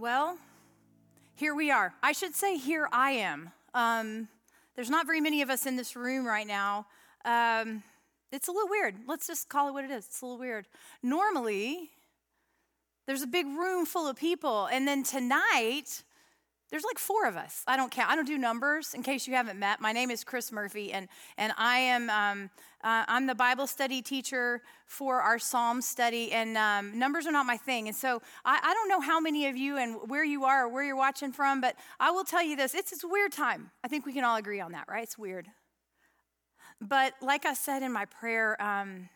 Well, 0.00 0.38
here 1.34 1.54
we 1.54 1.70
are. 1.70 1.92
I 2.02 2.12
should 2.12 2.34
say, 2.34 2.56
here 2.56 2.88
I 2.90 3.10
am. 3.10 3.50
Um, 3.74 4.28
there's 4.74 4.88
not 4.88 5.04
very 5.04 5.20
many 5.20 5.42
of 5.42 5.50
us 5.50 5.66
in 5.66 5.76
this 5.76 5.94
room 5.94 6.26
right 6.26 6.46
now. 6.46 6.86
Um, 7.26 7.82
it's 8.32 8.48
a 8.48 8.50
little 8.50 8.70
weird. 8.70 8.94
Let's 9.06 9.26
just 9.26 9.50
call 9.50 9.68
it 9.68 9.72
what 9.72 9.84
it 9.84 9.90
is. 9.90 10.06
It's 10.06 10.22
a 10.22 10.24
little 10.24 10.38
weird. 10.38 10.68
Normally, 11.02 11.90
there's 13.06 13.20
a 13.20 13.26
big 13.26 13.44
room 13.44 13.84
full 13.84 14.08
of 14.08 14.16
people, 14.16 14.70
and 14.72 14.88
then 14.88 15.02
tonight, 15.02 16.02
there's 16.70 16.84
like 16.84 16.98
four 16.98 17.26
of 17.26 17.36
us. 17.36 17.62
I 17.66 17.76
don't 17.76 17.92
count. 17.92 18.10
I 18.10 18.16
don't 18.16 18.26
do 18.26 18.38
numbers. 18.38 18.94
In 18.94 19.02
case 19.02 19.26
you 19.26 19.34
haven't 19.34 19.58
met, 19.58 19.82
my 19.82 19.92
name 19.92 20.10
is 20.10 20.24
Chris 20.24 20.50
Murphy, 20.50 20.94
and 20.94 21.08
and 21.36 21.52
I 21.58 21.76
am 21.76 22.08
um, 22.08 22.50
uh, 22.82 23.04
I'm 23.08 23.26
the 23.26 23.34
Bible 23.34 23.66
study 23.66 24.00
teacher 24.02 24.62
for 24.86 25.20
our 25.20 25.38
Psalm 25.38 25.82
study. 25.82 26.32
And 26.32 26.56
um, 26.56 26.98
numbers 26.98 27.26
are 27.26 27.32
not 27.32 27.46
my 27.46 27.56
thing, 27.56 27.88
and 27.88 27.96
so 27.96 28.22
I, 28.44 28.58
I, 28.62 28.74
don't 28.74 28.88
know 28.88 29.00
how 29.00 29.20
many 29.20 29.46
of 29.46 29.56
you 29.56 29.76
and 29.76 30.08
where 30.08 30.24
you 30.24 30.44
are 30.44 30.64
or 30.64 30.68
where 30.68 30.82
you're 30.82 30.96
watching 30.96 31.32
from, 31.32 31.60
but 31.60 31.76
I 31.98 32.10
will 32.10 32.24
tell 32.24 32.42
you 32.42 32.56
this: 32.56 32.74
it's 32.74 32.92
it's 32.92 33.04
a 33.04 33.08
weird 33.08 33.32
time. 33.32 33.70
I 33.84 33.88
think 33.88 34.06
we 34.06 34.12
can 34.12 34.24
all 34.24 34.36
agree 34.36 34.60
on 34.60 34.72
that, 34.72 34.86
right? 34.88 35.02
It's 35.02 35.18
weird. 35.18 35.48
But 36.80 37.14
like 37.20 37.44
I 37.44 37.54
said 37.54 37.82
in 37.82 37.92
my 37.92 38.06
prayer. 38.06 38.60
Um, 38.62 39.08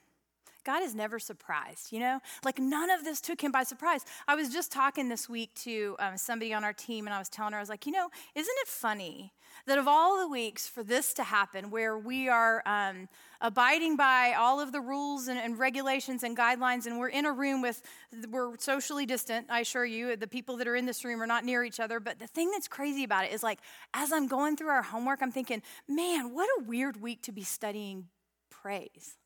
God 0.64 0.82
is 0.82 0.94
never 0.94 1.18
surprised, 1.18 1.92
you 1.92 2.00
know? 2.00 2.20
Like 2.44 2.58
none 2.58 2.90
of 2.90 3.04
this 3.04 3.20
took 3.20 3.40
him 3.40 3.52
by 3.52 3.64
surprise. 3.64 4.04
I 4.26 4.34
was 4.34 4.50
just 4.50 4.72
talking 4.72 5.08
this 5.08 5.28
week 5.28 5.54
to 5.56 5.96
um, 5.98 6.16
somebody 6.16 6.52
on 6.54 6.64
our 6.64 6.72
team, 6.72 7.06
and 7.06 7.14
I 7.14 7.18
was 7.18 7.28
telling 7.28 7.52
her, 7.52 7.58
I 7.58 7.62
was 7.62 7.68
like, 7.68 7.86
you 7.86 7.92
know, 7.92 8.08
isn't 8.34 8.56
it 8.62 8.68
funny 8.68 9.32
that 9.66 9.78
of 9.78 9.86
all 9.86 10.18
the 10.18 10.28
weeks 10.28 10.66
for 10.66 10.82
this 10.82 11.14
to 11.14 11.22
happen, 11.22 11.70
where 11.70 11.98
we 11.98 12.28
are 12.28 12.62
um, 12.66 13.08
abiding 13.40 13.96
by 13.96 14.34
all 14.36 14.60
of 14.60 14.72
the 14.72 14.80
rules 14.80 15.28
and, 15.28 15.38
and, 15.38 15.58
regulations 15.58 16.22
and 16.22 16.36
guidelines, 16.36 16.86
and 16.86 16.98
we're 16.98 17.08
in 17.08 17.24
a 17.24 17.32
room 17.32 17.62
with, 17.62 17.82
we're 18.30 18.58
socially 18.58 19.06
distant, 19.06 19.46
I 19.50 19.60
assure 19.60 19.84
you, 19.84 20.16
the 20.16 20.26
people 20.26 20.56
that 20.56 20.66
are 20.66 20.76
in 20.76 20.86
this 20.86 21.04
room 21.04 21.22
are 21.22 21.26
not 21.26 21.44
near 21.44 21.64
each 21.64 21.80
other. 21.80 22.00
But 22.00 22.18
the 22.18 22.26
thing 22.26 22.50
that's 22.50 22.68
crazy 22.68 23.04
about 23.04 23.26
it 23.26 23.32
is 23.32 23.42
like, 23.42 23.60
as 23.92 24.12
I'm 24.12 24.26
going 24.26 24.56
through 24.56 24.68
our 24.68 24.82
homework, 24.82 25.22
I'm 25.22 25.32
thinking, 25.32 25.62
man, 25.88 26.34
what 26.34 26.48
a 26.58 26.64
weird 26.64 27.00
week 27.00 27.22
to 27.22 27.32
be 27.32 27.44
studying 27.44 28.08
praise 28.50 29.16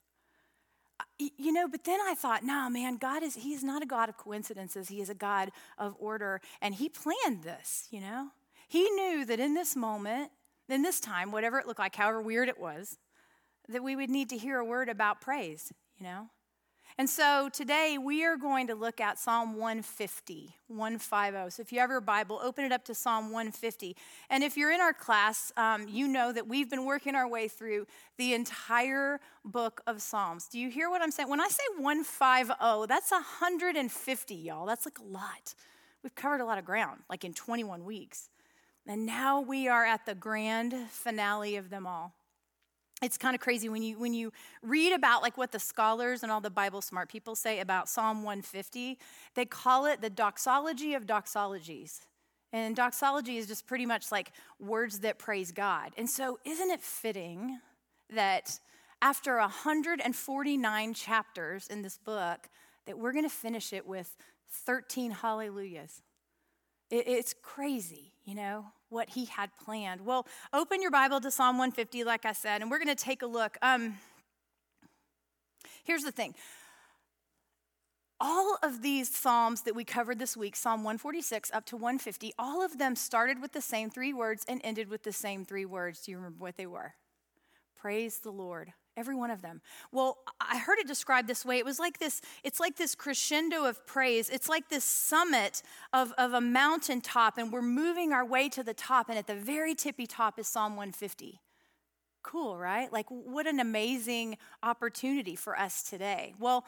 you 1.18 1.52
know, 1.52 1.66
but 1.68 1.84
then 1.84 1.98
I 2.00 2.14
thought, 2.14 2.44
nah, 2.44 2.68
man, 2.68 2.96
God 2.96 3.22
is, 3.22 3.34
He's 3.34 3.64
not 3.64 3.82
a 3.82 3.86
God 3.86 4.08
of 4.08 4.16
coincidences. 4.16 4.88
He 4.88 5.00
is 5.00 5.10
a 5.10 5.14
God 5.14 5.50
of 5.76 5.96
order. 5.98 6.40
And 6.62 6.74
He 6.74 6.88
planned 6.88 7.42
this, 7.42 7.88
you 7.90 8.00
know? 8.00 8.28
He 8.68 8.88
knew 8.90 9.24
that 9.24 9.40
in 9.40 9.54
this 9.54 9.74
moment, 9.74 10.30
in 10.68 10.82
this 10.82 11.00
time, 11.00 11.32
whatever 11.32 11.58
it 11.58 11.66
looked 11.66 11.78
like, 11.78 11.96
however 11.96 12.20
weird 12.20 12.48
it 12.48 12.60
was, 12.60 12.98
that 13.68 13.82
we 13.82 13.96
would 13.96 14.10
need 14.10 14.28
to 14.30 14.38
hear 14.38 14.58
a 14.58 14.64
word 14.64 14.88
about 14.88 15.20
praise, 15.20 15.72
you 15.98 16.04
know? 16.04 16.28
And 17.00 17.08
so 17.08 17.48
today 17.52 17.96
we 17.96 18.24
are 18.24 18.36
going 18.36 18.66
to 18.66 18.74
look 18.74 19.00
at 19.00 19.20
Psalm 19.20 19.54
150, 19.54 20.56
150. 20.66 21.50
So 21.50 21.60
if 21.60 21.70
you 21.72 21.78
have 21.78 21.90
your 21.90 22.00
Bible, 22.00 22.40
open 22.42 22.64
it 22.64 22.72
up 22.72 22.84
to 22.86 22.94
Psalm 22.94 23.26
150. 23.26 23.94
And 24.30 24.42
if 24.42 24.56
you're 24.56 24.72
in 24.72 24.80
our 24.80 24.92
class, 24.92 25.52
um, 25.56 25.86
you 25.86 26.08
know 26.08 26.32
that 26.32 26.48
we've 26.48 26.68
been 26.68 26.84
working 26.84 27.14
our 27.14 27.28
way 27.28 27.46
through 27.46 27.86
the 28.16 28.34
entire 28.34 29.20
book 29.44 29.80
of 29.86 30.02
Psalms. 30.02 30.48
Do 30.48 30.58
you 30.58 30.70
hear 30.70 30.90
what 30.90 31.00
I'm 31.00 31.12
saying? 31.12 31.28
When 31.28 31.40
I 31.40 31.46
say 31.46 31.62
150, 31.78 32.86
that's 32.88 33.12
150, 33.12 34.34
y'all. 34.34 34.66
That's 34.66 34.84
like 34.84 34.98
a 34.98 35.04
lot. 35.04 35.54
We've 36.02 36.16
covered 36.16 36.40
a 36.40 36.44
lot 36.44 36.58
of 36.58 36.64
ground, 36.64 37.02
like 37.08 37.24
in 37.24 37.32
21 37.32 37.84
weeks. 37.84 38.28
And 38.88 39.06
now 39.06 39.40
we 39.40 39.68
are 39.68 39.84
at 39.84 40.04
the 40.04 40.16
grand 40.16 40.74
finale 40.90 41.54
of 41.54 41.70
them 41.70 41.86
all 41.86 42.17
it's 43.00 43.16
kind 43.16 43.34
of 43.34 43.40
crazy 43.40 43.68
when 43.68 43.82
you 43.82 43.98
when 43.98 44.12
you 44.12 44.32
read 44.62 44.92
about 44.92 45.22
like 45.22 45.36
what 45.36 45.52
the 45.52 45.58
scholars 45.58 46.22
and 46.22 46.32
all 46.32 46.40
the 46.40 46.50
bible 46.50 46.80
smart 46.80 47.08
people 47.08 47.36
say 47.36 47.60
about 47.60 47.88
psalm 47.88 48.24
150 48.24 48.98
they 49.34 49.44
call 49.44 49.86
it 49.86 50.00
the 50.00 50.10
doxology 50.10 50.94
of 50.94 51.06
doxologies. 51.06 52.00
And 52.52 52.74
doxology 52.74 53.36
is 53.36 53.46
just 53.46 53.66
pretty 53.66 53.84
much 53.84 54.10
like 54.10 54.32
words 54.58 55.00
that 55.00 55.18
praise 55.18 55.52
god. 55.52 55.92
And 55.98 56.08
so 56.08 56.38
isn't 56.44 56.70
it 56.70 56.80
fitting 56.80 57.60
that 58.10 58.58
after 59.02 59.36
149 59.36 60.94
chapters 60.94 61.68
in 61.68 61.82
this 61.82 61.98
book 61.98 62.48
that 62.86 62.98
we're 62.98 63.12
going 63.12 63.24
to 63.24 63.30
finish 63.30 63.72
it 63.72 63.86
with 63.86 64.16
13 64.50 65.10
hallelujahs? 65.10 66.02
It's 66.90 67.34
crazy 67.42 68.14
you 68.24 68.34
know 68.34 68.66
what 68.90 69.10
he 69.10 69.26
had 69.26 69.50
planned. 69.64 70.04
Well, 70.04 70.26
open 70.52 70.82
your 70.82 70.90
Bible 70.90 71.20
to 71.20 71.30
Psalm 71.30 71.58
150, 71.58 72.04
like 72.04 72.24
I 72.24 72.32
said, 72.32 72.62
and 72.62 72.70
we're 72.70 72.78
going 72.78 72.94
to 72.94 73.04
take 73.04 73.22
a 73.22 73.26
look. 73.26 73.56
Um, 73.62 73.96
here's 75.84 76.02
the 76.02 76.12
thing 76.12 76.34
all 78.20 78.58
of 78.62 78.82
these 78.82 79.14
Psalms 79.14 79.62
that 79.62 79.76
we 79.76 79.84
covered 79.84 80.18
this 80.18 80.36
week, 80.36 80.56
Psalm 80.56 80.80
146 80.80 81.50
up 81.52 81.64
to 81.66 81.76
150, 81.76 82.32
all 82.38 82.64
of 82.64 82.78
them 82.78 82.96
started 82.96 83.40
with 83.40 83.52
the 83.52 83.60
same 83.60 83.90
three 83.90 84.12
words 84.12 84.44
and 84.48 84.60
ended 84.64 84.88
with 84.88 85.04
the 85.04 85.12
same 85.12 85.44
three 85.44 85.64
words. 85.64 86.00
Do 86.00 86.10
you 86.10 86.16
remember 86.16 86.38
what 86.40 86.56
they 86.56 86.66
were? 86.66 86.94
Praise 87.76 88.18
the 88.18 88.32
Lord. 88.32 88.72
Every 88.98 89.14
one 89.14 89.30
of 89.30 89.42
them. 89.42 89.60
Well, 89.92 90.18
I 90.40 90.58
heard 90.58 90.78
it 90.80 90.88
described 90.88 91.28
this 91.28 91.44
way. 91.44 91.58
It 91.58 91.64
was 91.64 91.78
like 91.78 91.98
this, 91.98 92.20
it's 92.42 92.58
like 92.58 92.76
this 92.76 92.96
crescendo 92.96 93.64
of 93.64 93.86
praise. 93.86 94.28
It's 94.28 94.48
like 94.48 94.68
this 94.68 94.82
summit 94.82 95.62
of, 95.92 96.12
of 96.18 96.32
a 96.32 96.40
mountaintop, 96.40 97.38
and 97.38 97.52
we're 97.52 97.62
moving 97.62 98.12
our 98.12 98.24
way 98.24 98.48
to 98.48 98.64
the 98.64 98.74
top, 98.74 99.08
and 99.08 99.16
at 99.16 99.28
the 99.28 99.36
very 99.36 99.76
tippy 99.76 100.08
top 100.08 100.36
is 100.36 100.48
Psalm 100.48 100.72
150. 100.72 101.40
Cool, 102.24 102.58
right? 102.58 102.92
Like, 102.92 103.06
what 103.08 103.46
an 103.46 103.60
amazing 103.60 104.36
opportunity 104.64 105.36
for 105.36 105.56
us 105.56 105.84
today. 105.84 106.34
Well, 106.40 106.64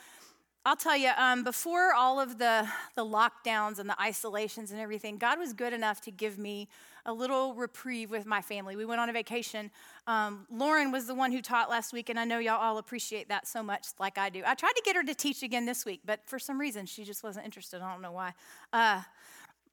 I'll 0.67 0.77
tell 0.77 0.97
you, 0.97 1.11
um, 1.17 1.43
before 1.43 1.95
all 1.95 2.21
of 2.21 2.37
the, 2.37 2.69
the 2.95 3.05
lockdowns 3.05 3.79
and 3.79 3.89
the 3.89 3.99
isolations 3.99 4.71
and 4.71 4.79
everything, 4.79 5.17
God 5.17 5.39
was 5.39 5.55
good 5.55 5.73
enough 5.73 6.03
to 6.03 6.11
give 6.11 6.39
me 6.39 6.69
a 7.07 7.15
little 7.15 7.55
reprieve 7.55 8.11
with 8.11 8.27
my 8.27 8.43
family. 8.43 8.77
We 8.77 8.85
went 8.85 9.01
on 9.01 9.09
a 9.09 9.13
vacation. 9.15 9.71
Um, 10.07 10.47
Lauren 10.51 10.93
was 10.93 11.07
the 11.07 11.15
one 11.15 11.33
who 11.33 11.41
taught 11.41 11.71
last 11.71 11.95
week, 11.95 12.11
and 12.11 12.21
I 12.21 12.27
know 12.27 12.39
y'all 12.39 12.61
all 12.61 12.77
appreciate 12.77 13.31
that 13.31 13.49
so 13.49 13.63
much, 13.63 13.87
like 13.99 14.19
I 14.19 14.29
do. 14.29 14.43
I 14.47 14.55
tried 14.55 14.75
to 14.77 14.83
get 14.85 14.97
her 14.97 15.03
to 15.03 15.15
teach 15.15 15.43
again 15.43 15.65
this 15.65 15.87
week, 15.87 16.01
but 16.05 16.21
for 16.27 16.39
some 16.39 16.61
reason 16.61 16.85
she 16.85 17.05
just 17.05 17.25
wasn't 17.25 17.47
interested. 17.47 17.81
I 17.81 17.91
don't 17.91 18.03
know 18.03 18.13
why. 18.13 18.35
Uh, 18.71 19.01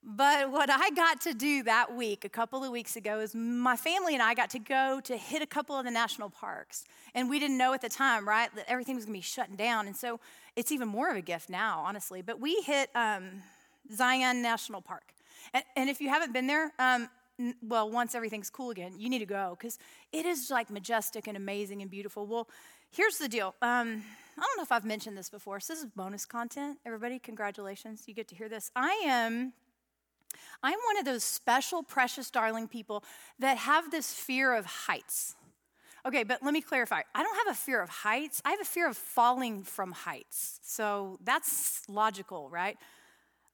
but 0.09 0.51
what 0.51 0.69
I 0.71 0.89
got 0.91 1.19
to 1.21 1.33
do 1.33 1.63
that 1.63 1.93
week, 1.93 2.23
a 2.23 2.29
couple 2.29 2.63
of 2.63 2.71
weeks 2.71 2.95
ago, 2.95 3.19
is 3.19 3.35
my 3.35 3.75
family 3.75 4.13
and 4.13 4.23
I 4.23 4.35
got 4.35 4.49
to 4.51 4.59
go 4.59 5.01
to 5.03 5.17
hit 5.17 5.41
a 5.41 5.45
couple 5.45 5.77
of 5.77 5.83
the 5.83 5.91
national 5.91 6.29
parks. 6.29 6.85
And 7.13 7.29
we 7.29 7.39
didn't 7.39 7.57
know 7.57 7.73
at 7.73 7.81
the 7.81 7.89
time, 7.89 8.25
right, 8.25 8.49
that 8.55 8.63
everything 8.69 8.95
was 8.95 9.03
to 9.03 9.11
be 9.11 9.19
shutting 9.19 9.57
down. 9.57 9.85
And 9.85 9.93
so 9.93 10.21
it's 10.55 10.71
even 10.71 10.87
more 10.87 11.11
of 11.11 11.17
a 11.17 11.21
gift 11.21 11.49
now, 11.49 11.83
honestly. 11.85 12.21
But 12.21 12.39
we 12.39 12.55
hit 12.61 12.89
um, 12.95 13.41
Zion 13.93 14.41
National 14.41 14.81
Park. 14.81 15.11
And, 15.53 15.65
and, 15.75 15.89
if 15.89 15.99
you 15.99 16.07
haven't 16.07 16.31
been 16.31 16.47
there, 16.47 16.71
um, 16.79 17.09
well, 17.61 17.91
once 17.91 18.15
everything's 18.15 18.49
cool 18.49 18.69
again, 18.69 18.93
you 18.97 19.09
need 19.09 19.19
to 19.19 19.25
go 19.25 19.57
because 19.59 19.77
it 20.13 20.25
is 20.25 20.49
like 20.49 20.69
majestic 20.69 21.27
and 21.27 21.35
amazing 21.35 21.81
and 21.81 21.91
beautiful. 21.91 22.25
Well, 22.25 22.47
here's 22.91 23.17
the 23.17 23.27
deal. 23.27 23.55
Um, 23.61 24.03
I 24.37 24.41
don't 24.41 24.57
know 24.57 24.63
if 24.63 24.71
I've 24.71 24.85
mentioned 24.85 25.17
this 25.17 25.29
before, 25.29 25.59
so 25.59 25.73
this 25.73 25.83
is 25.83 25.89
bonus 25.97 26.25
content. 26.25 26.79
Everybody, 26.85 27.19
congratulations. 27.19 28.03
You 28.07 28.13
get 28.13 28.29
to 28.29 28.35
hear 28.35 28.47
this. 28.47 28.71
I 28.73 29.03
am. 29.05 29.51
I'm 30.63 30.77
one 30.85 30.97
of 30.97 31.05
those 31.05 31.23
special, 31.23 31.83
precious, 31.83 32.29
darling 32.29 32.67
people 32.67 33.03
that 33.39 33.57
have 33.57 33.91
this 33.91 34.13
fear 34.13 34.53
of 34.53 34.65
heights. 34.65 35.35
Okay, 36.05 36.23
but 36.23 36.41
let 36.41 36.53
me 36.53 36.61
clarify. 36.61 37.01
I 37.13 37.23
don't 37.23 37.35
have 37.45 37.55
a 37.55 37.57
fear 37.57 37.81
of 37.81 37.89
heights. 37.89 38.41
I 38.45 38.51
have 38.51 38.61
a 38.61 38.65
fear 38.65 38.87
of 38.87 38.95
falling 38.95 39.63
from 39.63 39.91
heights. 39.91 40.59
So 40.63 41.19
that's 41.23 41.81
logical, 41.89 42.49
right? 42.49 42.77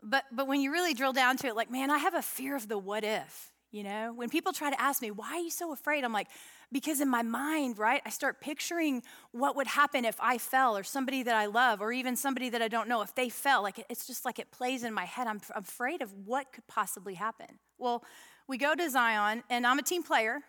But 0.03 0.25
but 0.31 0.47
when 0.47 0.61
you 0.61 0.71
really 0.71 0.94
drill 0.94 1.13
down 1.13 1.38
to 1.38 1.47
it, 1.47 1.55
like, 1.55 1.71
man, 1.71 1.89
I 1.89 1.97
have 1.97 2.13
a 2.13 2.21
fear 2.21 2.55
of 2.55 2.67
the 2.67 2.77
what 2.77 3.03
if. 3.03 3.51
You 3.71 3.83
know, 3.83 4.13
when 4.13 4.29
people 4.29 4.53
try 4.53 4.69
to 4.69 4.79
ask 4.79 5.01
me, 5.01 5.09
why 5.09 5.33
are 5.33 5.39
you 5.39 5.50
so 5.50 5.73
afraid? 5.73 6.03
I'm 6.03 6.13
like, 6.13 6.27
because 6.73 6.99
in 6.99 7.07
my 7.07 7.21
mind, 7.21 7.77
right, 7.77 8.01
I 8.05 8.09
start 8.09 8.41
picturing 8.41 9.03
what 9.31 9.55
would 9.55 9.67
happen 9.67 10.03
if 10.03 10.17
I 10.19 10.37
fell 10.37 10.75
or 10.75 10.83
somebody 10.83 11.23
that 11.23 11.35
I 11.35 11.45
love 11.45 11.81
or 11.81 11.93
even 11.93 12.15
somebody 12.15 12.49
that 12.49 12.61
I 12.61 12.67
don't 12.67 12.89
know, 12.89 13.01
if 13.01 13.13
they 13.15 13.29
fell. 13.29 13.61
Like, 13.61 13.85
it's 13.89 14.07
just 14.07 14.25
like 14.25 14.39
it 14.39 14.51
plays 14.51 14.83
in 14.83 14.93
my 14.93 15.05
head. 15.05 15.27
I'm, 15.27 15.39
afraid 15.55 16.01
of 16.01 16.11
what 16.25 16.51
could 16.51 16.65
possibly 16.67 17.13
happen. 17.13 17.59
Well, 17.77 18.03
we 18.47 18.57
go 18.57 18.73
to 18.73 18.89
Zion, 18.89 19.43
and 19.49 19.67
I'm 19.67 19.77
a 19.77 19.83
team 19.83 20.03
player, 20.03 20.39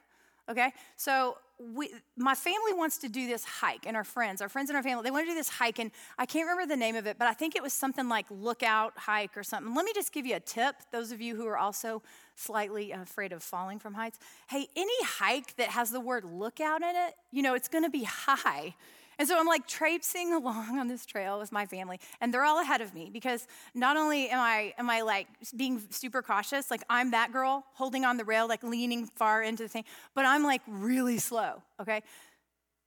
okay? 0.48 0.72
So 0.96 1.36
we, 1.58 1.90
my 2.16 2.34
family 2.34 2.72
wants 2.72 2.98
to 2.98 3.08
do 3.08 3.26
this 3.26 3.44
hike, 3.44 3.86
and 3.86 3.96
our 3.96 4.04
friends, 4.04 4.42
our 4.42 4.48
friends 4.48 4.70
and 4.70 4.76
our 4.76 4.82
family, 4.82 5.04
they 5.04 5.10
want 5.10 5.26
to 5.26 5.30
do 5.30 5.36
this 5.36 5.48
hike, 5.48 5.78
and 5.78 5.90
I 6.18 6.26
can't 6.26 6.48
remember 6.48 6.66
the 6.72 6.76
name 6.76 6.96
of 6.96 7.06
it, 7.06 7.16
but 7.18 7.28
I 7.28 7.32
think 7.32 7.54
it 7.54 7.62
was 7.62 7.72
something 7.72 8.08
like 8.08 8.26
Lookout 8.30 8.92
Hike 8.96 9.36
or 9.36 9.42
something. 9.42 9.74
Let 9.74 9.84
me 9.84 9.92
just 9.94 10.12
give 10.12 10.26
you 10.26 10.36
a 10.36 10.40
tip, 10.40 10.76
those 10.90 11.12
of 11.12 11.20
you 11.20 11.36
who 11.36 11.46
are 11.46 11.56
also 11.56 12.02
slightly 12.34 12.92
uh, 12.92 13.02
afraid 13.02 13.32
of 13.32 13.42
falling 13.42 13.78
from 13.78 13.94
heights. 13.94 14.18
Hey, 14.48 14.66
any 14.74 15.04
hike 15.04 15.54
that 15.56 15.68
has 15.68 15.90
the 15.90 16.00
word 16.00 16.24
lookout 16.24 16.82
in 16.82 16.96
it, 16.96 17.14
you 17.30 17.42
know, 17.42 17.54
it's 17.54 17.68
going 17.68 17.84
to 17.84 17.90
be 17.90 18.04
high. 18.04 18.74
And 19.18 19.28
so 19.28 19.38
I'm 19.38 19.46
like 19.46 19.66
traipsing 19.66 20.32
along 20.32 20.78
on 20.78 20.88
this 20.88 21.06
trail 21.06 21.38
with 21.38 21.52
my 21.52 21.66
family, 21.66 22.00
and 22.20 22.32
they're 22.32 22.44
all 22.44 22.60
ahead 22.60 22.80
of 22.80 22.94
me 22.94 23.10
because 23.12 23.46
not 23.74 23.96
only 23.96 24.28
am 24.28 24.40
I 24.40 24.74
am 24.78 24.90
I 24.90 25.02
like 25.02 25.28
being 25.56 25.82
super 25.90 26.22
cautious, 26.22 26.70
like 26.70 26.82
I'm 26.88 27.10
that 27.12 27.32
girl 27.32 27.64
holding 27.74 28.04
on 28.04 28.16
the 28.16 28.24
rail, 28.24 28.48
like 28.48 28.62
leaning 28.62 29.06
far 29.06 29.42
into 29.42 29.62
the 29.62 29.68
thing, 29.68 29.84
but 30.14 30.24
I'm 30.24 30.42
like 30.42 30.62
really 30.66 31.18
slow, 31.18 31.62
okay? 31.80 32.02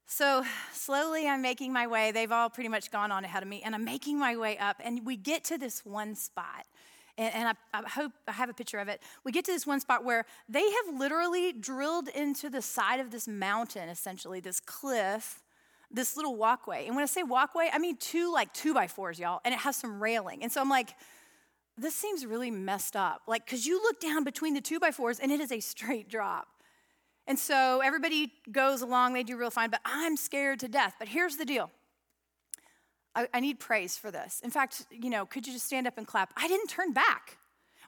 So 0.07 0.43
slowly 0.71 1.27
I'm 1.27 1.41
making 1.41 1.73
my 1.73 1.85
way. 1.85 2.11
They've 2.11 2.31
all 2.31 2.49
pretty 2.49 2.69
much 2.69 2.91
gone 2.91 3.11
on 3.11 3.25
ahead 3.25 3.43
of 3.43 3.49
me, 3.49 3.61
and 3.63 3.75
I'm 3.75 3.83
making 3.83 4.17
my 4.17 4.37
way 4.37 4.57
up, 4.57 4.77
and 4.83 5.05
we 5.05 5.17
get 5.17 5.43
to 5.45 5.57
this 5.57 5.85
one 5.85 6.15
spot. 6.15 6.65
and, 7.17 7.33
and 7.33 7.47
I, 7.49 7.79
I, 7.79 7.89
hope 7.89 8.13
I 8.27 8.31
have 8.31 8.49
a 8.49 8.53
picture 8.53 8.79
of 8.79 8.87
it. 8.87 9.01
We 9.25 9.31
get 9.31 9.43
to 9.45 9.51
this 9.51 9.67
one 9.67 9.81
spot 9.81 10.05
where 10.05 10.25
they 10.47 10.63
have 10.63 10.97
literally 10.97 11.51
drilled 11.51 12.07
into 12.09 12.49
the 12.49 12.61
side 12.61 12.99
of 12.99 13.11
this 13.11 13.27
mountain, 13.27 13.89
essentially, 13.89 14.39
this 14.39 14.59
cliff, 14.61 15.41
this 15.91 16.17
little 16.17 16.35
walkway. 16.35 16.85
And 16.85 16.95
when 16.95 17.03
I 17.03 17.07
say 17.07 17.23
walkway, 17.23 17.69
I 17.71 17.79
mean 17.79 17.97
two 17.97 18.31
like 18.31 18.53
two 18.53 18.73
by 18.73 18.87
fours, 18.87 19.19
y'all, 19.19 19.41
and 19.45 19.53
it 19.53 19.59
has 19.61 19.75
some 19.75 20.01
railing. 20.01 20.43
And 20.43 20.51
so 20.51 20.61
I'm 20.61 20.69
like, 20.69 20.93
this 21.77 21.95
seems 21.95 22.25
really 22.25 22.51
messed 22.51 22.95
up. 22.95 23.21
Like, 23.27 23.45
because 23.45 23.65
you 23.65 23.81
look 23.81 23.99
down 23.99 24.23
between 24.23 24.53
the 24.53 24.61
two 24.61 24.79
by 24.79 24.91
fours 24.91 25.19
and 25.19 25.31
it 25.31 25.39
is 25.39 25.51
a 25.51 25.59
straight 25.59 26.09
drop. 26.09 26.47
And 27.27 27.37
so 27.37 27.81
everybody 27.83 28.31
goes 28.51 28.81
along, 28.81 29.13
they 29.13 29.23
do 29.23 29.37
real 29.37 29.51
fine, 29.51 29.69
but 29.69 29.81
I'm 29.85 30.15
scared 30.15 30.59
to 30.61 30.67
death. 30.67 30.95
But 30.97 31.09
here's 31.09 31.35
the 31.35 31.45
deal 31.45 31.69
I, 33.15 33.27
I 33.33 33.39
need 33.39 33.59
praise 33.59 33.97
for 33.97 34.11
this. 34.11 34.41
In 34.43 34.49
fact, 34.49 34.85
you 34.91 35.09
know, 35.09 35.25
could 35.25 35.45
you 35.45 35.53
just 35.53 35.65
stand 35.65 35.87
up 35.87 35.97
and 35.97 36.07
clap? 36.07 36.33
I 36.37 36.47
didn't 36.47 36.67
turn 36.67 36.93
back. 36.93 37.37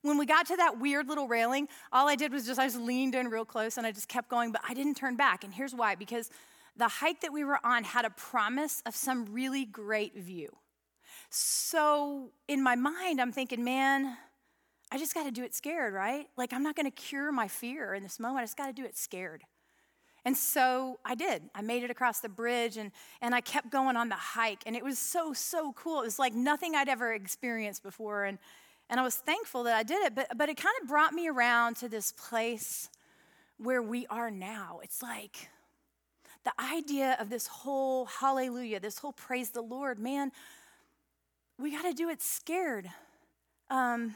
When 0.01 0.17
we 0.17 0.25
got 0.25 0.45
to 0.47 0.55
that 0.55 0.79
weird 0.79 1.07
little 1.07 1.27
railing, 1.27 1.67
all 1.91 2.07
I 2.07 2.15
did 2.15 2.31
was 2.31 2.45
just, 2.45 2.59
I 2.59 2.67
just 2.67 2.79
leaned 2.79 3.15
in 3.15 3.27
real 3.27 3.43
close 3.43 3.77
and 3.77 3.85
I 3.85 3.91
just 3.91 4.07
kept 4.07 4.29
going, 4.29 4.51
but 4.51 4.61
I 4.67 4.73
didn't 4.73 4.95
turn 4.95 5.15
back. 5.17 5.43
And 5.43 5.53
here's 5.53 5.75
why 5.75 5.95
because 5.95 6.29
the 6.79 6.87
hike 6.87 7.21
that 7.21 7.33
we 7.33 7.43
were 7.43 7.59
on 7.63 7.83
had 7.83 8.05
a 8.05 8.09
promise 8.09 8.81
of 8.85 8.95
some 8.95 9.25
really 9.25 9.65
great 9.65 10.15
view. 10.15 10.49
So 11.29 12.31
in 12.47 12.63
my 12.63 12.75
mind, 12.75 13.19
I'm 13.19 13.33
thinking, 13.33 13.63
man, 13.63 14.15
I 14.89 14.97
just 14.97 15.13
got 15.13 15.25
to 15.25 15.31
do 15.31 15.43
it 15.43 15.53
scared, 15.53 15.93
right? 15.93 16.27
Like, 16.37 16.53
I'm 16.53 16.63
not 16.63 16.75
going 16.75 16.85
to 16.85 16.91
cure 16.91 17.31
my 17.31 17.49
fear 17.49 17.93
in 17.93 18.01
this 18.01 18.17
moment. 18.17 18.39
I 18.39 18.43
just 18.43 18.57
got 18.57 18.67
to 18.67 18.73
do 18.73 18.85
it 18.85 18.97
scared. 18.97 19.43
And 20.23 20.35
so 20.35 20.99
I 21.05 21.15
did. 21.15 21.43
I 21.53 21.61
made 21.61 21.83
it 21.83 21.91
across 21.91 22.21
the 22.21 22.29
bridge 22.29 22.77
and, 22.77 22.91
and 23.21 23.35
I 23.35 23.41
kept 23.41 23.69
going 23.69 23.97
on 23.97 24.07
the 24.07 24.15
hike. 24.15 24.63
And 24.65 24.75
it 24.75 24.83
was 24.83 24.97
so, 24.97 25.33
so 25.33 25.73
cool. 25.73 26.01
It 26.01 26.05
was 26.05 26.17
like 26.17 26.33
nothing 26.33 26.75
I'd 26.75 26.89
ever 26.89 27.13
experienced 27.13 27.83
before. 27.83 28.23
And, 28.23 28.37
and 28.89 28.99
I 28.99 29.03
was 29.03 29.15
thankful 29.15 29.63
that 29.63 29.75
I 29.75 29.83
did 29.83 30.01
it. 30.05 30.15
But, 30.15 30.37
but 30.37 30.47
it 30.47 30.55
kind 30.55 30.75
of 30.81 30.87
brought 30.87 31.13
me 31.13 31.27
around 31.27 31.75
to 31.77 31.89
this 31.89 32.13
place 32.13 32.89
where 33.57 33.81
we 33.81 34.07
are 34.07 34.31
now. 34.31 34.79
It's 34.81 35.03
like 35.03 35.49
idea 36.71 37.18
of 37.19 37.30
this 37.30 37.48
whole 37.48 38.06
hallelujah, 38.06 38.80
this 38.80 39.00
whole 39.00 39.13
praise 39.13 39.51
the 39.51 39.62
Lord, 39.62 40.00
man, 40.00 40.31
we 41.57 41.71
got 41.71 41.83
to 41.83 41.94
do 41.94 42.10
it 42.10 42.21
scared. 42.21 42.89
Um, 43.69 44.16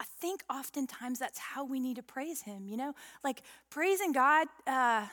I 0.00 0.04
think 0.20 0.42
oftentimes 0.48 1.18
that's 1.18 1.38
how 1.38 1.64
we 1.64 1.78
need 1.78 1.96
to 1.96 2.02
praise 2.02 2.42
Him, 2.42 2.66
you 2.66 2.76
know? 2.76 2.94
Like 3.22 3.42
praising 3.68 4.12
God, 4.12 4.48
uh, 4.66 5.06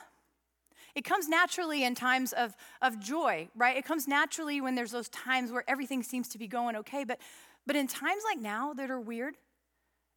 it 0.94 1.04
comes 1.04 1.28
naturally 1.28 1.84
in 1.84 1.94
times 1.94 2.32
of, 2.32 2.56
of 2.80 2.98
joy, 2.98 3.48
right? 3.54 3.76
It 3.76 3.84
comes 3.84 4.08
naturally 4.08 4.60
when 4.60 4.74
there's 4.74 4.90
those 4.90 5.08
times 5.10 5.52
where 5.52 5.64
everything 5.68 6.02
seems 6.02 6.28
to 6.28 6.38
be 6.38 6.48
going 6.48 6.74
okay. 6.76 7.04
But, 7.04 7.20
but 7.66 7.76
in 7.76 7.86
times 7.86 8.22
like 8.24 8.40
now 8.40 8.72
that 8.72 8.90
are 8.90 9.00
weird, 9.00 9.36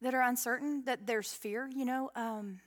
that 0.00 0.14
are 0.14 0.22
uncertain, 0.22 0.84
that 0.86 1.06
there's 1.06 1.32
fear, 1.32 1.68
you 1.74 1.84
know, 1.84 2.10
um, 2.16 2.60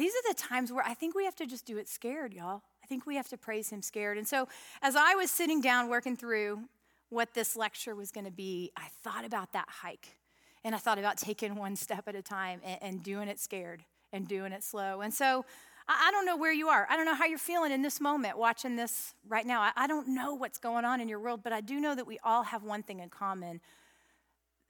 these 0.00 0.12
are 0.12 0.32
the 0.32 0.34
times 0.34 0.72
where 0.72 0.84
I 0.84 0.94
think 0.94 1.14
we 1.14 1.24
have 1.24 1.36
to 1.36 1.46
just 1.46 1.66
do 1.66 1.78
it 1.78 1.88
scared, 1.88 2.32
y'all. 2.32 2.62
I 2.82 2.86
think 2.86 3.06
we 3.06 3.16
have 3.16 3.28
to 3.28 3.36
praise 3.36 3.70
Him 3.70 3.82
scared. 3.82 4.18
And 4.18 4.26
so 4.26 4.48
as 4.82 4.96
I 4.96 5.14
was 5.14 5.30
sitting 5.30 5.60
down 5.60 5.88
working 5.88 6.16
through 6.16 6.62
what 7.08 7.34
this 7.34 7.56
lecture 7.56 7.94
was 7.94 8.10
going 8.10 8.24
to 8.24 8.30
be, 8.30 8.72
I 8.76 8.86
thought 9.02 9.24
about 9.24 9.52
that 9.52 9.66
hike 9.68 10.16
and 10.64 10.74
I 10.74 10.78
thought 10.78 10.98
about 10.98 11.16
taking 11.16 11.54
one 11.54 11.76
step 11.76 12.06
at 12.06 12.14
a 12.14 12.22
time 12.22 12.60
and, 12.64 12.78
and 12.82 13.02
doing 13.02 13.28
it 13.28 13.38
scared 13.38 13.84
and 14.12 14.26
doing 14.26 14.52
it 14.52 14.62
slow. 14.62 15.00
And 15.00 15.12
so 15.12 15.44
I, 15.88 16.10
don't 16.12 16.24
know 16.24 16.36
where 16.36 16.52
you 16.52 16.68
are. 16.68 16.86
I 16.88 16.96
don't 16.96 17.04
know 17.04 17.14
how 17.14 17.26
you're 17.26 17.38
feeling 17.38 17.72
in 17.72 17.82
this 17.82 18.00
moment 18.00 18.38
watching 18.38 18.76
this 18.76 19.14
right 19.28 19.46
now. 19.46 19.60
I, 19.60 19.72
I 19.76 19.86
don't 19.86 20.08
know 20.08 20.34
what's 20.34 20.58
going 20.58 20.84
on 20.84 21.00
in 21.00 21.08
your 21.08 21.18
world, 21.18 21.40
but 21.42 21.52
I 21.52 21.60
do 21.60 21.80
know 21.80 21.94
that 21.94 22.06
we 22.06 22.18
all 22.22 22.44
have 22.44 22.62
one 22.62 22.82
thing 22.82 23.00
in 23.00 23.08
common 23.08 23.60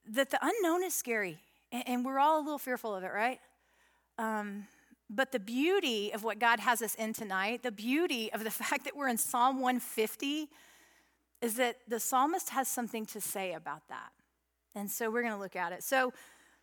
that 0.09 0.31
the 0.31 0.39
unknown 0.41 0.83
is 0.83 0.95
scary, 0.95 1.39
and, 1.71 1.85
and 1.87 2.05
we're 2.05 2.19
all 2.19 2.41
a 2.41 2.43
little 2.43 2.59
fearful 2.59 2.95
of 2.95 3.05
it, 3.05 3.13
right? 3.13 3.39
Um, 4.19 4.67
but 5.11 5.33
the 5.33 5.41
beauty 5.41 6.13
of 6.13 6.23
what 6.23 6.39
God 6.39 6.61
has 6.61 6.81
us 6.81 6.95
in 6.95 7.13
tonight, 7.13 7.65
the 7.65 7.73
beauty 7.73 8.33
of 8.33 8.45
the 8.45 8.51
fact 8.51 8.85
that 8.85 8.97
we're 8.97 9.09
in 9.09 9.19
Psalm 9.19 9.57
150, 9.57 10.49
is 11.43 11.55
that 11.57 11.79
the 11.89 11.99
psalmist 11.99 12.51
has 12.51 12.69
something 12.69 13.05
to 13.07 13.21
say 13.21 13.55
about 13.55 13.89
that. 13.89 14.13
And 14.75 14.89
so 14.91 15.11
we're 15.11 15.23
going 15.23 15.35
to 15.35 15.41
look 15.41 15.57
at 15.57 15.73
it. 15.73 15.83
So, 15.83 16.13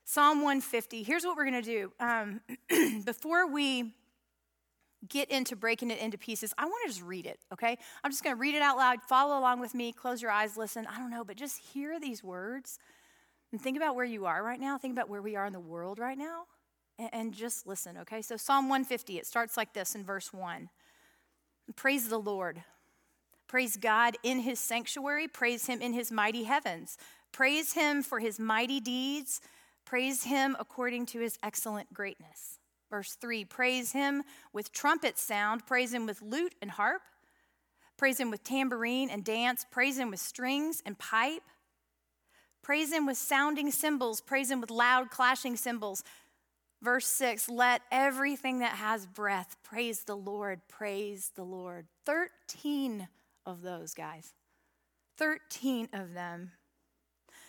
Psalm 0.06 0.38
150, 0.38 1.04
here's 1.04 1.26
what 1.26 1.36
we're 1.36 1.50
going 1.50 1.62
to 1.62 1.70
do. 1.70 1.92
Um, 2.00 2.40
before 3.04 3.52
we 3.52 3.94
get 5.10 5.30
into 5.30 5.58
breaking 5.58 5.92
it 5.92 6.00
into 6.00 6.18
pieces, 6.18 6.54
I 6.58 6.64
want 6.64 6.76
to 6.86 6.90
just 6.94 7.04
read 7.04 7.26
it, 7.26 7.40
okay? 7.52 7.78
I'm 8.04 8.12
just 8.12 8.24
going 8.24 8.34
to 8.34 8.40
read 8.40 8.56
it 8.56 8.62
out 8.62 8.78
loud. 8.78 9.02
Follow 9.02 9.38
along 9.38 9.60
with 9.60 9.76
me. 9.76 9.92
Close 9.92 10.22
your 10.22 10.32
eyes, 10.32 10.56
listen. 10.56 10.88
I 10.88 10.98
don't 10.98 11.10
know, 11.10 11.26
but 11.26 11.36
just 11.36 11.58
hear 11.58 12.00
these 12.00 12.24
words 12.24 12.80
and 13.52 13.60
think 13.60 13.76
about 13.76 13.96
where 13.96 14.06
you 14.06 14.26
are 14.26 14.42
right 14.42 14.60
now. 14.60 14.78
Think 14.78 14.94
about 14.94 15.10
where 15.10 15.22
we 15.22 15.36
are 15.36 15.46
in 15.46 15.52
the 15.52 15.60
world 15.60 16.00
right 16.00 16.18
now 16.18 16.44
and, 17.00 17.34
just 17.34 17.68
listen, 17.68 17.98
okay? 17.98 18.22
So, 18.22 18.38
Psalm 18.38 18.70
150, 18.70 19.18
it 19.18 19.28
starts 19.28 19.56
like 19.56 19.74
this 19.74 19.94
in 19.94 20.04
verse 20.04 20.34
1 20.34 20.70
Praise 21.76 22.10
the 22.10 22.18
Lord. 22.18 22.64
Praise 23.48 23.78
God 23.78 24.18
in 24.24 24.40
his 24.40 24.60
sanctuary. 24.60 25.28
Praise 25.28 25.68
him 25.68 25.82
in 25.82 25.94
his 25.94 26.12
mighty 26.12 26.44
heavens. 26.44 26.98
Praise 27.32 27.74
him 27.74 28.04
for 28.04 28.20
his 28.20 28.40
mighty 28.40 28.80
deeds. 28.80 29.42
Praise 29.86 30.24
him 30.24 30.56
according 30.60 31.06
to 31.08 31.20
his 31.20 31.38
excellent 31.42 31.94
greatness. 31.94 32.60
Verse 32.90 33.14
3 33.16 33.46
Praise 33.46 33.92
him 33.92 34.24
with 34.52 34.72
trumpet 34.72 35.18
sound. 35.18 35.66
Praise 35.66 35.94
him 35.94 36.06
with 36.06 36.22
lute 36.22 36.56
and 36.62 36.72
harp. 36.72 37.02
Praise 37.98 38.20
him 38.20 38.30
with 38.30 38.44
tambourine 38.44 39.10
and 39.10 39.24
dance. 39.24 39.66
Praise 39.72 39.98
him 39.98 40.12
with 40.12 40.20
strings 40.20 40.82
and 40.86 40.98
pipe. 41.00 41.42
Praise 42.62 42.92
him 42.92 43.06
with 43.06 43.18
sounding 43.18 43.72
cymbals. 43.72 44.20
Praise 44.20 44.52
him 44.52 44.62
with 44.62 44.70
loud 44.70 45.10
clashing 45.10 45.56
cymbals. 45.56 46.04
Verse 46.82 47.08
6 47.08 47.50
Let 47.50 47.82
everything 47.92 48.60
that 48.60 48.74
has 48.74 49.06
breath 49.06 49.58
praise 49.64 50.04
the 50.04 50.16
Lord. 50.16 50.62
Praise 50.68 51.32
the 51.36 51.44
Lord. 51.44 51.88
13 52.06 53.08
of 53.46 53.62
those 53.62 53.94
guys. 53.94 54.34
13 55.18 55.90
of 55.94 56.14
them. 56.14 56.52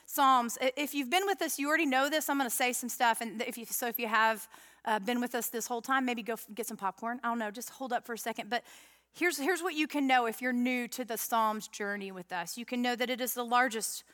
Psalms. 0.07 0.57
If 0.77 0.95
you've 0.95 1.11
been 1.11 1.27
with 1.27 1.43
us, 1.43 1.59
you 1.59 1.69
already 1.69 1.85
know 1.85 2.09
this. 2.09 2.31
I'm 2.31 2.39
going 2.39 2.49
to 2.49 2.55
say 2.55 2.73
some 2.73 2.89
stuff. 2.89 3.21
And 3.21 3.43
if 3.43 3.59
you, 3.59 3.67
so 3.67 3.87
if 3.89 3.99
you 3.99 4.09
have 4.09 4.49
uh, 4.87 4.99
been 4.99 5.21
with 5.21 5.35
us 5.35 5.49
this 5.49 5.67
whole 5.67 5.83
time, 5.83 6.07
maybe 6.07 6.23
go 6.23 6.37
get 6.55 6.67
some 6.67 6.79
popcorn. 6.79 7.21
I 7.23 7.29
don't 7.29 7.39
know. 7.39 7.51
Just 7.51 7.69
hold 7.71 7.93
up 7.93 8.07
for 8.07 8.15
a 8.15 8.19
second. 8.19 8.49
But 8.49 8.65
here's, 9.13 9.37
here's 9.37 9.63
what 9.63 9.75
you 9.75 9.87
can 9.87 10.07
know 10.07 10.25
if 10.25 10.41
you're 10.41 10.55
new 10.55 10.89
to 10.89 11.05
the 11.05 11.19
Psalms 11.19 11.69
journey 11.69 12.11
with 12.11 12.33
us. 12.33 12.57
You 12.57 12.65
can 12.65 12.81
know 12.81 12.97
that 12.97 13.11
it 13.11 13.21
is 13.21 13.35
the 13.35 13.45
largest 13.45 14.05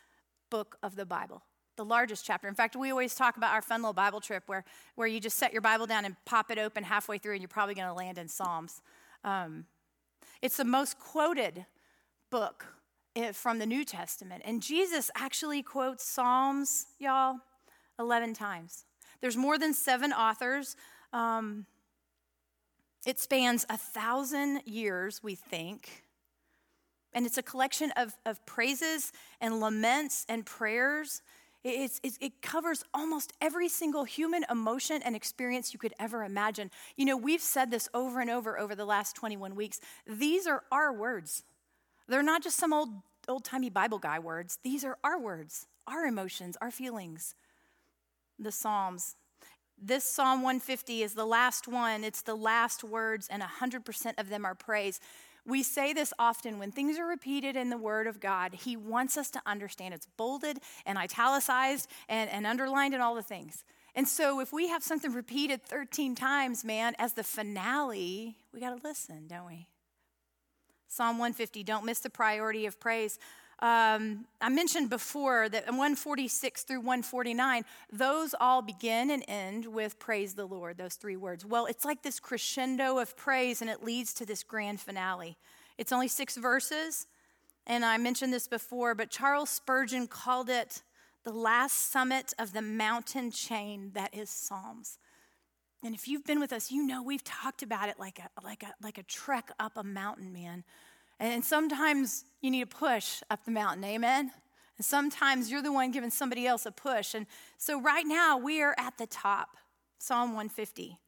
book 0.51 0.77
of 0.83 0.97
the 0.97 1.07
Bible 1.07 1.43
the 1.77 1.85
largest 1.85 2.25
chapter. 2.25 2.49
In 2.49 2.55
fact, 2.55 2.77
we 2.77 2.91
always 2.91 3.15
talk 3.15 3.37
about 3.37 3.53
our 3.53 3.63
fun 3.63 3.83
little 3.83 3.93
Bible 3.93 4.21
trip 4.21 4.45
where, 4.47 4.65
where 4.95 5.09
you 5.09 5.21
just 5.21 5.37
set 5.37 5.53
your 5.53 5.63
Bible 5.63 5.87
down 5.87 6.05
and 6.05 6.17
pop 6.25 6.51
it 6.51 6.59
open 6.59 6.85
halfway 6.85 7.19
through, 7.19 7.33
and 7.33 7.43
you're 7.43 7.49
probably 7.49 7.75
going 7.75 7.89
to 7.89 7.95
land 7.95 8.19
in 8.19 8.29
Psalms. 8.29 8.81
Um, 9.25 9.67
it's 10.43 10.57
the 10.57 10.65
most 10.65 10.99
quoted 10.99 11.67
book 12.31 12.67
from 13.33 13.59
the 13.59 13.67
New 13.67 13.85
Testament. 13.85 14.43
And 14.45 14.61
Jesus 14.61 15.11
actually 15.15 15.63
quotes 15.63 16.05
Psalms, 16.05 16.87
y'all, 16.99 17.37
11 17.99 18.35
times. 18.35 18.85
There's 19.21 19.37
more 19.37 19.59
than 19.59 19.73
seven 19.73 20.13
authors. 20.13 20.77
Um, 21.13 21.67
it 23.07 23.19
spans 23.21 23.65
a 23.69 23.77
thousand 23.77 24.63
years, 24.65 25.23
we 25.23 25.35
think. 25.35 26.05
And 27.13 27.25
it's 27.25 27.39
a 27.39 27.43
collection 27.43 27.93
of, 27.97 28.15
of 28.27 28.45
praises 28.45 29.13
and 29.41 29.61
laments 29.61 30.27
and 30.29 30.45
prayers. 30.45 31.23
It's, 31.65 31.99
it's, 32.03 32.19
it 32.21 32.43
covers 32.43 32.85
almost 32.93 33.33
every 33.41 33.71
single 33.71 34.05
human 34.05 34.45
emotion 34.51 35.01
and 35.03 35.17
experience 35.17 35.73
you 35.73 35.79
could 35.79 35.95
ever 35.99 36.23
imagine. 36.23 36.71
You 36.97 37.07
know, 37.07 37.17
we've 37.17 37.41
said 37.41 37.71
this 37.71 37.89
over 37.95 38.21
and 38.21 38.29
over 38.29 38.59
over 38.59 38.75
the 38.75 38.85
last 38.85 39.17
21 39.17 39.55
weeks. 39.55 39.81
These 40.07 40.47
are 40.47 40.63
our 40.71 40.93
words. 40.93 41.43
They're 42.07 42.23
not 42.23 42.43
just 42.43 42.59
some 42.59 42.73
old 42.75 42.91
old 43.27 43.45
timey 43.45 43.71
Bible 43.71 43.99
guy 43.99 44.19
words. 44.19 44.59
These 44.63 44.85
are 44.85 44.99
our 45.03 45.19
words, 45.19 45.67
our 45.87 46.05
emotions, 46.05 46.59
our 46.61 46.71
feelings. 46.71 47.35
The 48.39 48.53
Psalms. 48.53 49.17
This 49.81 50.05
Psalm 50.05 50.43
150 50.43 51.03
is 51.03 51.15
the 51.15 51.25
last 51.25 51.67
one. 51.67 52.05
It's 52.05 52.23
the 52.23 52.35
last 52.35 52.85
words, 52.85 53.29
and 53.31 53.43
100% 53.43 54.19
of 54.19 54.29
them 54.29 54.45
are 54.45 54.55
praise. 54.55 55.01
We 55.47 55.63
say 55.63 55.93
this 55.93 56.13
often 56.19 56.59
when 56.59 56.73
things 56.73 56.99
are 56.99 57.07
repeated 57.07 57.55
in 57.55 57.69
the 57.69 57.77
Word 57.77 58.07
of 58.07 58.19
God. 58.19 58.55
He 58.55 58.77
wants 58.77 59.19
us 59.19 59.31
to 59.33 59.43
understand 59.45 59.93
it's 59.93 60.09
bolded 60.17 60.59
and 60.87 60.97
italicized 60.97 61.89
and, 62.09 62.31
and 62.31 62.47
underlined 62.47 62.95
and 62.95 63.03
all 63.03 63.15
the 63.15 63.23
things. 63.23 63.63
And 63.95 64.09
so 64.09 64.41
if 64.41 64.53
we 64.53 64.69
have 64.69 64.83
something 64.83 65.13
repeated 65.13 65.63
13 65.63 66.15
times, 66.15 66.65
man, 66.65 66.95
as 66.99 67.13
the 67.13 67.23
finale, 67.23 68.37
we 68.53 68.61
got 68.61 68.71
to 68.71 68.87
listen, 68.87 69.27
don't 69.29 69.47
we? 69.47 69.69
Psalm 70.89 71.19
150, 71.19 71.63
don't 71.63 71.85
miss 71.85 72.01
the 72.01 72.11
priority 72.11 72.67
of 72.67 72.81
praise. 72.81 73.19
Um, 73.61 74.27
I 74.41 74.49
mentioned 74.49 74.91
before 74.91 75.49
that 75.49 75.67
146 75.67 76.63
through 76.65 76.81
149, 76.81 77.65
those 77.93 78.35
all 78.39 78.63
begin 78.63 79.11
and 79.11 79.25
end 79.29 79.67
with 79.67 79.99
praise 79.99 80.35
the 80.35 80.47
Lord, 80.47 80.77
those 80.77 80.95
three 80.95 81.17
words. 81.17 81.45
Well, 81.47 81.67
it's 81.67 81.85
like 81.85 82.03
this 82.03 82.21
crescendo 82.21 82.99
of 82.99 83.17
praise, 83.17 83.61
and 83.61 83.71
it 83.71 83.83
leads 83.85 84.13
to 84.15 84.27
this 84.27 84.43
grand 84.43 84.81
finale. 84.81 85.37
It's 85.79 85.93
only 85.93 86.09
six 86.09 86.37
verses, 86.37 87.07
and 87.67 87.85
I 87.85 87.97
mentioned 87.97 88.33
this 88.33 88.49
before, 88.49 88.95
but 88.95 89.11
Charles 89.11 89.51
Spurgeon 89.51 90.07
called 90.07 90.51
it 90.51 90.83
the 91.25 91.33
last 91.33 91.91
summit 91.91 92.35
of 92.39 92.53
the 92.53 92.63
mountain 92.63 93.31
chain 93.31 93.93
that 93.95 94.15
is 94.15 94.29
Psalms. 94.29 94.99
And 95.83 95.95
if 95.95 96.09
you've 96.09 96.25
been 96.25 96.41
with 96.41 96.53
us, 96.53 96.71
you 96.71 96.87
know 96.87 97.03
we've 97.03 97.25
talked 97.25 97.63
about 97.63 97.89
it 97.89 97.99
like 97.99 98.19
a, 98.19 98.29
like 98.43 98.63
a, 98.63 98.75
like 98.83 98.99
a 98.99 99.03
trek 99.03 99.51
up 99.59 99.77
a 99.77 99.85
mountain, 99.85 100.33
man. 100.33 100.65
And 101.21 101.45
sometimes 101.45 102.25
you 102.41 102.51
need 102.51 102.63
a 102.63 102.67
push 102.67 103.23
up 103.31 103.45
the 103.45 103.51
mountain, 103.51 103.85
amen? 103.85 104.33
And 104.77 104.85
sometimes 104.85 105.51
you're 105.51 105.63
the 105.63 105.73
one 105.73 105.91
giving 105.91 106.11
somebody 106.11 106.47
else 106.47 106.67
a 106.67 106.73
push. 106.73 107.15
And 107.15 107.27
so 107.59 107.81
right 107.81 108.07
now 108.07 108.37
we 108.37 108.63
are 108.63 108.75
at 108.79 108.99
the 108.99 109.07
top, 109.07 109.57
Psalm 109.99 110.31
150. 110.31 110.99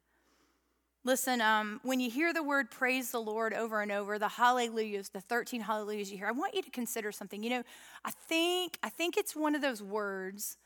Listen, 1.04 1.40
um, 1.40 1.80
when 1.84 2.00
you 2.00 2.10
hear 2.10 2.32
the 2.32 2.42
word 2.42 2.68
praise 2.70 3.12
the 3.12 3.20
Lord 3.20 3.54
over 3.54 3.80
and 3.80 3.92
over, 3.92 4.18
the 4.18 4.28
hallelujahs, 4.28 5.10
the 5.10 5.20
13 5.20 5.60
hallelujahs 5.60 6.10
you 6.10 6.18
hear, 6.18 6.26
I 6.26 6.32
want 6.32 6.54
you 6.54 6.62
to 6.62 6.70
consider 6.70 7.12
something. 7.12 7.44
You 7.44 7.50
know, 7.50 7.62
I 8.04 8.10
think, 8.10 8.76
I 8.82 8.88
think 8.88 9.16
it's 9.16 9.36
one 9.36 9.54
of 9.54 9.62
those 9.62 9.80
words 9.80 10.56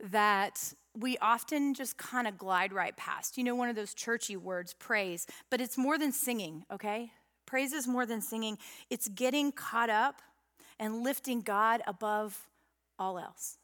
that 0.00 0.72
we 0.98 1.18
often 1.18 1.74
just 1.74 1.96
kind 1.96 2.26
of 2.26 2.38
glide 2.38 2.72
right 2.72 2.96
past. 2.96 3.36
You 3.36 3.44
know, 3.44 3.54
one 3.54 3.68
of 3.68 3.76
those 3.76 3.92
churchy 3.92 4.36
words, 4.36 4.74
praise, 4.74 5.26
but 5.50 5.60
it's 5.60 5.76
more 5.76 5.98
than 5.98 6.12
singing, 6.12 6.64
okay? 6.72 7.12
Praise 7.52 7.74
is 7.74 7.86
more 7.86 8.06
than 8.06 8.22
singing, 8.22 8.56
it's 8.88 9.08
getting 9.08 9.52
caught 9.52 9.90
up 9.90 10.22
and 10.80 11.02
lifting 11.02 11.42
God 11.42 11.82
above 11.86 12.48
all 12.98 13.18
else. 13.18 13.58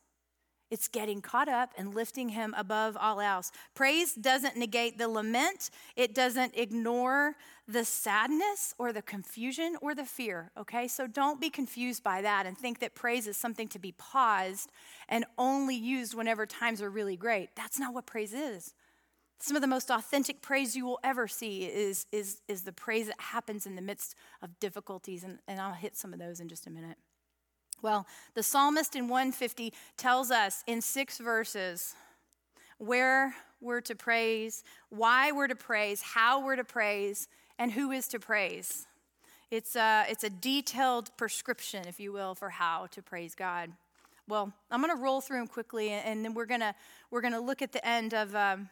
It's 0.70 0.88
getting 0.88 1.22
caught 1.22 1.48
up 1.48 1.72
and 1.78 1.94
lifting 1.94 2.28
him 2.28 2.54
above 2.58 2.98
all 3.00 3.18
else. 3.18 3.50
Praise 3.74 4.12
doesn't 4.12 4.58
negate 4.58 4.98
the 4.98 5.08
lament, 5.08 5.70
it 5.96 6.14
doesn't 6.14 6.54
ignore 6.54 7.36
the 7.66 7.82
sadness 7.82 8.74
or 8.76 8.92
the 8.92 9.00
confusion 9.00 9.74
or 9.80 9.94
the 9.94 10.04
fear, 10.04 10.50
okay? 10.58 10.86
So 10.86 11.06
don't 11.06 11.40
be 11.40 11.48
confused 11.48 12.04
by 12.04 12.20
that 12.20 12.44
and 12.44 12.58
think 12.58 12.80
that 12.80 12.94
praise 12.94 13.26
is 13.26 13.38
something 13.38 13.68
to 13.68 13.78
be 13.78 13.92
paused 13.92 14.70
and 15.08 15.24
only 15.38 15.76
used 15.76 16.12
whenever 16.12 16.44
times 16.44 16.82
are 16.82 16.90
really 16.90 17.16
great. 17.16 17.56
That's 17.56 17.78
not 17.78 17.94
what 17.94 18.04
praise 18.04 18.34
is. 18.34 18.74
Some 19.40 19.56
of 19.56 19.62
the 19.62 19.68
most 19.68 19.90
authentic 19.90 20.42
praise 20.42 20.74
you 20.74 20.84
will 20.84 20.98
ever 21.04 21.28
see 21.28 21.64
is, 21.64 22.06
is, 22.10 22.40
is 22.48 22.62
the 22.62 22.72
praise 22.72 23.06
that 23.06 23.20
happens 23.20 23.66
in 23.66 23.76
the 23.76 23.82
midst 23.82 24.16
of 24.42 24.58
difficulties, 24.58 25.22
and, 25.22 25.38
and 25.46 25.60
I'll 25.60 25.74
hit 25.74 25.96
some 25.96 26.12
of 26.12 26.18
those 26.18 26.40
in 26.40 26.48
just 26.48 26.66
a 26.66 26.70
minute. 26.70 26.96
Well, 27.80 28.06
the 28.34 28.42
psalmist 28.42 28.96
in 28.96 29.06
150 29.06 29.72
tells 29.96 30.32
us 30.32 30.64
in 30.66 30.80
six 30.80 31.18
verses 31.18 31.94
where 32.78 33.34
we're 33.60 33.80
to 33.82 33.94
praise, 33.94 34.64
why 34.88 35.30
we're 35.30 35.46
to 35.46 35.54
praise, 35.54 36.02
how 36.02 36.44
we're 36.44 36.56
to 36.56 36.64
praise, 36.64 37.28
and 37.58 37.70
who 37.72 37.92
is 37.92 38.08
to 38.08 38.18
praise. 38.18 38.86
It's 39.50 39.76
a, 39.76 40.04
it's 40.08 40.24
a 40.24 40.30
detailed 40.30 41.16
prescription, 41.16 41.86
if 41.86 42.00
you 42.00 42.12
will, 42.12 42.34
for 42.34 42.50
how 42.50 42.86
to 42.90 43.02
praise 43.02 43.34
God. 43.36 43.70
Well, 44.26 44.52
I'm 44.70 44.82
going 44.82 44.94
to 44.94 45.02
roll 45.02 45.20
through 45.20 45.38
them 45.38 45.46
quickly, 45.46 45.90
and 45.90 46.24
then 46.24 46.34
we're 46.34 46.46
going 46.46 46.60
to 46.60 46.74
we're 47.10 47.22
to 47.22 47.40
look 47.40 47.62
at 47.62 47.72
the 47.72 47.86
end 47.86 48.12
of 48.12 48.34
um, 48.36 48.68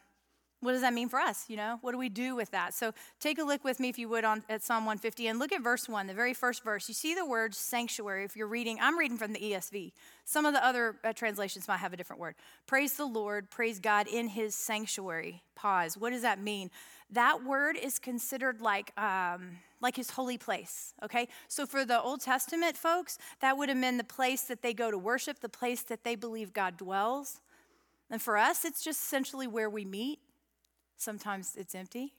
what 0.61 0.73
does 0.73 0.81
that 0.81 0.95
mean 0.95 1.09
for 1.09 1.19
us? 1.19 1.45
You 1.49 1.57
know, 1.57 1.79
what 1.83 1.93
do 1.93 1.99
we 1.99 2.09
do 2.09 2.35
with 2.35 2.51
that? 2.53 2.73
So 2.73 2.93
take 3.21 3.39
a 3.39 3.45
look 3.45 3.63
with 3.63 3.79
me, 3.79 3.89
if 3.89 3.99
you 3.99 4.09
would, 4.09 4.25
on 4.25 4.43
at 4.49 4.63
Psalm 4.63 4.87
150 4.87 5.27
and 5.27 5.39
look 5.39 5.53
at 5.53 5.63
verse 5.63 5.89
one, 5.89 6.07
the 6.07 6.15
very 6.15 6.33
first 6.33 6.65
verse. 6.65 6.89
You 6.89 6.95
see 6.95 7.15
the 7.15 7.27
word 7.27 7.55
sanctuary. 7.55 8.25
If 8.25 8.37
you're 8.37 8.47
reading, 8.47 8.79
I'm 8.81 8.99
reading 8.99 9.19
from 9.19 9.33
the 9.35 9.39
ESV. 9.39 9.93
Some 10.25 10.47
of 10.47 10.55
the 10.55 10.65
other 10.65 10.97
uh, 11.05 11.13
translations 11.13 11.69
might 11.69 11.79
have 11.79 11.93
a 11.93 11.97
different 11.97 12.21
word. 12.21 12.37
Praise 12.67 12.95
the 12.95 13.05
Lord, 13.05 13.51
praise 13.51 13.79
God 13.79 14.09
in 14.09 14.29
His 14.29 14.55
sanctuary. 14.55 15.43
Pause. 15.55 15.99
What 15.99 16.11
does 16.11 16.23
that 16.23 16.41
mean? 16.41 16.71
That 17.11 17.45
word 17.45 17.77
is 17.77 17.99
considered 17.99 18.61
like 18.61 18.99
um, 18.99 19.59
like 19.83 19.97
His 19.97 20.11
holy 20.11 20.39
place. 20.39 20.95
Okay, 21.03 21.29
so 21.49 21.67
for 21.67 21.85
the 21.85 22.01
Old 22.01 22.23
Testament 22.23 22.79
folks, 22.79 23.19
that 23.41 23.59
would 23.59 23.69
have 23.69 23.81
been 23.81 23.99
the 23.99 24.05
place 24.05 24.43
that 24.45 24.63
they 24.63 24.73
go 24.73 24.91
to 24.91 24.97
worship, 24.97 25.41
the 25.41 25.51
place 25.51 25.83
that 25.83 26.03
they 26.03 26.17
believe 26.17 26.55
God 26.55 26.79
dwells. 26.79 27.41
And 28.11 28.23
for 28.23 28.39
us, 28.39 28.65
it's 28.65 28.83
just 28.83 29.03
essentially 29.03 29.47
where 29.47 29.69
we 29.69 29.85
meet 29.85 30.21
Sometimes 30.97 31.57
it's 31.57 31.75
empty. 31.75 32.13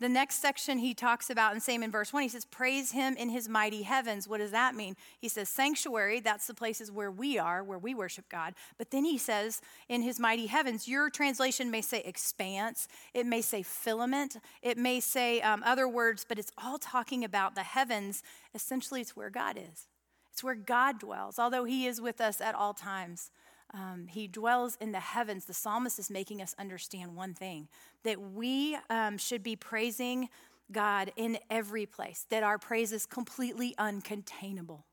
The 0.00 0.08
next 0.08 0.40
section 0.40 0.78
he 0.78 0.92
talks 0.92 1.30
about, 1.30 1.52
and 1.52 1.62
same 1.62 1.84
in 1.84 1.92
verse 1.92 2.12
1, 2.12 2.24
he 2.24 2.28
says, 2.28 2.44
Praise 2.44 2.90
him 2.90 3.14
in 3.16 3.28
his 3.28 3.48
mighty 3.48 3.82
heavens. 3.82 4.26
What 4.26 4.38
does 4.38 4.50
that 4.50 4.74
mean? 4.74 4.96
He 5.20 5.28
says, 5.28 5.48
Sanctuary, 5.48 6.18
that's 6.18 6.48
the 6.48 6.54
places 6.54 6.90
where 6.90 7.12
we 7.12 7.38
are, 7.38 7.62
where 7.62 7.78
we 7.78 7.94
worship 7.94 8.28
God. 8.28 8.54
But 8.76 8.90
then 8.90 9.04
he 9.04 9.18
says, 9.18 9.60
In 9.88 10.02
his 10.02 10.18
mighty 10.18 10.46
heavens, 10.46 10.88
your 10.88 11.10
translation 11.10 11.70
may 11.70 11.80
say 11.80 12.00
expanse, 12.00 12.88
it 13.14 13.24
may 13.24 13.40
say 13.40 13.62
firmament, 13.62 14.36
it 14.62 14.76
may 14.76 14.98
say 14.98 15.40
um, 15.42 15.62
other 15.64 15.86
words, 15.86 16.26
but 16.28 16.40
it's 16.40 16.52
all 16.58 16.78
talking 16.78 17.24
about 17.24 17.54
the 17.54 17.62
heavens. 17.62 18.24
Essentially, 18.52 19.00
it's 19.00 19.14
where 19.14 19.30
God 19.30 19.56
is, 19.56 19.86
it's 20.32 20.42
where 20.42 20.56
God 20.56 20.98
dwells, 20.98 21.38
although 21.38 21.64
he 21.64 21.86
is 21.86 22.00
with 22.00 22.20
us 22.20 22.40
at 22.40 22.56
all 22.56 22.74
times. 22.74 23.30
Um, 23.74 24.06
he 24.08 24.28
dwells 24.28 24.78
in 24.80 24.92
the 24.92 25.00
heavens. 25.00 25.46
The 25.46 25.54
psalmist 25.54 25.98
is 25.98 26.08
making 26.08 26.40
us 26.40 26.54
understand 26.58 27.16
one 27.16 27.34
thing 27.34 27.68
that 28.04 28.20
we 28.20 28.78
um, 28.88 29.18
should 29.18 29.42
be 29.42 29.56
praising 29.56 30.28
God 30.70 31.12
in 31.16 31.38
every 31.50 31.84
place, 31.84 32.24
that 32.30 32.44
our 32.44 32.56
praise 32.56 32.92
is 32.92 33.04
completely 33.04 33.74
uncontainable. 33.78 34.84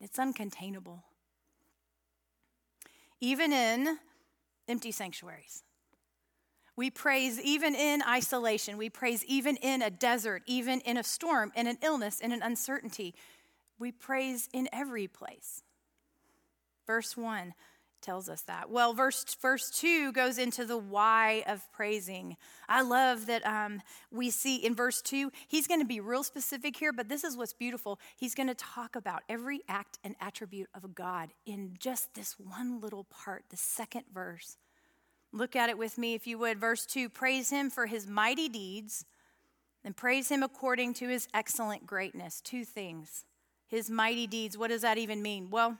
It's 0.00 0.18
uncontainable. 0.18 1.02
Even 3.20 3.52
in 3.52 3.98
empty 4.68 4.92
sanctuaries. 4.92 5.64
We 6.76 6.90
praise 6.90 7.40
even 7.40 7.74
in 7.74 8.02
isolation. 8.06 8.76
We 8.76 8.90
praise 8.90 9.24
even 9.24 9.56
in 9.56 9.82
a 9.82 9.90
desert, 9.90 10.42
even 10.46 10.80
in 10.82 10.96
a 10.96 11.02
storm, 11.02 11.50
in 11.56 11.66
an 11.66 11.78
illness, 11.82 12.20
in 12.20 12.30
an 12.30 12.42
uncertainty. 12.42 13.14
We 13.80 13.90
praise 13.90 14.48
in 14.52 14.68
every 14.72 15.08
place. 15.08 15.62
Verse 16.86 17.16
1 17.16 17.54
tells 18.00 18.28
us 18.28 18.42
that. 18.42 18.70
Well, 18.70 18.92
verse, 18.94 19.24
verse 19.40 19.70
2 19.70 20.12
goes 20.12 20.38
into 20.38 20.64
the 20.64 20.76
why 20.76 21.44
of 21.46 21.70
praising. 21.72 22.36
I 22.68 22.82
love 22.82 23.26
that 23.26 23.46
um, 23.46 23.80
we 24.10 24.30
see 24.30 24.56
in 24.56 24.74
verse 24.74 25.02
2, 25.02 25.30
he's 25.46 25.66
going 25.66 25.80
to 25.80 25.86
be 25.86 26.00
real 26.00 26.22
specific 26.22 26.76
here, 26.76 26.92
but 26.92 27.08
this 27.08 27.24
is 27.24 27.36
what's 27.36 27.52
beautiful. 27.52 27.98
He's 28.16 28.34
going 28.34 28.48
to 28.48 28.54
talk 28.54 28.96
about 28.96 29.22
every 29.28 29.60
act 29.68 29.98
and 30.04 30.14
attribute 30.20 30.68
of 30.74 30.94
God 30.94 31.30
in 31.46 31.74
just 31.78 32.14
this 32.14 32.36
one 32.38 32.80
little 32.80 33.04
part, 33.04 33.44
the 33.50 33.56
second 33.56 34.04
verse. 34.12 34.56
Look 35.32 35.56
at 35.56 35.68
it 35.68 35.78
with 35.78 35.98
me, 35.98 36.14
if 36.14 36.26
you 36.26 36.38
would. 36.38 36.58
Verse 36.58 36.86
2 36.86 37.08
Praise 37.08 37.50
him 37.50 37.70
for 37.70 37.86
his 37.86 38.06
mighty 38.06 38.48
deeds 38.48 39.04
and 39.84 39.96
praise 39.96 40.28
him 40.30 40.42
according 40.42 40.94
to 40.94 41.08
his 41.08 41.28
excellent 41.32 41.86
greatness. 41.86 42.40
Two 42.40 42.64
things. 42.64 43.24
His 43.66 43.90
mighty 43.90 44.26
deeds, 44.26 44.56
what 44.56 44.68
does 44.68 44.82
that 44.82 44.98
even 44.98 45.20
mean? 45.22 45.50
Well, 45.50 45.76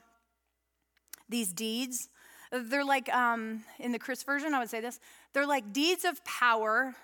these 1.29 1.53
deeds. 1.53 2.09
They're 2.51 2.83
like, 2.83 3.13
um, 3.13 3.63
in 3.77 3.91
the 3.91 3.99
Chris 3.99 4.23
version, 4.23 4.53
I 4.53 4.59
would 4.59 4.69
say 4.69 4.81
this 4.81 4.99
they're 5.33 5.47
like 5.47 5.71
deeds 5.71 6.03
of 6.05 6.23
power 6.25 6.95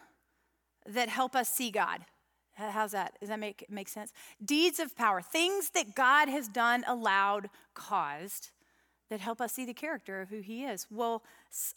that 0.87 1.09
help 1.09 1.35
us 1.35 1.49
see 1.49 1.71
God. 1.71 2.01
How's 2.53 2.91
that? 2.91 3.17
Does 3.19 3.29
that 3.29 3.39
make, 3.39 3.65
make 3.69 3.89
sense? 3.89 4.13
Deeds 4.43 4.79
of 4.79 4.95
power, 4.95 5.21
things 5.21 5.71
that 5.71 5.93
God 5.93 6.29
has 6.29 6.47
done, 6.47 6.85
allowed, 6.87 7.49
caused 7.73 8.51
that 9.09 9.19
help 9.19 9.39
us 9.39 9.53
see 9.53 9.65
the 9.65 9.73
character 9.73 10.21
of 10.21 10.29
who 10.29 10.39
he 10.39 10.63
is. 10.63 10.87
Well, 10.89 11.23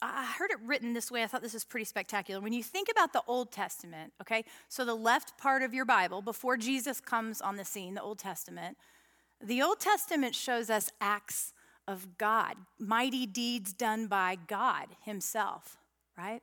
I 0.00 0.24
heard 0.38 0.50
it 0.50 0.58
written 0.64 0.94
this 0.94 1.10
way. 1.10 1.22
I 1.22 1.26
thought 1.26 1.42
this 1.42 1.52
was 1.52 1.64
pretty 1.64 1.84
spectacular. 1.84 2.40
When 2.40 2.52
you 2.52 2.62
think 2.62 2.88
about 2.90 3.12
the 3.12 3.22
Old 3.26 3.52
Testament, 3.52 4.12
okay, 4.20 4.44
so 4.68 4.84
the 4.84 4.94
left 4.94 5.36
part 5.36 5.62
of 5.62 5.74
your 5.74 5.84
Bible, 5.84 6.22
before 6.22 6.56
Jesus 6.56 7.00
comes 7.00 7.40
on 7.40 7.56
the 7.56 7.64
scene, 7.64 7.94
the 7.94 8.02
Old 8.02 8.18
Testament, 8.18 8.78
the 9.42 9.60
Old 9.60 9.78
Testament 9.78 10.34
shows 10.34 10.70
us 10.70 10.90
acts 11.00 11.52
of 11.88 12.18
God, 12.18 12.54
mighty 12.78 13.26
deeds 13.26 13.72
done 13.72 14.06
by 14.06 14.36
God 14.46 14.86
Himself, 15.04 15.78
right? 16.16 16.42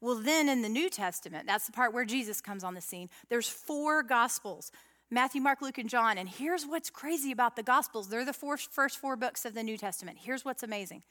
Well, 0.00 0.16
then 0.16 0.48
in 0.48 0.62
the 0.62 0.68
New 0.68 0.90
Testament, 0.90 1.46
that's 1.46 1.66
the 1.66 1.72
part 1.72 1.92
where 1.92 2.04
Jesus 2.04 2.40
comes 2.40 2.64
on 2.64 2.74
the 2.74 2.80
scene, 2.80 3.08
there's 3.28 3.48
four 3.48 4.02
Gospels 4.02 4.72
Matthew, 5.10 5.40
Mark, 5.40 5.62
Luke, 5.62 5.78
and 5.78 5.88
John. 5.88 6.18
And 6.18 6.28
here's 6.28 6.64
what's 6.64 6.90
crazy 6.90 7.30
about 7.30 7.54
the 7.54 7.62
Gospels 7.62 8.08
they're 8.08 8.24
the 8.24 8.32
four, 8.32 8.56
first 8.56 8.98
four 8.98 9.16
books 9.16 9.44
of 9.44 9.54
the 9.54 9.62
New 9.62 9.76
Testament. 9.76 10.18
Here's 10.20 10.44
what's 10.44 10.62
amazing. 10.64 11.02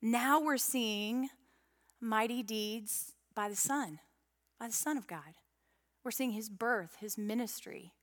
Now 0.00 0.40
we're 0.40 0.58
seeing 0.58 1.30
mighty 2.00 2.42
deeds 2.44 3.14
by 3.34 3.48
the 3.48 3.56
Son, 3.56 3.98
by 4.60 4.68
the 4.68 4.74
Son 4.74 4.96
of 4.96 5.08
God. 5.08 5.34
We're 6.04 6.12
seeing 6.12 6.30
his 6.30 6.48
birth, 6.48 6.96
his 7.00 7.18
ministry. 7.18 7.94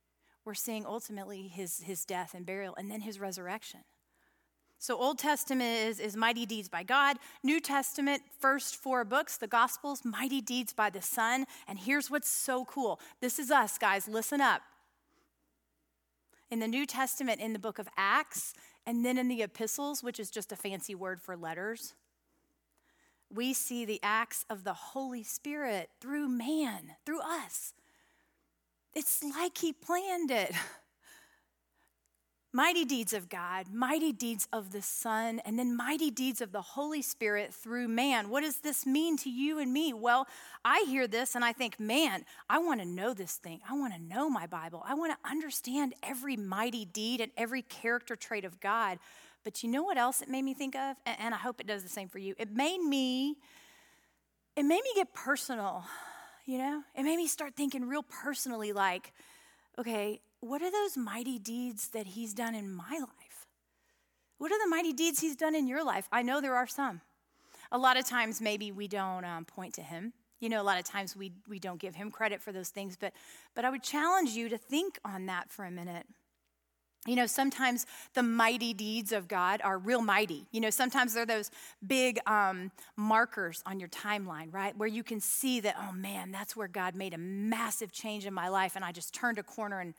We're 0.44 0.54
seeing 0.54 0.84
ultimately 0.84 1.48
his, 1.48 1.80
his 1.80 2.04
death 2.04 2.34
and 2.34 2.44
burial, 2.44 2.74
and 2.76 2.90
then 2.90 3.00
his 3.00 3.18
resurrection. 3.18 3.80
So, 4.78 4.96
Old 4.98 5.18
Testament 5.18 5.88
is, 5.88 6.00
is 6.00 6.16
mighty 6.16 6.44
deeds 6.44 6.68
by 6.68 6.82
God. 6.82 7.16
New 7.42 7.60
Testament, 7.60 8.22
first 8.38 8.76
four 8.76 9.04
books, 9.04 9.38
the 9.38 9.46
Gospels, 9.46 10.04
mighty 10.04 10.40
deeds 10.40 10.72
by 10.72 10.90
the 10.90 11.00
Son. 11.00 11.46
And 11.66 11.78
here's 11.78 12.10
what's 12.10 12.28
so 12.28 12.64
cool 12.66 13.00
this 13.20 13.38
is 13.38 13.50
us, 13.50 13.78
guys, 13.78 14.06
listen 14.06 14.40
up. 14.40 14.62
In 16.50 16.60
the 16.60 16.68
New 16.68 16.86
Testament, 16.86 17.40
in 17.40 17.52
the 17.52 17.58
book 17.58 17.78
of 17.78 17.88
Acts, 17.96 18.54
and 18.86 19.04
then 19.04 19.18
in 19.18 19.28
the 19.28 19.42
epistles, 19.42 20.02
which 20.02 20.20
is 20.20 20.30
just 20.30 20.52
a 20.52 20.56
fancy 20.56 20.94
word 20.94 21.20
for 21.20 21.36
letters, 21.36 21.94
we 23.34 23.52
see 23.52 23.84
the 23.84 23.98
acts 24.02 24.44
of 24.48 24.62
the 24.62 24.74
Holy 24.74 25.24
Spirit 25.24 25.90
through 26.00 26.28
man, 26.28 26.92
through 27.04 27.20
us. 27.20 27.72
It's 28.94 29.24
like 29.24 29.58
He 29.58 29.72
planned 29.72 30.30
it. 30.30 30.52
Mighty 32.56 32.86
deeds 32.86 33.12
of 33.12 33.28
God, 33.28 33.66
mighty 33.70 34.12
deeds 34.14 34.48
of 34.50 34.72
the 34.72 34.80
Son, 34.80 35.42
and 35.44 35.58
then 35.58 35.76
mighty 35.76 36.10
deeds 36.10 36.40
of 36.40 36.52
the 36.52 36.62
Holy 36.62 37.02
Spirit 37.02 37.52
through 37.52 37.86
man. 37.86 38.30
What 38.30 38.44
does 38.44 38.60
this 38.60 38.86
mean 38.86 39.18
to 39.18 39.28
you 39.28 39.58
and 39.58 39.70
me? 39.70 39.92
Well, 39.92 40.26
I 40.64 40.86
hear 40.88 41.06
this 41.06 41.34
and 41.34 41.44
I 41.44 41.52
think, 41.52 41.78
man, 41.78 42.24
I 42.48 42.56
want 42.60 42.80
to 42.80 42.86
know 42.86 43.12
this 43.12 43.34
thing. 43.34 43.60
I 43.68 43.74
want 43.74 43.92
to 43.92 44.00
know 44.00 44.30
my 44.30 44.46
Bible. 44.46 44.82
I 44.88 44.94
want 44.94 45.12
to 45.12 45.30
understand 45.30 45.92
every 46.02 46.34
mighty 46.34 46.86
deed 46.86 47.20
and 47.20 47.30
every 47.36 47.60
character 47.60 48.16
trait 48.16 48.46
of 48.46 48.58
God. 48.58 49.00
But 49.44 49.62
you 49.62 49.68
know 49.68 49.82
what 49.82 49.98
else 49.98 50.22
it 50.22 50.30
made 50.30 50.40
me 50.40 50.54
think 50.54 50.76
of? 50.76 50.96
And 51.04 51.34
I 51.34 51.36
hope 51.36 51.60
it 51.60 51.66
does 51.66 51.82
the 51.82 51.90
same 51.90 52.08
for 52.08 52.20
you. 52.20 52.34
It 52.38 52.50
made 52.50 52.78
me, 52.78 53.36
it 54.56 54.62
made 54.62 54.82
me 54.82 54.92
get 54.94 55.12
personal, 55.12 55.84
you 56.46 56.56
know? 56.56 56.82
It 56.96 57.02
made 57.02 57.18
me 57.18 57.26
start 57.26 57.54
thinking 57.54 57.86
real 57.86 58.02
personally, 58.02 58.72
like, 58.72 59.12
okay, 59.78 60.22
what 60.46 60.62
are 60.62 60.70
those 60.70 60.96
mighty 60.96 61.38
deeds 61.38 61.88
that 61.88 62.06
he's 62.06 62.32
done 62.32 62.54
in 62.54 62.70
my 62.70 62.98
life? 62.98 63.46
What 64.38 64.52
are 64.52 64.58
the 64.62 64.68
mighty 64.68 64.92
deeds 64.92 65.20
he's 65.20 65.36
done 65.36 65.54
in 65.54 65.66
your 65.66 65.84
life? 65.84 66.08
I 66.12 66.22
know 66.22 66.40
there 66.40 66.54
are 66.54 66.66
some. 66.66 67.00
A 67.72 67.78
lot 67.78 67.96
of 67.96 68.06
times, 68.06 68.40
maybe 68.40 68.70
we 68.70 68.86
don't 68.86 69.24
um, 69.24 69.44
point 69.44 69.74
to 69.74 69.82
him. 69.82 70.12
You 70.40 70.48
know, 70.48 70.60
a 70.60 70.64
lot 70.64 70.78
of 70.78 70.84
times 70.84 71.16
we, 71.16 71.32
we 71.48 71.58
don't 71.58 71.80
give 71.80 71.94
him 71.94 72.10
credit 72.10 72.42
for 72.42 72.52
those 72.52 72.68
things, 72.68 72.96
but, 72.96 73.12
but 73.54 73.64
I 73.64 73.70
would 73.70 73.82
challenge 73.82 74.30
you 74.30 74.48
to 74.50 74.58
think 74.58 74.98
on 75.04 75.26
that 75.26 75.50
for 75.50 75.64
a 75.64 75.70
minute. 75.70 76.06
You 77.06 77.14
know, 77.14 77.26
sometimes 77.26 77.86
the 78.14 78.22
mighty 78.22 78.74
deeds 78.74 79.12
of 79.12 79.28
God 79.28 79.60
are 79.62 79.78
real 79.78 80.02
mighty. 80.02 80.46
You 80.50 80.60
know, 80.60 80.70
sometimes 80.70 81.14
they're 81.14 81.24
those 81.24 81.50
big 81.86 82.18
um, 82.26 82.72
markers 82.96 83.62
on 83.64 83.78
your 83.78 83.88
timeline, 83.88 84.52
right? 84.52 84.76
Where 84.76 84.88
you 84.88 85.04
can 85.04 85.20
see 85.20 85.60
that, 85.60 85.76
oh 85.78 85.92
man, 85.92 86.32
that's 86.32 86.56
where 86.56 86.68
God 86.68 86.94
made 86.94 87.14
a 87.14 87.18
massive 87.18 87.92
change 87.92 88.26
in 88.26 88.34
my 88.34 88.48
life, 88.48 88.76
and 88.76 88.84
I 88.84 88.92
just 88.92 89.14
turned 89.14 89.38
a 89.38 89.42
corner 89.42 89.80
and 89.80 89.94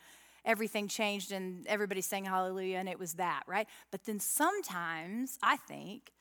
everything 0.47 0.87
changed 0.87 1.31
and 1.31 1.67
everybody 1.67 2.01
sang 2.01 2.25
hallelujah 2.25 2.77
and 2.77 2.89
it 2.89 2.97
was 2.97 3.15
that, 3.15 3.43
right? 3.45 3.67
But 3.91 4.05
then 4.05 4.19
sometimes, 4.19 5.37
I 5.43 5.57
think, 5.57 6.13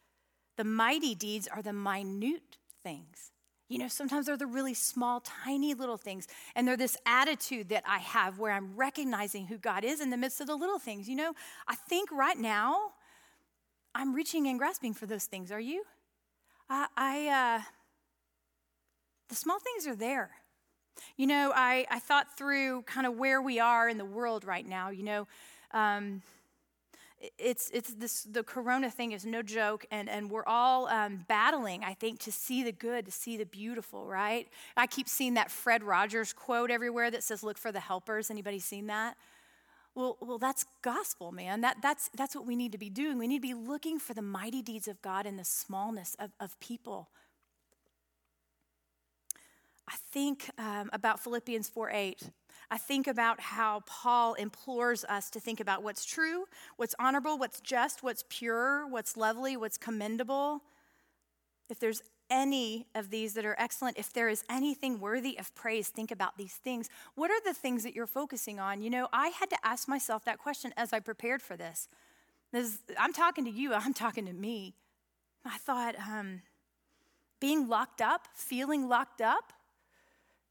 the 0.57 0.65
mighty 0.65 1.15
deeds 1.15 1.49
are 1.49 1.63
the 1.63 1.73
minute 1.73 2.59
things. 2.83 3.31
You 3.69 3.79
know, 3.79 3.89
sometimes 3.89 4.27
they're 4.27 4.37
the 4.37 4.47
really 4.47 4.75
small, 4.75 5.21
tiny 5.21 5.75
little 5.75 5.97
things. 5.97 6.29
And 6.55 6.69
they're 6.69 6.77
this 6.77 6.97
attitude 7.05 7.69
that 7.71 7.83
I 7.87 7.99
have 7.99 8.39
where 8.39 8.53
I'm 8.53 8.77
recognizing 8.77 9.47
who 9.47 9.59
God 9.59 9.85
is 9.85 10.01
in 10.01 10.11
the 10.11 10.17
midst 10.17 10.41
of 10.41 10.47
the 10.47 10.55
little 10.55 10.79
things. 10.79 11.09
You 11.09 11.17
know, 11.17 11.33
I 11.67 11.75
think 11.75 12.13
right 12.13 12.39
now 12.39 12.93
I'm 13.95 14.15
reaching 14.15 14.47
and 14.47 14.59
grasping 14.59 14.95
for 14.95 15.07
those 15.07 15.25
things. 15.25 15.51
Are 15.51 15.61
you? 15.61 15.85
I, 16.69 16.87
I 16.97 17.29
uh, 17.29 17.63
the 19.29 19.35
small 19.35 19.59
things 19.59 19.87
are 19.87 19.97
there. 19.97 20.31
You 21.17 21.27
know, 21.27 21.53
I, 21.55 21.87
I 21.91 21.99
thought 21.99 22.37
through 22.37 22.83
kind 22.83 23.07
of 23.07 23.17
where 23.17 23.41
we 23.41 23.59
are 23.61 23.89
in 23.89 23.99
the 23.99 24.05
world 24.05 24.45
right 24.45 24.67
now. 24.67 24.91
You 24.91 25.03
know, 25.05 25.29
um, 25.73 26.23
it's 27.39 27.71
it's 27.73 27.95
this 27.95 28.23
the 28.25 28.43
corona 28.43 28.91
thing 28.91 29.13
is 29.13 29.25
no 29.25 29.43
joke 29.43 29.87
and 29.91 30.09
and 30.09 30.31
we're 30.31 30.45
all 30.47 30.87
um, 30.89 31.25
battling 31.29 31.83
i 31.83 31.95
think 31.95 32.19
to 32.19 32.31
see 32.31 32.63
the 32.63 32.71
good 32.71 33.07
to 33.07 33.11
see 33.11 33.37
the 33.39 33.47
beautiful 33.47 34.07
right? 34.07 34.49
I 34.77 34.87
keep 34.87 35.09
seeing 35.09 35.35
that 35.35 35.51
fred 35.51 35.83
rogers 35.83 36.33
quote 36.33 36.71
everywhere 36.71 37.11
that 37.11 37.23
says 37.23 37.43
look 37.43 37.59
for 37.59 37.73
the 37.73 37.81
helpers. 37.81 38.31
Anybody 38.31 38.59
seen 38.59 38.87
that? 38.87 39.17
Well, 39.95 40.17
well 40.21 40.39
that's 40.39 40.65
gospel 40.83 41.33
man. 41.33 41.63
That, 41.63 41.79
that's, 41.83 42.11
that's 42.15 42.35
what 42.35 42.47
we 42.47 42.57
need 42.57 42.73
to 42.73 42.79
be 42.79 42.91
doing. 42.91 43.19
We 43.19 43.27
need 43.27 43.39
to 43.39 43.49
be 43.49 43.55
looking 43.55 43.99
for 43.99 44.15
the 44.15 44.23
mighty 44.23 44.63
deeds 44.63 44.89
of 44.89 45.03
god 45.03 45.27
in 45.27 45.37
the 45.37 45.45
smallness 45.45 46.17
of, 46.19 46.31
of 46.39 46.59
people 46.61 47.09
I 49.89 49.95
think 50.13 50.51
um, 50.59 50.91
about 50.93 51.21
Philippians 51.21 51.69
4 51.69 51.91
8. 51.91 52.23
I 52.71 52.79
think 52.79 53.07
about 53.07 53.41
how 53.41 53.83
Paul 53.87 54.35
implores 54.35 55.05
us 55.05 55.31
to 55.31 55.41
think 55.41 55.61
about 55.61 55.83
what's 55.83 56.05
true, 56.05 56.47
what's 56.77 56.95
honorable, 56.99 57.39
what's 57.39 57.61
just, 57.61 58.03
what's 58.03 58.25
pure, 58.29 58.87
what's 58.89 59.17
lovely, 59.17 59.57
what's 59.57 59.79
commendable. 59.79 60.63
If 61.69 61.79
there's 61.79 62.03
any 62.29 62.87
of 62.95 63.11
these 63.11 63.35
that 63.35 63.45
are 63.45 63.55
excellent, 63.59 63.99
if 63.99 64.13
there 64.13 64.29
is 64.29 64.43
anything 64.51 64.99
worthy 64.99 65.39
of 65.39 65.55
praise, 65.55 65.89
think 65.89 66.11
about 66.11 66.37
these 66.37 66.55
things. 66.55 66.89
What 67.15 67.31
are 67.31 67.41
the 67.45 67.55
things 67.55 67.85
that 67.85 67.95
you're 67.95 68.07
focusing 68.07 68.59
on? 68.59 68.83
You 68.83 68.91
know, 68.91 69.09
I 69.13 69.29
had 69.29 69.51
to 69.51 69.57
ask 69.63 69.87
myself 69.87 70.25
that 70.25 70.39
question 70.39 70.73
as 70.77 70.93
I 70.93 70.99
prepared 70.99 71.43
for 71.43 71.57
this. 71.57 71.89
this 72.53 72.79
I'm 72.99 73.13
talking 73.13 73.45
to 73.45 73.51
you, 73.51 73.75
I'm 73.75 73.95
talking 73.95 74.27
to 74.27 74.33
me. 74.33 74.75
I 75.45 75.59
thought, 75.59 75.95
um, 76.01 76.43
being 77.39 77.69
locked 77.69 78.01
up, 78.01 78.27
feeling 78.35 78.89
locked 78.89 79.21
up, 79.21 79.53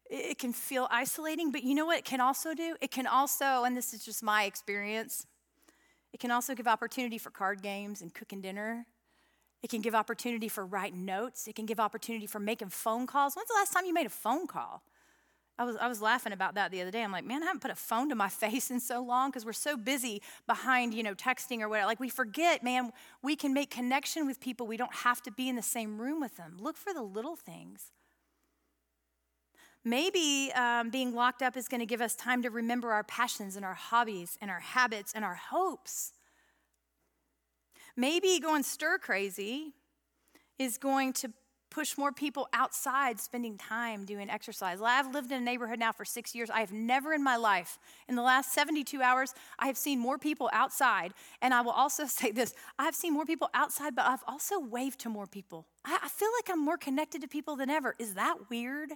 it 0.10 0.38
can 0.38 0.54
feel 0.54 0.88
isolating, 0.92 1.52
but 1.52 1.64
you 1.64 1.74
know 1.74 1.86
what 1.86 1.98
it 1.98 2.06
can 2.06 2.22
also 2.22 2.54
do? 2.54 2.76
It 2.82 2.92
can 2.92 3.08
also, 3.08 3.64
and 3.64 3.76
this 3.76 3.94
is 3.94 4.06
just 4.06 4.24
my 4.24 4.44
experience, 4.44 5.26
it 6.14 6.20
can 6.20 6.32
also 6.32 6.56
give 6.56 6.68
opportunity 6.68 7.18
for 7.18 7.30
card 7.30 7.62
games 7.62 8.02
and 8.02 8.14
cooking 8.14 8.42
dinner. 8.42 8.86
It 9.62 9.70
can 9.70 9.82
give 9.82 9.96
opportunity 9.96 10.48
for 10.48 10.66
writing 10.66 11.04
notes. 11.04 11.48
It 11.48 11.56
can 11.56 11.66
give 11.66 11.80
opportunity 11.80 12.28
for 12.28 12.40
making 12.40 12.70
phone 12.70 13.08
calls. 13.08 13.36
When's 13.36 13.50
the 13.50 13.56
last 13.56 13.74
time 13.74 13.86
you 13.86 13.94
made 13.94 14.06
a 14.06 14.12
phone 14.12 14.48
call? 14.48 14.84
I 15.58 15.64
was, 15.64 15.76
I 15.78 15.88
was 15.88 16.02
laughing 16.02 16.34
about 16.34 16.56
that 16.56 16.72
the 16.72 16.82
other 16.82 16.92
day. 16.92 17.02
I'm 17.02 17.12
like, 17.12 17.26
man, 17.26 17.42
I 17.42 17.48
haven't 17.48 17.62
put 17.62 17.72
a 17.72 17.76
phone 17.76 18.10
to 18.10 18.16
my 18.16 18.30
face 18.44 18.70
in 18.70 18.80
so 18.80 19.02
long 19.02 19.30
because 19.30 19.46
we're 19.46 19.54
so 19.54 19.76
busy 19.76 20.22
behind, 20.48 20.94
you 20.94 21.04
know, 21.04 21.16
texting 21.16 21.62
or 21.62 21.70
whatever. 21.70 21.88
Like 21.88 22.00
we 22.00 22.10
forget, 22.10 22.64
man, 22.64 22.92
we 23.22 23.36
can 23.36 23.54
make 23.54 23.72
connection 23.72 24.26
with 24.28 24.40
people. 24.40 24.68
We 24.68 24.78
don't 24.78 24.94
have 24.94 25.22
to 25.24 25.32
be 25.32 25.50
in 25.50 25.56
the 25.56 25.62
same 25.62 26.00
room 26.00 26.20
with 26.20 26.38
them. 26.38 26.58
Look 26.60 26.78
for 26.78 26.94
the 26.94 27.02
little 27.02 27.36
things. 27.36 27.92
Maybe 29.88 30.52
um, 30.56 30.90
being 30.90 31.14
locked 31.14 31.44
up 31.44 31.56
is 31.56 31.68
going 31.68 31.80
to 31.80 31.86
give 31.86 32.02
us 32.02 32.16
time 32.16 32.42
to 32.42 32.50
remember 32.50 32.92
our 32.92 33.04
passions 33.04 33.56
and 33.56 33.64
our 33.64 33.76
hobbies 33.76 34.36
and 34.42 34.50
our 34.50 34.60
habits 34.60 35.14
and 35.14 35.24
our 35.24 35.36
hopes. 35.36 36.12
Maybe 37.96 38.40
going 38.40 38.64
stir 38.64 38.98
crazy 38.98 39.74
is 40.58 40.80
going 40.80 41.14
to 41.14 41.32
push 41.70 41.98
more 41.98 42.12
people 42.12 42.48
outside 42.54 43.20
spending 43.20 43.58
time 43.58 44.06
doing 44.06 44.30
exercise. 44.30 44.80
I've 44.82 45.14
lived 45.14 45.32
in 45.32 45.42
a 45.42 45.46
neighborhood 45.46 45.78
now 45.78 45.92
for 45.92 46.06
six 46.06 46.34
years. 46.34 46.50
I 46.50 46.62
have 46.62 46.72
never 46.72 47.14
in 47.14 47.24
my 47.24 47.36
life, 47.36 47.78
in 48.08 48.16
the 48.16 48.22
last 48.22 48.54
72 48.54 49.02
hours, 49.02 49.36
I 49.60 49.68
have 49.68 49.78
seen 49.78 50.00
more 50.00 50.18
people 50.18 50.50
outside. 50.52 51.14
And 51.42 51.54
I 51.54 51.62
will 51.62 51.74
also 51.74 52.06
say 52.08 52.32
this 52.32 52.56
I 52.80 52.86
have 52.86 52.96
seen 52.96 53.14
more 53.14 53.26
people 53.26 53.50
outside, 53.54 53.96
but 53.96 54.06
I've 54.06 54.24
also 54.28 54.58
waved 54.60 55.00
to 55.02 55.10
more 55.10 55.28
people. 55.28 55.68
I, 55.84 56.00
I 56.04 56.10
feel 56.10 56.30
like 56.40 56.50
I'm 56.50 56.64
more 56.64 56.78
connected 56.78 57.22
to 57.22 57.28
people 57.28 57.56
than 57.56 57.70
ever. 57.70 57.94
Is 58.00 58.16
that 58.16 58.50
weird? 58.50 58.92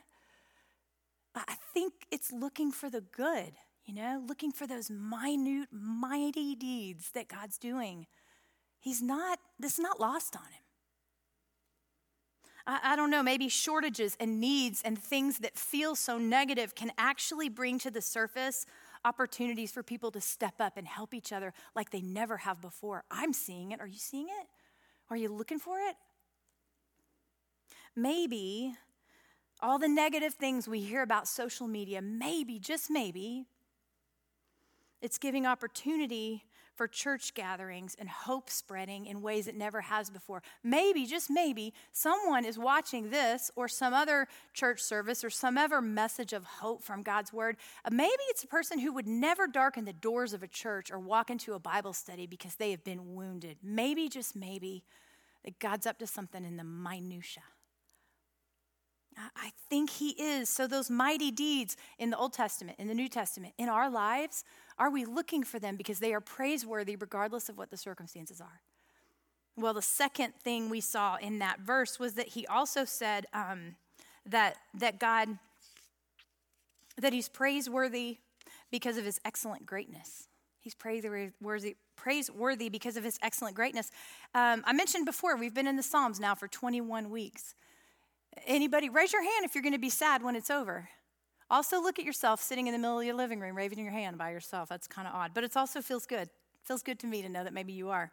I 1.35 1.55
think 1.73 1.93
it's 2.11 2.31
looking 2.31 2.71
for 2.71 2.89
the 2.89 3.01
good, 3.01 3.53
you 3.85 3.93
know, 3.93 4.23
looking 4.27 4.51
for 4.51 4.67
those 4.67 4.89
minute, 4.89 5.69
mighty 5.71 6.55
deeds 6.55 7.11
that 7.11 7.27
God's 7.27 7.57
doing. 7.57 8.07
He's 8.79 9.01
not, 9.01 9.39
this 9.59 9.73
is 9.73 9.79
not 9.79 9.99
lost 9.99 10.35
on 10.35 10.43
him. 10.43 10.63
I, 12.65 12.93
I 12.93 12.95
don't 12.95 13.11
know, 13.11 13.23
maybe 13.23 13.49
shortages 13.49 14.17
and 14.19 14.39
needs 14.39 14.81
and 14.83 14.97
things 14.97 15.39
that 15.39 15.57
feel 15.57 15.95
so 15.95 16.17
negative 16.17 16.75
can 16.75 16.91
actually 16.97 17.49
bring 17.49 17.79
to 17.79 17.91
the 17.91 18.01
surface 18.01 18.65
opportunities 19.05 19.71
for 19.71 19.83
people 19.83 20.11
to 20.11 20.21
step 20.21 20.55
up 20.59 20.77
and 20.77 20.87
help 20.87 21.13
each 21.13 21.31
other 21.31 21.53
like 21.75 21.89
they 21.89 22.01
never 22.01 22.37
have 22.37 22.61
before. 22.61 23.03
I'm 23.09 23.33
seeing 23.33 23.71
it. 23.71 23.79
Are 23.79 23.87
you 23.87 23.97
seeing 23.97 24.27
it? 24.27 24.47
Are 25.09 25.17
you 25.17 25.29
looking 25.29 25.59
for 25.59 25.79
it? 25.79 25.95
Maybe 27.95 28.75
all 29.61 29.79
the 29.79 29.87
negative 29.87 30.33
things 30.33 30.67
we 30.67 30.81
hear 30.81 31.01
about 31.01 31.27
social 31.27 31.67
media, 31.67 32.01
maybe, 32.01 32.59
just 32.59 32.89
maybe, 32.89 33.45
it's 35.01 35.17
giving 35.17 35.45
opportunity 35.45 36.45
for 36.75 36.87
church 36.87 37.33
gatherings 37.33 37.93
and 37.99 38.07
hope 38.07 38.49
spreading 38.49 39.05
in 39.05 39.21
ways 39.21 39.47
it 39.47 39.55
never 39.55 39.81
has 39.81 40.09
before. 40.09 40.41
Maybe, 40.63 41.05
just 41.05 41.29
maybe, 41.29 41.73
someone 41.91 42.45
is 42.45 42.57
watching 42.57 43.09
this 43.09 43.51
or 43.57 43.67
some 43.67 43.93
other 43.93 44.27
church 44.53 44.81
service 44.81 45.23
or 45.23 45.29
some 45.29 45.57
other 45.57 45.81
message 45.81 46.31
of 46.31 46.45
hope 46.45 46.81
from 46.81 47.01
God's 47.01 47.33
word. 47.33 47.57
Uh, 47.83 47.89
maybe 47.91 48.23
it's 48.29 48.45
a 48.45 48.47
person 48.47 48.79
who 48.79 48.93
would 48.93 49.07
never 49.07 49.45
darken 49.45 49.83
the 49.83 49.91
doors 49.91 50.31
of 50.31 50.41
a 50.41 50.47
church 50.47 50.89
or 50.89 50.99
walk 50.99 51.29
into 51.29 51.53
a 51.53 51.59
Bible 51.59 51.91
study 51.91 52.25
because 52.25 52.55
they 52.55 52.71
have 52.71 52.85
been 52.85 53.13
wounded. 53.13 53.57
Maybe, 53.61 54.07
just 54.07 54.33
maybe, 54.33 54.85
that 55.43 55.59
God's 55.59 55.85
up 55.85 55.99
to 55.99 56.07
something 56.07 56.45
in 56.45 56.55
the 56.55 56.63
minutia. 56.63 57.43
I 59.35 59.51
think 59.69 59.89
He 59.89 60.09
is. 60.09 60.49
So, 60.49 60.67
those 60.67 60.89
mighty 60.89 61.31
deeds 61.31 61.77
in 61.97 62.09
the 62.09 62.17
Old 62.17 62.33
Testament, 62.33 62.77
in 62.79 62.87
the 62.87 62.93
New 62.93 63.09
Testament, 63.09 63.53
in 63.57 63.69
our 63.69 63.89
lives, 63.89 64.43
are 64.77 64.89
we 64.89 65.05
looking 65.05 65.43
for 65.43 65.59
them 65.59 65.75
because 65.75 65.99
they 65.99 66.13
are 66.13 66.21
praiseworthy 66.21 66.95
regardless 66.95 67.49
of 67.49 67.57
what 67.57 67.69
the 67.69 67.77
circumstances 67.77 68.39
are? 68.39 68.61
Well, 69.57 69.73
the 69.73 69.81
second 69.81 70.35
thing 70.41 70.69
we 70.69 70.79
saw 70.79 71.17
in 71.17 71.39
that 71.39 71.59
verse 71.59 71.99
was 71.99 72.13
that 72.13 72.29
He 72.29 72.47
also 72.47 72.85
said 72.85 73.25
um, 73.33 73.75
that, 74.25 74.55
that 74.73 74.99
God, 74.99 75.37
that 76.97 77.11
He's 77.11 77.27
praiseworthy 77.27 78.17
because 78.71 78.97
of 78.97 79.05
His 79.05 79.19
excellent 79.25 79.65
greatness. 79.65 80.27
He's 80.61 80.75
praiseworthy, 80.75 81.75
praiseworthy 81.95 82.69
because 82.69 82.95
of 82.95 83.03
His 83.03 83.19
excellent 83.21 83.55
greatness. 83.55 83.91
Um, 84.33 84.63
I 84.65 84.71
mentioned 84.71 85.05
before, 85.05 85.35
we've 85.35 85.53
been 85.53 85.67
in 85.67 85.75
the 85.75 85.83
Psalms 85.83 86.19
now 86.19 86.35
for 86.35 86.47
21 86.47 87.09
weeks. 87.09 87.55
Anybody, 88.45 88.89
raise 88.89 89.13
your 89.13 89.23
hand 89.23 89.45
if 89.45 89.55
you're 89.55 89.61
going 89.61 89.73
to 89.73 89.79
be 89.79 89.89
sad 89.89 90.23
when 90.23 90.35
it's 90.35 90.49
over. 90.49 90.89
Also, 91.51 91.81
look 91.81 91.97
at 91.97 92.05
yourself 92.05 92.41
sitting 92.41 92.67
in 92.67 92.73
the 92.73 92.79
middle 92.79 92.99
of 92.99 93.05
your 93.05 93.15
living 93.15 93.39
room, 93.39 93.55
waving 93.55 93.79
your 93.79 93.91
hand 93.91 94.17
by 94.17 94.31
yourself. 94.31 94.69
That's 94.69 94.87
kind 94.87 95.07
of 95.07 95.15
odd, 95.15 95.31
but 95.33 95.43
it 95.43 95.57
also 95.57 95.81
feels 95.81 96.05
good. 96.05 96.29
Feels 96.63 96.83
good 96.83 96.99
to 96.99 97.07
me 97.07 97.21
to 97.23 97.29
know 97.29 97.43
that 97.43 97.53
maybe 97.53 97.73
you 97.73 97.89
are. 97.89 98.11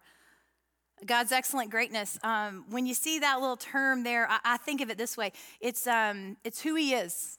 God's 1.05 1.33
excellent 1.33 1.71
greatness. 1.71 2.19
Um, 2.23 2.65
when 2.71 2.87
you 2.87 2.95
see 2.95 3.19
that 3.19 3.41
little 3.41 3.59
term 3.59 4.05
there, 4.05 4.27
I, 4.31 4.39
I 4.45 4.57
think 4.57 4.81
of 4.81 4.89
it 4.89 4.97
this 4.97 5.17
way 5.17 5.33
it's, 5.61 5.87
um, 5.87 6.39
it's 6.45 6.63
who 6.63 6.75
He 6.75 6.95
is. 6.95 7.39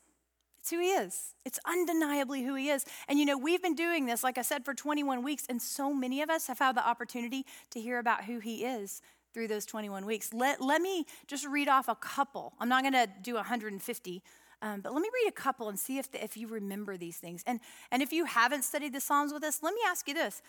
It's 0.60 0.70
who 0.70 0.80
He 0.80 0.90
is. 0.90 1.34
It's 1.46 1.60
undeniably 1.66 2.44
who 2.44 2.54
He 2.54 2.70
is. 2.70 2.86
And 3.08 3.18
you 3.18 3.26
know, 3.26 3.38
we've 3.38 3.62
been 3.62 3.74
doing 3.74 4.06
this, 4.06 4.24
like 4.24 4.38
I 4.38 4.44
said, 4.44 4.64
for 4.64 4.76
21 4.76 5.24
weeks, 5.24 5.46
and 5.50 5.60
so 5.60 5.92
many 5.92 6.22
of 6.22 6.30
us 6.30 6.46
have 6.46 6.60
had 6.60 6.76
the 6.76 6.88
opportunity 6.88 7.46
to 7.72 7.80
hear 7.80 7.98
about 7.98 8.26
who 8.26 8.38
He 8.38 8.64
is 8.64 9.02
through 9.38 9.48
those 9.48 9.68
21 9.68 10.08
weeks. 10.08 10.34
Let, 10.34 10.62
let 10.62 10.82
me 10.82 11.06
just 11.28 11.46
read 11.46 11.68
off 11.68 11.88
a 11.88 11.94
couple. 11.94 12.54
I'm 12.60 12.68
not 12.68 12.82
going 12.82 12.94
to 12.94 13.08
do 13.22 13.36
150. 13.36 14.24
Um, 14.64 14.82
but 14.82 14.92
let 14.92 15.00
me 15.00 15.10
read 15.14 15.30
a 15.30 15.32
couple 15.32 15.70
and 15.70 15.78
see 15.78 16.00
if, 16.00 16.12
the, 16.12 16.24
if 16.24 16.36
you 16.36 16.48
remember 16.48 16.98
these 16.98 17.18
things. 17.18 17.44
And, 17.46 17.60
and 17.92 18.02
if 18.02 18.12
you 18.12 18.26
haven't 18.26 18.64
studied 18.64 18.94
the 18.94 19.00
Psalms 19.00 19.32
with 19.32 19.44
us, 19.44 19.62
let 19.62 19.76
me 19.76 19.82
ask 19.86 20.08
you 20.08 20.16
this. 20.16 20.42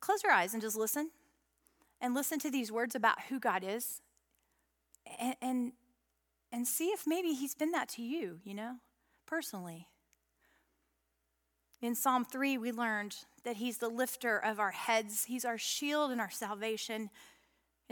Close 0.00 0.22
your 0.22 0.30
eyes 0.30 0.52
and 0.52 0.60
just 0.60 0.76
listen 0.76 1.10
and 2.02 2.12
listen 2.12 2.38
to 2.40 2.50
these 2.50 2.70
words 2.70 2.94
about 2.94 3.18
who 3.30 3.40
God 3.40 3.64
is 3.66 4.02
and, 5.18 5.36
and, 5.40 5.72
and 6.52 6.68
see 6.68 6.88
if 6.88 7.04
maybe 7.06 7.28
He's 7.28 7.54
been 7.54 7.70
that 7.70 7.88
to 7.90 8.02
you, 8.02 8.40
you 8.44 8.52
know, 8.52 8.74
personally. 9.24 9.86
In 11.80 11.94
Psalm 11.94 12.26
3, 12.26 12.58
we 12.58 12.72
learned 12.72 13.16
that 13.44 13.56
He's 13.56 13.78
the 13.78 13.88
lifter 13.88 14.36
of 14.36 14.60
our 14.60 14.72
heads, 14.72 15.24
He's 15.24 15.46
our 15.46 15.56
shield 15.56 16.10
and 16.10 16.20
our 16.20 16.30
salvation. 16.30 17.08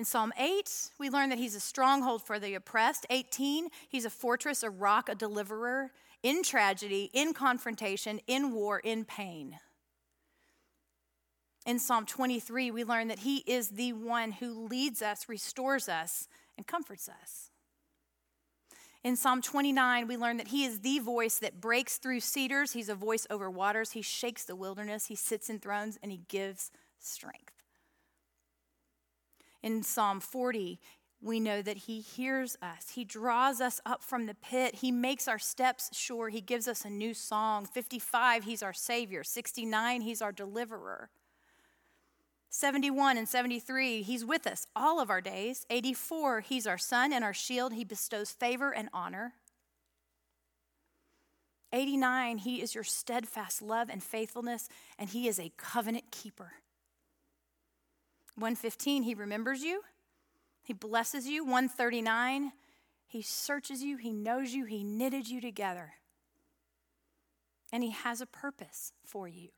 In 0.00 0.06
Psalm 0.06 0.32
8, 0.38 0.92
we 0.98 1.10
learn 1.10 1.28
that 1.28 1.36
He's 1.36 1.54
a 1.54 1.60
stronghold 1.60 2.22
for 2.22 2.38
the 2.38 2.54
oppressed. 2.54 3.04
18, 3.10 3.68
He's 3.86 4.06
a 4.06 4.10
fortress, 4.10 4.62
a 4.62 4.70
rock, 4.70 5.10
a 5.10 5.14
deliverer 5.14 5.90
in 6.22 6.42
tragedy, 6.42 7.10
in 7.12 7.34
confrontation, 7.34 8.18
in 8.26 8.54
war, 8.54 8.78
in 8.78 9.04
pain. 9.04 9.58
In 11.66 11.78
Psalm 11.78 12.06
23, 12.06 12.70
we 12.70 12.82
learn 12.82 13.08
that 13.08 13.18
He 13.18 13.44
is 13.46 13.68
the 13.68 13.92
one 13.92 14.32
who 14.32 14.66
leads 14.68 15.02
us, 15.02 15.28
restores 15.28 15.86
us, 15.86 16.28
and 16.56 16.66
comforts 16.66 17.06
us. 17.06 17.50
In 19.04 19.16
Psalm 19.16 19.42
29, 19.42 20.08
we 20.08 20.16
learn 20.16 20.38
that 20.38 20.48
He 20.48 20.64
is 20.64 20.80
the 20.80 21.00
voice 21.00 21.38
that 21.40 21.60
breaks 21.60 21.98
through 21.98 22.20
cedars. 22.20 22.72
He's 22.72 22.88
a 22.88 22.94
voice 22.94 23.26
over 23.28 23.50
waters. 23.50 23.90
He 23.90 24.00
shakes 24.00 24.46
the 24.46 24.56
wilderness. 24.56 25.08
He 25.08 25.14
sits 25.14 25.50
in 25.50 25.58
thrones 25.58 25.98
and 26.02 26.10
He 26.10 26.22
gives 26.26 26.70
strength. 26.98 27.59
In 29.62 29.82
Psalm 29.82 30.20
40, 30.20 30.78
we 31.22 31.38
know 31.38 31.60
that 31.62 31.78
He 31.78 32.00
hears 32.00 32.56
us. 32.62 32.90
He 32.94 33.04
draws 33.04 33.60
us 33.60 33.80
up 33.84 34.02
from 34.02 34.26
the 34.26 34.34
pit. 34.34 34.76
He 34.76 34.90
makes 34.90 35.28
our 35.28 35.38
steps 35.38 35.90
sure. 35.92 36.28
He 36.30 36.40
gives 36.40 36.66
us 36.66 36.84
a 36.84 36.90
new 36.90 37.14
song. 37.14 37.66
55, 37.66 38.44
He's 38.44 38.62
our 38.62 38.72
Savior. 38.72 39.22
69, 39.22 40.00
He's 40.00 40.22
our 40.22 40.32
deliverer. 40.32 41.10
71 42.52 43.16
and 43.16 43.28
73, 43.28 44.02
he's 44.02 44.24
with 44.24 44.44
us 44.44 44.66
all 44.74 45.00
of 45.00 45.08
our 45.08 45.20
days. 45.20 45.64
84, 45.70 46.40
he's 46.40 46.66
our 46.66 46.78
sun 46.78 47.12
and 47.12 47.22
our 47.22 47.32
shield. 47.32 47.72
He 47.72 47.84
bestows 47.84 48.32
favor 48.32 48.74
and 48.74 48.88
honor. 48.92 49.34
89, 51.72 52.38
he 52.38 52.60
is 52.60 52.74
your 52.74 52.82
steadfast 52.82 53.62
love 53.62 53.88
and 53.88 54.02
faithfulness, 54.02 54.68
and 54.98 55.10
he 55.10 55.28
is 55.28 55.38
a 55.38 55.52
covenant 55.56 56.10
keeper. 56.10 56.54
115, 58.40 59.02
he 59.02 59.14
remembers 59.14 59.62
you, 59.62 59.82
he 60.62 60.72
blesses 60.72 61.26
you. 61.26 61.44
139, 61.44 62.52
he 63.06 63.22
searches 63.22 63.82
you, 63.82 63.96
he 63.96 64.12
knows 64.12 64.52
you, 64.52 64.64
he 64.64 64.82
knitted 64.82 65.28
you 65.28 65.40
together, 65.40 65.94
and 67.72 67.82
he 67.82 67.90
has 67.90 68.20
a 68.20 68.26
purpose 68.26 68.92
for 69.04 69.28
you. 69.28 69.50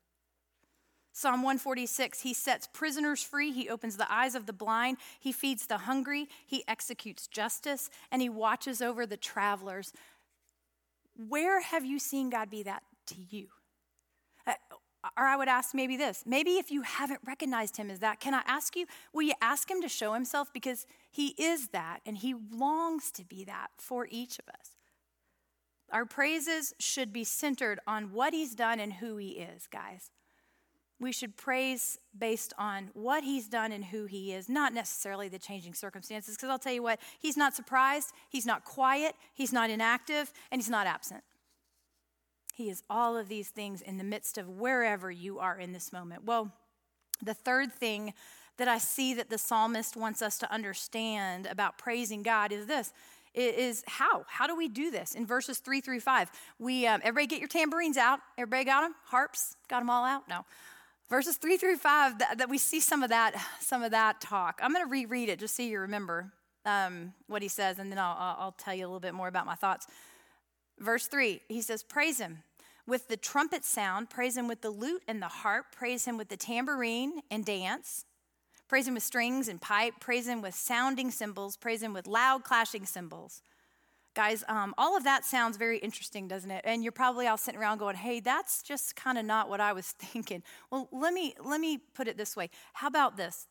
Psalm 1.12 1.42
146 1.42 2.22
He 2.22 2.32
sets 2.34 2.66
prisoners 2.72 3.22
free, 3.22 3.52
He 3.52 3.68
opens 3.68 3.96
the 3.96 4.10
eyes 4.10 4.34
of 4.34 4.46
the 4.46 4.52
blind, 4.52 4.96
He 5.20 5.32
feeds 5.32 5.66
the 5.66 5.78
hungry, 5.78 6.28
He 6.46 6.64
executes 6.66 7.26
justice, 7.26 7.90
and 8.10 8.22
He 8.22 8.28
watches 8.28 8.80
over 8.80 9.06
the 9.06 9.16
travelers. 9.16 9.92
Where 11.14 11.60
have 11.60 11.84
you 11.84 11.98
seen 11.98 12.30
God 12.30 12.50
be 12.50 12.62
that 12.62 12.82
to 13.08 13.16
you? 13.28 13.48
Or 15.16 15.24
I 15.24 15.36
would 15.36 15.48
ask 15.48 15.74
maybe 15.74 15.96
this 15.96 16.22
maybe 16.26 16.52
if 16.52 16.70
you 16.70 16.82
haven't 16.82 17.20
recognized 17.26 17.76
Him 17.76 17.90
as 17.90 17.98
that, 18.00 18.20
can 18.20 18.34
I 18.34 18.42
ask 18.46 18.76
you, 18.76 18.86
will 19.12 19.22
you 19.22 19.34
ask 19.40 19.70
Him 19.70 19.82
to 19.82 19.88
show 19.88 20.14
Himself? 20.14 20.52
Because 20.52 20.86
He 21.10 21.28
is 21.38 21.68
that, 21.68 22.00
and 22.06 22.18
He 22.18 22.34
longs 22.52 23.10
to 23.12 23.24
be 23.24 23.44
that 23.44 23.68
for 23.78 24.06
each 24.10 24.38
of 24.38 24.48
us. 24.48 24.76
Our 25.90 26.06
praises 26.06 26.72
should 26.78 27.12
be 27.12 27.24
centered 27.24 27.80
on 27.86 28.12
what 28.12 28.32
He's 28.32 28.54
done 28.54 28.80
and 28.80 28.94
who 28.94 29.16
He 29.16 29.30
is, 29.30 29.66
guys 29.66 30.10
we 31.02 31.12
should 31.12 31.36
praise 31.36 31.98
based 32.16 32.54
on 32.56 32.90
what 32.94 33.24
he's 33.24 33.48
done 33.48 33.72
and 33.72 33.84
who 33.84 34.06
he 34.06 34.32
is, 34.32 34.48
not 34.48 34.72
necessarily 34.72 35.28
the 35.28 35.38
changing 35.38 35.74
circumstances. 35.74 36.36
Because 36.36 36.48
I'll 36.48 36.58
tell 36.58 36.72
you 36.72 36.82
what, 36.82 37.00
he's 37.18 37.36
not 37.36 37.54
surprised, 37.54 38.12
he's 38.30 38.46
not 38.46 38.64
quiet, 38.64 39.14
he's 39.34 39.52
not 39.52 39.68
inactive, 39.68 40.32
and 40.50 40.60
he's 40.60 40.70
not 40.70 40.86
absent. 40.86 41.24
He 42.54 42.68
is 42.68 42.82
all 42.88 43.16
of 43.16 43.28
these 43.28 43.48
things 43.48 43.80
in 43.80 43.96
the 43.96 44.04
midst 44.04 44.38
of 44.38 44.48
wherever 44.48 45.10
you 45.10 45.38
are 45.38 45.58
in 45.58 45.72
this 45.72 45.92
moment. 45.92 46.24
Well, 46.24 46.52
the 47.22 47.34
third 47.34 47.72
thing 47.72 48.14
that 48.58 48.68
I 48.68 48.78
see 48.78 49.14
that 49.14 49.30
the 49.30 49.38
psalmist 49.38 49.96
wants 49.96 50.20
us 50.20 50.38
to 50.38 50.52
understand 50.52 51.46
about 51.46 51.78
praising 51.78 52.22
God 52.22 52.52
is 52.52 52.66
this 52.66 52.92
is 53.34 53.82
how? 53.86 54.26
How 54.28 54.46
do 54.46 54.54
we 54.54 54.68
do 54.68 54.90
this? 54.90 55.14
In 55.14 55.26
verses 55.26 55.58
three 55.58 55.80
through 55.80 56.00
five 56.00 56.30
we 56.58 56.86
um, 56.86 57.00
everybody 57.02 57.26
get 57.26 57.38
your 57.40 57.48
tambourines 57.48 57.96
out. 57.96 58.20
Everybody 58.36 58.64
got 58.64 58.82
them 58.82 58.94
harps? 59.06 59.56
Got 59.68 59.80
them 59.80 59.88
all 59.88 60.04
out? 60.04 60.28
No. 60.28 60.44
Verses 61.08 61.38
three 61.38 61.56
through 61.56 61.78
five, 61.78 62.18
that, 62.18 62.38
that 62.38 62.50
we 62.50 62.58
see 62.58 62.80
some 62.80 63.02
of 63.02 63.08
that, 63.08 63.34
some 63.60 63.82
of 63.82 63.90
that 63.92 64.20
talk. 64.20 64.60
I'm 64.62 64.72
going 64.72 64.84
to 64.84 64.90
reread 64.90 65.30
it 65.30 65.38
just 65.38 65.56
so 65.56 65.62
you 65.62 65.80
remember 65.80 66.32
um, 66.66 67.14
what 67.26 67.42
he 67.42 67.48
says, 67.48 67.78
and 67.78 67.90
then 67.90 67.98
I'll, 67.98 68.36
I'll 68.38 68.52
tell 68.52 68.74
you 68.74 68.84
a 68.84 68.88
little 68.88 69.00
bit 69.00 69.14
more 69.14 69.28
about 69.28 69.46
my 69.46 69.54
thoughts. 69.54 69.86
Verse 70.78 71.06
three, 71.06 71.42
he 71.48 71.60
says, 71.60 71.82
"Praise 71.82 72.18
him." 72.18 72.42
With 72.84 73.06
the 73.06 73.16
trumpet 73.16 73.64
sound, 73.64 74.10
praise 74.10 74.36
him 74.36 74.48
with 74.48 74.60
the 74.60 74.70
lute 74.70 75.04
and 75.06 75.22
the 75.22 75.28
harp, 75.28 75.66
praise 75.70 76.04
him 76.04 76.16
with 76.16 76.28
the 76.28 76.36
tambourine 76.36 77.20
and 77.30 77.44
dance, 77.44 78.04
praise 78.66 78.88
him 78.88 78.94
with 78.94 79.04
strings 79.04 79.46
and 79.46 79.60
pipe, 79.60 79.94
praise 80.00 80.26
him 80.26 80.42
with 80.42 80.56
sounding 80.56 81.12
cymbals, 81.12 81.56
praise 81.56 81.80
him 81.80 81.92
with 81.92 82.08
loud 82.08 82.42
clashing 82.42 82.84
cymbals. 82.84 83.40
Guys, 84.14 84.44
um, 84.48 84.74
all 84.76 84.96
of 84.96 85.04
that 85.04 85.24
sounds 85.24 85.56
very 85.56 85.78
interesting, 85.78 86.28
doesn't 86.28 86.50
it? 86.50 86.62
And 86.64 86.82
you're 86.82 86.92
probably 86.92 87.26
all 87.28 87.38
sitting 87.38 87.58
around 87.58 87.78
going, 87.78 87.96
hey, 87.96 88.20
that's 88.20 88.62
just 88.62 88.94
kind 88.94 89.16
of 89.16 89.24
not 89.24 89.48
what 89.48 89.60
I 89.60 89.72
was 89.72 89.86
thinking. 89.98 90.42
Well, 90.70 90.88
let 90.92 91.14
me, 91.14 91.34
let 91.42 91.60
me 91.60 91.78
put 91.78 92.08
it 92.08 92.16
this 92.16 92.36
way. 92.36 92.50
How 92.74 92.88
about 92.88 93.16
this? 93.16 93.46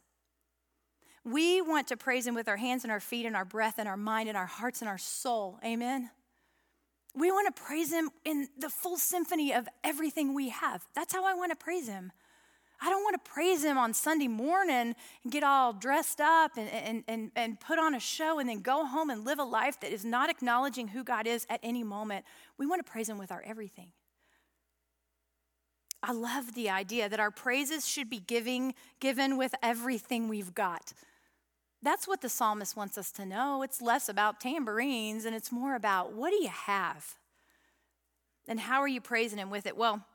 We 1.24 1.62
want 1.62 1.88
to 1.88 1.98
praise 1.98 2.26
Him 2.26 2.34
with 2.34 2.48
our 2.48 2.58
hands 2.58 2.84
and 2.84 2.92
our 2.92 3.00
feet 3.00 3.26
and 3.26 3.36
our 3.36 3.46
breath 3.46 3.76
and 3.78 3.88
our 3.88 3.98
mind 3.98 4.28
and 4.28 4.38
our 4.38 4.48
hearts 4.48 4.82
and 4.82 4.90
our 4.90 4.98
soul. 4.98 5.60
Amen? 5.64 6.10
We 7.16 7.32
want 7.32 7.54
to 7.54 7.62
praise 7.62 7.92
Him 7.92 8.10
in 8.24 8.48
the 8.58 8.70
full 8.70 8.98
symphony 8.98 9.54
of 9.54 9.68
everything 9.84 10.34
we 10.34 10.50
have. 10.50 10.86
That's 10.96 11.14
how 11.14 11.26
I 11.26 11.34
want 11.34 11.52
to 11.52 11.56
praise 11.56 11.88
Him. 11.88 12.12
I 12.84 12.90
don't 12.90 13.04
want 13.04 13.24
to 13.24 13.32
praise 13.32 13.64
him 13.64 13.78
on 13.78 13.94
Sunday 13.94 14.28
morning 14.28 14.96
and 15.24 15.32
get 15.32 15.44
all 15.44 15.72
dressed 15.72 16.20
up 16.20 16.58
and, 16.58 16.68
and, 16.68 17.04
and, 17.08 17.32
and 17.36 17.60
put 17.60 17.78
on 17.78 17.94
a 17.94 18.00
show 18.00 18.40
and 18.40 18.50
then 18.50 18.62
go 18.62 18.88
home 18.88 19.12
and 19.12 19.24
live 19.24 19.38
a 19.38 19.44
life 19.44 19.80
that 19.82 19.94
is 19.94 20.04
not 20.04 20.32
acknowledging 20.32 20.88
who 20.88 21.04
God 21.04 21.28
is 21.28 21.46
at 21.48 21.60
any 21.62 21.84
moment. 21.84 22.26
We 22.58 22.66
want 22.66 22.84
to 22.84 22.92
praise 22.92 23.08
him 23.08 23.20
with 23.20 23.32
our 23.32 23.44
everything. 23.46 23.92
I 26.02 26.14
love 26.14 26.56
the 26.56 26.72
idea 26.72 27.08
that 27.08 27.20
our 27.20 27.30
praises 27.30 27.88
should 27.88 28.10
be 28.10 28.20
giving, 28.20 28.74
given 29.00 29.38
with 29.38 29.54
everything 29.62 30.28
we've 30.28 30.56
got. 30.56 30.94
That's 31.84 32.08
what 32.08 32.22
the 32.22 32.30
psalmist 32.30 32.78
wants 32.78 32.98
us 32.98 33.12
to 33.14 33.26
know. 33.26 33.64
It's 33.64 33.82
less 33.82 34.08
about 34.08 34.40
tambourines 34.40 35.26
and 35.26 35.36
it's 35.36 35.52
more 35.52 35.76
about 35.76 36.14
what 36.14 36.30
do 36.30 36.42
you 36.42 36.50
have? 36.50 37.16
And 38.48 38.60
how 38.60 38.82
are 38.82 38.88
you 38.88 39.02
praising 39.02 39.40
him 39.40 39.50
with 39.50 39.66
it? 39.66 39.76
Well, 39.76 40.06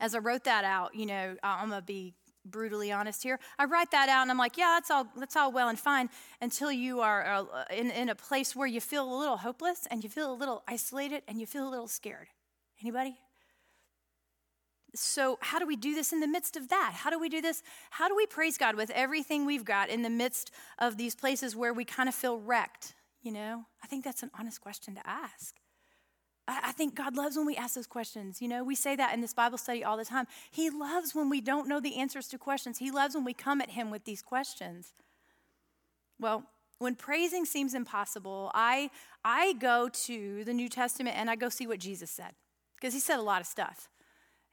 as 0.00 0.14
I 0.14 0.18
wrote 0.18 0.44
that 0.44 0.64
out, 0.64 0.94
you 0.94 1.06
know, 1.06 1.36
I'm 1.42 1.68
going 1.68 1.80
to 1.80 1.86
be 1.86 2.14
brutally 2.44 2.90
honest 2.90 3.22
here. 3.22 3.38
I 3.58 3.66
write 3.66 3.90
that 3.90 4.08
out 4.08 4.22
and 4.22 4.30
I'm 4.30 4.38
like, 4.38 4.56
yeah, 4.56 4.76
that's 4.76 4.90
all, 4.90 5.06
that's 5.16 5.36
all 5.36 5.52
well 5.52 5.68
and 5.68 5.78
fine 5.78 6.08
until 6.40 6.72
you 6.72 7.00
are 7.00 7.24
uh, 7.24 7.44
in, 7.70 7.90
in 7.90 8.08
a 8.08 8.14
place 8.14 8.56
where 8.56 8.66
you 8.66 8.80
feel 8.80 9.12
a 9.12 9.18
little 9.18 9.36
hopeless 9.36 9.86
and 9.90 10.02
you 10.02 10.10
feel 10.10 10.32
a 10.32 10.34
little 10.34 10.62
isolated 10.66 11.22
and 11.28 11.38
you 11.38 11.46
feel 11.46 11.68
a 11.68 11.70
little 11.70 11.88
scared. 11.88 12.28
Anybody? 12.80 13.16
So, 14.94 15.38
how 15.40 15.58
do 15.58 15.66
we 15.66 15.76
do 15.76 15.94
this 15.94 16.12
in 16.12 16.20
the 16.20 16.26
midst 16.26 16.56
of 16.56 16.68
that? 16.68 16.92
How 16.94 17.10
do 17.10 17.18
we 17.18 17.28
do 17.28 17.40
this? 17.40 17.62
How 17.90 18.08
do 18.08 18.16
we 18.16 18.26
praise 18.26 18.58
God 18.58 18.74
with 18.74 18.90
everything 18.90 19.46
we've 19.46 19.64
got 19.64 19.88
in 19.88 20.02
the 20.02 20.10
midst 20.10 20.50
of 20.78 20.96
these 20.96 21.14
places 21.14 21.54
where 21.54 21.72
we 21.72 21.84
kind 21.84 22.08
of 22.08 22.14
feel 22.14 22.38
wrecked? 22.38 22.94
You 23.22 23.32
know, 23.32 23.64
I 23.82 23.86
think 23.86 24.04
that's 24.04 24.22
an 24.22 24.30
honest 24.38 24.60
question 24.60 24.94
to 24.94 25.06
ask. 25.06 25.56
I 26.48 26.72
think 26.72 26.94
God 26.94 27.16
loves 27.16 27.36
when 27.36 27.46
we 27.46 27.56
ask 27.56 27.74
those 27.74 27.86
questions. 27.86 28.42
You 28.42 28.48
know, 28.48 28.64
we 28.64 28.74
say 28.74 28.96
that 28.96 29.14
in 29.14 29.20
this 29.20 29.34
Bible 29.34 29.58
study 29.58 29.84
all 29.84 29.96
the 29.96 30.04
time. 30.04 30.26
He 30.50 30.70
loves 30.70 31.14
when 31.14 31.30
we 31.30 31.40
don't 31.40 31.68
know 31.68 31.80
the 31.80 31.96
answers 31.96 32.26
to 32.28 32.38
questions, 32.38 32.78
He 32.78 32.90
loves 32.90 33.14
when 33.14 33.24
we 33.24 33.34
come 33.34 33.60
at 33.60 33.70
Him 33.70 33.90
with 33.90 34.04
these 34.04 34.22
questions. 34.22 34.92
Well, 36.18 36.44
when 36.78 36.94
praising 36.94 37.44
seems 37.44 37.74
impossible, 37.74 38.50
I, 38.54 38.90
I 39.24 39.52
go 39.54 39.90
to 39.90 40.44
the 40.44 40.54
New 40.54 40.68
Testament 40.68 41.16
and 41.16 41.30
I 41.30 41.36
go 41.36 41.50
see 41.50 41.66
what 41.66 41.78
Jesus 41.78 42.10
said, 42.10 42.32
because 42.74 42.94
He 42.94 43.00
said 43.00 43.18
a 43.18 43.22
lot 43.22 43.40
of 43.40 43.46
stuff. 43.46 43.89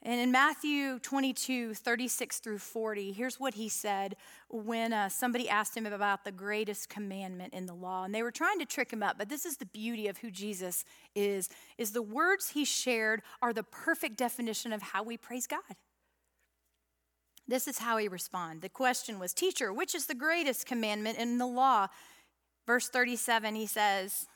And 0.07 0.21
in 0.21 0.31
Matthew 0.31 0.99
22, 0.99 1.73
36 1.73 2.39
through 2.39 2.59
40, 2.59 3.11
here's 3.11 3.41
what 3.41 3.55
he 3.55 3.67
said 3.67 4.15
when 4.47 4.93
uh, 4.93 5.09
somebody 5.09 5.49
asked 5.49 5.75
him 5.75 5.85
about 5.85 6.23
the 6.23 6.31
greatest 6.31 6.87
commandment 6.87 7.53
in 7.53 7.65
the 7.65 7.73
law. 7.73 8.05
And 8.05 8.15
they 8.15 8.23
were 8.23 8.31
trying 8.31 8.57
to 8.59 8.65
trick 8.65 8.89
him 8.89 9.03
up, 9.03 9.17
but 9.17 9.27
this 9.27 9.45
is 9.45 9.57
the 9.57 9.65
beauty 9.65 10.07
of 10.07 10.19
who 10.19 10.31
Jesus 10.31 10.85
is, 11.13 11.49
is 11.77 11.91
the 11.91 12.01
words 12.01 12.51
he 12.51 12.63
shared 12.63 13.21
are 13.41 13.51
the 13.51 13.63
perfect 13.63 14.15
definition 14.15 14.71
of 14.71 14.81
how 14.81 15.03
we 15.03 15.17
praise 15.17 15.45
God. 15.45 15.59
This 17.45 17.67
is 17.67 17.79
how 17.79 17.97
he 17.97 18.07
responded. 18.07 18.61
The 18.61 18.69
question 18.69 19.19
was, 19.19 19.33
Teacher, 19.33 19.73
which 19.73 19.93
is 19.93 20.05
the 20.05 20.15
greatest 20.15 20.65
commandment 20.65 21.17
in 21.17 21.37
the 21.37 21.45
law? 21.45 21.87
Verse 22.65 22.87
37, 22.87 23.55
he 23.55 23.65
says, 23.65 24.27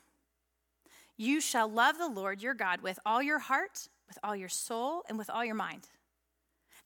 You 1.16 1.40
shall 1.40 1.70
love 1.70 1.98
the 1.98 2.10
Lord 2.10 2.42
your 2.42 2.56
God 2.56 2.82
with 2.82 3.00
all 3.06 3.24
your 3.24 3.40
heart 3.40 3.88
with 4.12 4.20
all 4.26 4.36
your 4.36 4.50
soul, 4.50 5.04
and 5.08 5.18
with 5.18 5.30
all 5.30 5.46
your 5.46 5.56
mind. 5.56 5.88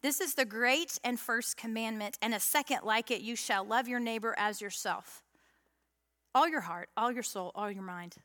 This 0.04 0.22
is 0.22 0.36
the 0.36 0.46
great 0.46 1.00
and 1.04 1.20
first 1.20 1.58
commandment, 1.58 2.20
and 2.22 2.36
a 2.36 2.40
second 2.40 2.82
like 2.84 3.10
it 3.10 3.22
you 3.22 3.36
shall 3.36 3.64
love 3.64 3.88
your 3.88 4.00
neighbor 4.00 4.36
as 4.38 4.62
yourself. 4.62 5.24
All 6.36 6.48
your 6.48 6.62
heart, 6.62 6.90
all 6.96 7.12
your 7.12 7.24
soul, 7.24 7.52
all 7.56 7.72
your 7.72 7.82
mind. 7.82 8.18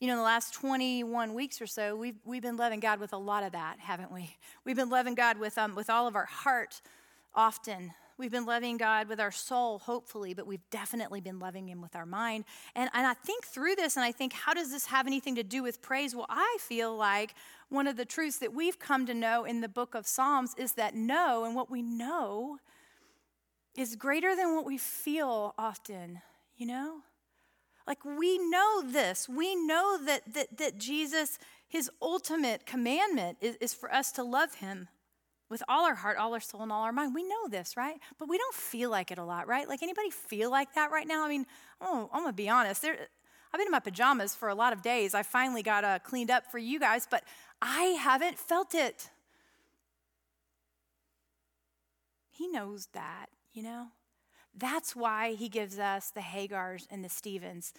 You 0.00 0.06
know, 0.06 0.14
in 0.14 0.18
the 0.20 0.24
last 0.24 0.54
21 0.54 1.34
weeks 1.34 1.60
or 1.60 1.66
so, 1.66 1.96
we've, 1.96 2.16
we've 2.24 2.40
been 2.40 2.56
loving 2.56 2.80
God 2.80 2.98
with 2.98 3.12
a 3.12 3.18
lot 3.18 3.42
of 3.42 3.52
that, 3.52 3.78
haven't 3.78 4.10
we? 4.10 4.34
We've 4.64 4.76
been 4.76 4.88
loving 4.88 5.14
God 5.14 5.36
with, 5.36 5.58
um, 5.58 5.74
with 5.74 5.90
all 5.90 6.06
of 6.06 6.16
our 6.16 6.24
heart 6.24 6.80
often, 7.34 7.92
We've 8.18 8.32
been 8.32 8.46
loving 8.46 8.78
God 8.78 9.08
with 9.08 9.20
our 9.20 9.30
soul, 9.30 9.78
hopefully, 9.78 10.34
but 10.34 10.44
we've 10.44 10.68
definitely 10.70 11.20
been 11.20 11.38
loving 11.38 11.68
Him 11.68 11.80
with 11.80 11.94
our 11.94 12.04
mind. 12.04 12.44
And, 12.74 12.90
and 12.92 13.06
I 13.06 13.14
think 13.14 13.44
through 13.44 13.76
this, 13.76 13.96
and 13.96 14.04
I 14.04 14.10
think, 14.10 14.32
how 14.32 14.54
does 14.54 14.72
this 14.72 14.86
have 14.86 15.06
anything 15.06 15.36
to 15.36 15.44
do 15.44 15.62
with 15.62 15.80
praise? 15.80 16.16
Well, 16.16 16.26
I 16.28 16.58
feel 16.60 16.96
like 16.96 17.34
one 17.68 17.86
of 17.86 17.96
the 17.96 18.04
truths 18.04 18.38
that 18.38 18.52
we've 18.52 18.80
come 18.80 19.06
to 19.06 19.14
know 19.14 19.44
in 19.44 19.60
the 19.60 19.68
book 19.68 19.94
of 19.94 20.04
Psalms 20.04 20.54
is 20.58 20.72
that 20.72 20.96
know 20.96 21.44
and 21.44 21.54
what 21.54 21.70
we 21.70 21.80
know 21.80 22.58
is 23.76 23.94
greater 23.94 24.34
than 24.34 24.56
what 24.56 24.66
we 24.66 24.78
feel 24.78 25.54
often, 25.56 26.20
you 26.56 26.66
know? 26.66 27.02
Like 27.86 28.04
we 28.04 28.36
know 28.38 28.82
this. 28.82 29.28
We 29.28 29.54
know 29.54 29.96
that, 30.04 30.34
that, 30.34 30.58
that 30.58 30.78
Jesus, 30.78 31.38
his 31.68 31.88
ultimate 32.02 32.66
commandment 32.66 33.38
is, 33.40 33.54
is 33.60 33.74
for 33.74 33.94
us 33.94 34.10
to 34.12 34.24
love 34.24 34.54
him 34.56 34.88
with 35.50 35.62
all 35.68 35.84
our 35.84 35.94
heart, 35.94 36.18
all 36.18 36.34
our 36.34 36.40
soul, 36.40 36.62
and 36.62 36.72
all 36.72 36.82
our 36.82 36.92
mind. 36.92 37.14
We 37.14 37.24
know 37.24 37.48
this, 37.48 37.76
right? 37.76 37.96
But 38.18 38.28
we 38.28 38.38
don't 38.38 38.54
feel 38.54 38.90
like 38.90 39.10
it 39.10 39.18
a 39.18 39.24
lot, 39.24 39.46
right? 39.46 39.68
Like 39.68 39.82
anybody 39.82 40.10
feel 40.10 40.50
like 40.50 40.74
that 40.74 40.90
right 40.90 41.06
now? 41.06 41.24
I 41.24 41.28
mean, 41.28 41.46
oh, 41.80 42.10
I'm 42.12 42.22
gonna 42.22 42.32
be 42.32 42.48
honest. 42.48 42.82
There, 42.82 42.96
I've 43.52 43.58
been 43.58 43.68
in 43.68 43.72
my 43.72 43.80
pajamas 43.80 44.34
for 44.34 44.48
a 44.48 44.54
lot 44.54 44.72
of 44.72 44.82
days. 44.82 45.14
I 45.14 45.22
finally 45.22 45.62
got 45.62 45.84
uh, 45.84 45.98
cleaned 46.00 46.30
up 46.30 46.50
for 46.50 46.58
you 46.58 46.78
guys, 46.78 47.06
but 47.10 47.24
I 47.62 47.96
haven't 48.00 48.38
felt 48.38 48.74
it. 48.74 49.10
He 52.30 52.46
knows 52.46 52.88
that, 52.92 53.26
you 53.52 53.62
know? 53.62 53.88
That's 54.56 54.94
why 54.94 55.34
he 55.34 55.48
gives 55.48 55.78
us 55.78 56.10
the 56.10 56.20
Hagars 56.20 56.86
and 56.90 57.04
the 57.04 57.08
Stephens 57.08 57.72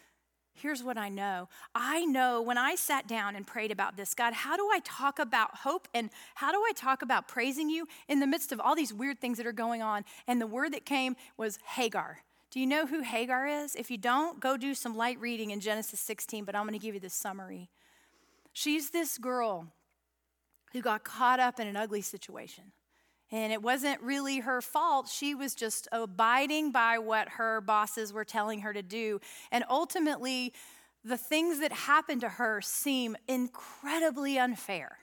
Here's 0.62 0.84
what 0.84 0.98
I 0.98 1.10
know. 1.10 1.48
I 1.74 2.06
know 2.06 2.42
when 2.42 2.58
I 2.58 2.76
sat 2.76 3.08
down 3.08 3.36
and 3.36 3.48
prayed 3.48 3.72
about 3.72 3.96
this, 3.96 4.14
God, 4.14 4.34
how 4.34 4.58
do 4.58 4.70
I 4.72 4.80
talk 4.84 5.20
about 5.20 5.58
hope 5.58 5.88
and 5.94 6.10
how 6.36 6.52
do 6.52 6.58
I 6.58 6.74
talk 6.76 7.02
about 7.02 7.28
praising 7.28 7.70
you 7.70 7.88
in 8.08 8.20
the 8.20 8.28
midst 8.28 8.52
of 8.52 8.60
all 8.60 8.76
these 8.76 8.94
weird 8.94 9.20
things 9.20 9.38
that 9.38 9.48
are 9.48 9.54
going 9.54 9.82
on? 9.82 10.04
And 10.28 10.42
the 10.42 10.48
word 10.48 10.74
that 10.74 10.86
came 10.86 11.16
was 11.38 11.60
Hagar. 11.76 12.20
Do 12.52 12.60
you 12.60 12.68
know 12.68 12.88
who 12.88 13.02
Hagar 13.02 13.48
is? 13.48 13.76
If 13.76 13.90
you 13.92 13.98
don't, 13.98 14.40
go 14.40 14.58
do 14.58 14.74
some 14.74 14.98
light 14.98 15.20
reading 15.20 15.52
in 15.52 15.60
Genesis 15.60 16.00
16, 16.00 16.46
but 16.46 16.56
I'm 16.56 16.64
going 16.64 16.78
to 16.78 16.84
give 16.84 16.96
you 16.96 17.00
the 17.00 17.10
summary. 17.10 17.70
She's 18.52 18.90
this 18.90 19.18
girl 19.18 19.68
who 20.74 20.82
got 20.82 21.04
caught 21.04 21.40
up 21.40 21.60
in 21.60 21.68
an 21.68 21.78
ugly 21.78 22.02
situation. 22.02 22.72
And 23.32 23.54
it 23.54 23.62
wasn't 23.62 24.02
really 24.02 24.40
her 24.40 24.62
fault. 24.62 25.08
She 25.08 25.36
was 25.36 25.54
just 25.54 25.88
abiding 25.92 26.72
by 26.72 26.98
what 26.98 27.30
her 27.30 27.62
bosses 27.62 28.12
were 28.12 28.26
telling 28.26 28.62
her 28.62 28.74
to 28.74 28.82
do. 28.82 29.22
And 29.52 29.64
ultimately, 29.70 30.54
the 31.04 31.18
things 31.18 31.60
that 31.60 31.72
happened 31.72 32.22
to 32.22 32.30
her 32.30 32.60
seem 32.62 33.16
incredibly 33.28 34.40
unfair. 34.40 34.98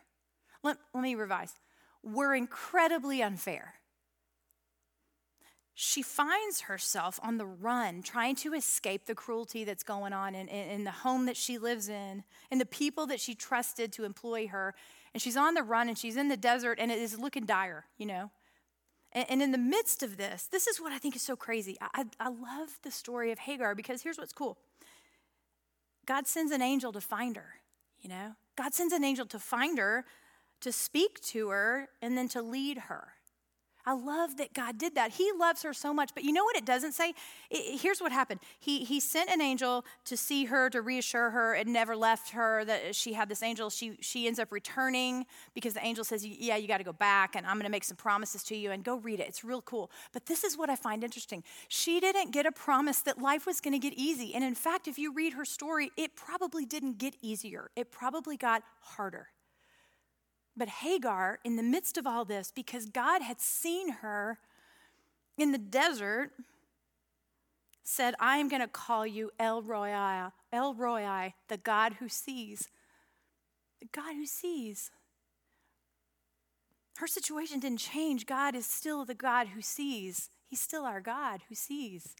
Let, 0.62 0.78
let 0.92 1.02
me 1.02 1.14
revise 1.14 1.54
were 2.02 2.34
incredibly 2.34 3.22
unfair. 3.22 3.74
She 5.74 6.00
finds 6.00 6.62
herself 6.62 7.20
on 7.22 7.36
the 7.36 7.44
run, 7.44 8.02
trying 8.02 8.36
to 8.36 8.54
escape 8.54 9.04
the 9.04 9.14
cruelty 9.14 9.64
that's 9.64 9.82
going 9.82 10.14
on 10.14 10.34
in, 10.34 10.48
in, 10.48 10.70
in 10.70 10.84
the 10.84 10.90
home 10.90 11.26
that 11.26 11.36
she 11.36 11.58
lives 11.58 11.88
in, 11.88 12.24
and 12.50 12.60
the 12.60 12.66
people 12.66 13.06
that 13.08 13.20
she 13.20 13.34
trusted 13.34 13.92
to 13.92 14.04
employ 14.04 14.46
her 14.46 14.74
and 15.16 15.22
she's 15.22 15.38
on 15.38 15.54
the 15.54 15.62
run 15.62 15.88
and 15.88 15.96
she's 15.96 16.18
in 16.18 16.28
the 16.28 16.36
desert 16.36 16.78
and 16.78 16.92
it 16.92 16.98
is 16.98 17.18
looking 17.18 17.46
dire, 17.46 17.86
you 17.96 18.04
know. 18.04 18.30
And, 19.12 19.24
and 19.30 19.42
in 19.42 19.50
the 19.50 19.56
midst 19.56 20.02
of 20.02 20.18
this, 20.18 20.46
this 20.52 20.66
is 20.66 20.78
what 20.78 20.92
I 20.92 20.98
think 20.98 21.16
is 21.16 21.22
so 21.22 21.36
crazy. 21.36 21.78
I, 21.80 22.04
I 22.20 22.28
love 22.28 22.78
the 22.82 22.90
story 22.90 23.32
of 23.32 23.38
Hagar 23.38 23.74
because 23.74 24.02
here's 24.02 24.18
what's 24.18 24.34
cool 24.34 24.58
God 26.04 26.26
sends 26.26 26.52
an 26.52 26.60
angel 26.60 26.92
to 26.92 27.00
find 27.00 27.34
her, 27.38 27.54
you 27.98 28.10
know. 28.10 28.32
God 28.58 28.74
sends 28.74 28.92
an 28.92 29.04
angel 29.04 29.24
to 29.24 29.38
find 29.38 29.78
her, 29.78 30.04
to 30.60 30.70
speak 30.70 31.18
to 31.22 31.48
her, 31.48 31.88
and 32.02 32.18
then 32.18 32.28
to 32.28 32.42
lead 32.42 32.76
her. 32.76 33.14
I 33.86 33.92
love 33.92 34.36
that 34.38 34.52
God 34.52 34.78
did 34.78 34.96
that. 34.96 35.12
He 35.12 35.30
loves 35.38 35.62
her 35.62 35.72
so 35.72 35.94
much. 35.94 36.10
But 36.12 36.24
you 36.24 36.32
know 36.32 36.42
what 36.42 36.56
it 36.56 36.64
doesn't 36.64 36.92
say? 36.92 37.14
It, 37.50 37.80
here's 37.80 38.00
what 38.00 38.10
happened 38.10 38.40
he, 38.58 38.84
he 38.84 38.98
sent 38.98 39.30
an 39.30 39.40
angel 39.40 39.84
to 40.06 40.16
see 40.16 40.46
her, 40.46 40.68
to 40.70 40.82
reassure 40.82 41.30
her. 41.30 41.54
It 41.54 41.68
never 41.68 41.94
left 41.94 42.30
her 42.30 42.64
that 42.64 42.96
she 42.96 43.12
had 43.12 43.28
this 43.28 43.44
angel. 43.44 43.70
She, 43.70 43.96
she 44.00 44.26
ends 44.26 44.40
up 44.40 44.50
returning 44.50 45.24
because 45.54 45.74
the 45.74 45.84
angel 45.84 46.02
says, 46.02 46.26
Yeah, 46.26 46.56
you 46.56 46.66
got 46.66 46.78
to 46.78 46.84
go 46.84 46.92
back, 46.92 47.36
and 47.36 47.46
I'm 47.46 47.54
going 47.54 47.64
to 47.64 47.70
make 47.70 47.84
some 47.84 47.96
promises 47.96 48.42
to 48.44 48.56
you, 48.56 48.72
and 48.72 48.82
go 48.82 48.96
read 48.96 49.20
it. 49.20 49.28
It's 49.28 49.44
real 49.44 49.62
cool. 49.62 49.90
But 50.12 50.26
this 50.26 50.42
is 50.42 50.58
what 50.58 50.68
I 50.68 50.74
find 50.74 51.04
interesting. 51.04 51.44
She 51.68 52.00
didn't 52.00 52.32
get 52.32 52.44
a 52.44 52.52
promise 52.52 53.00
that 53.00 53.20
life 53.20 53.46
was 53.46 53.60
going 53.60 53.72
to 53.72 53.78
get 53.78 53.94
easy. 53.96 54.34
And 54.34 54.42
in 54.42 54.56
fact, 54.56 54.88
if 54.88 54.98
you 54.98 55.12
read 55.12 55.34
her 55.34 55.44
story, 55.44 55.92
it 55.96 56.16
probably 56.16 56.64
didn't 56.66 56.98
get 56.98 57.14
easier, 57.22 57.70
it 57.76 57.92
probably 57.92 58.36
got 58.36 58.62
harder. 58.80 59.28
But 60.56 60.68
Hagar, 60.68 61.38
in 61.44 61.56
the 61.56 61.62
midst 61.62 61.98
of 61.98 62.06
all 62.06 62.24
this, 62.24 62.50
because 62.50 62.86
God 62.86 63.20
had 63.22 63.40
seen 63.40 63.90
her 63.94 64.38
in 65.36 65.52
the 65.52 65.58
desert, 65.58 66.30
said, 67.84 68.14
I 68.18 68.38
am 68.38 68.48
going 68.48 68.62
to 68.62 68.68
call 68.68 69.06
you 69.06 69.30
El 69.38 69.62
Roi, 69.62 69.92
El 70.52 70.74
Roi, 70.74 71.34
the 71.48 71.56
God 71.58 71.94
who 72.00 72.08
sees. 72.08 72.68
The 73.80 73.88
God 73.92 74.14
who 74.14 74.24
sees. 74.26 74.90
Her 76.96 77.06
situation 77.06 77.60
didn't 77.60 77.78
change. 77.78 78.24
God 78.24 78.54
is 78.54 78.66
still 78.66 79.04
the 79.04 79.14
God 79.14 79.48
who 79.48 79.60
sees. 79.60 80.30
He's 80.48 80.60
still 80.60 80.84
our 80.84 81.02
God 81.02 81.42
who 81.48 81.54
sees. 81.54 82.16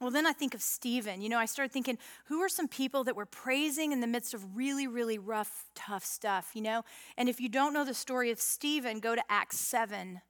Well, 0.00 0.10
then 0.10 0.26
I 0.26 0.32
think 0.32 0.54
of 0.54 0.60
Stephen. 0.60 1.22
You 1.22 1.28
know, 1.28 1.38
I 1.38 1.46
started 1.46 1.72
thinking, 1.72 1.96
who 2.26 2.40
are 2.42 2.48
some 2.48 2.68
people 2.68 3.04
that 3.04 3.16
were 3.16 3.26
praising 3.26 3.92
in 3.92 4.00
the 4.00 4.06
midst 4.06 4.34
of 4.34 4.56
really, 4.56 4.86
really 4.86 5.18
rough, 5.18 5.64
tough 5.74 6.04
stuff, 6.04 6.50
you 6.54 6.60
know? 6.60 6.82
And 7.16 7.28
if 7.28 7.40
you 7.40 7.48
don't 7.48 7.72
know 7.72 7.84
the 7.84 7.94
story 7.94 8.30
of 8.30 8.38
Stephen, 8.38 9.00
go 9.00 9.14
to 9.14 9.22
Acts 9.30 9.58
7. 9.58 10.20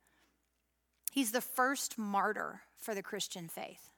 He's 1.11 1.33
the 1.33 1.41
first 1.41 1.99
martyr 1.99 2.61
for 2.77 2.95
the 2.95 3.03
Christian 3.03 3.49
faith 3.49 3.91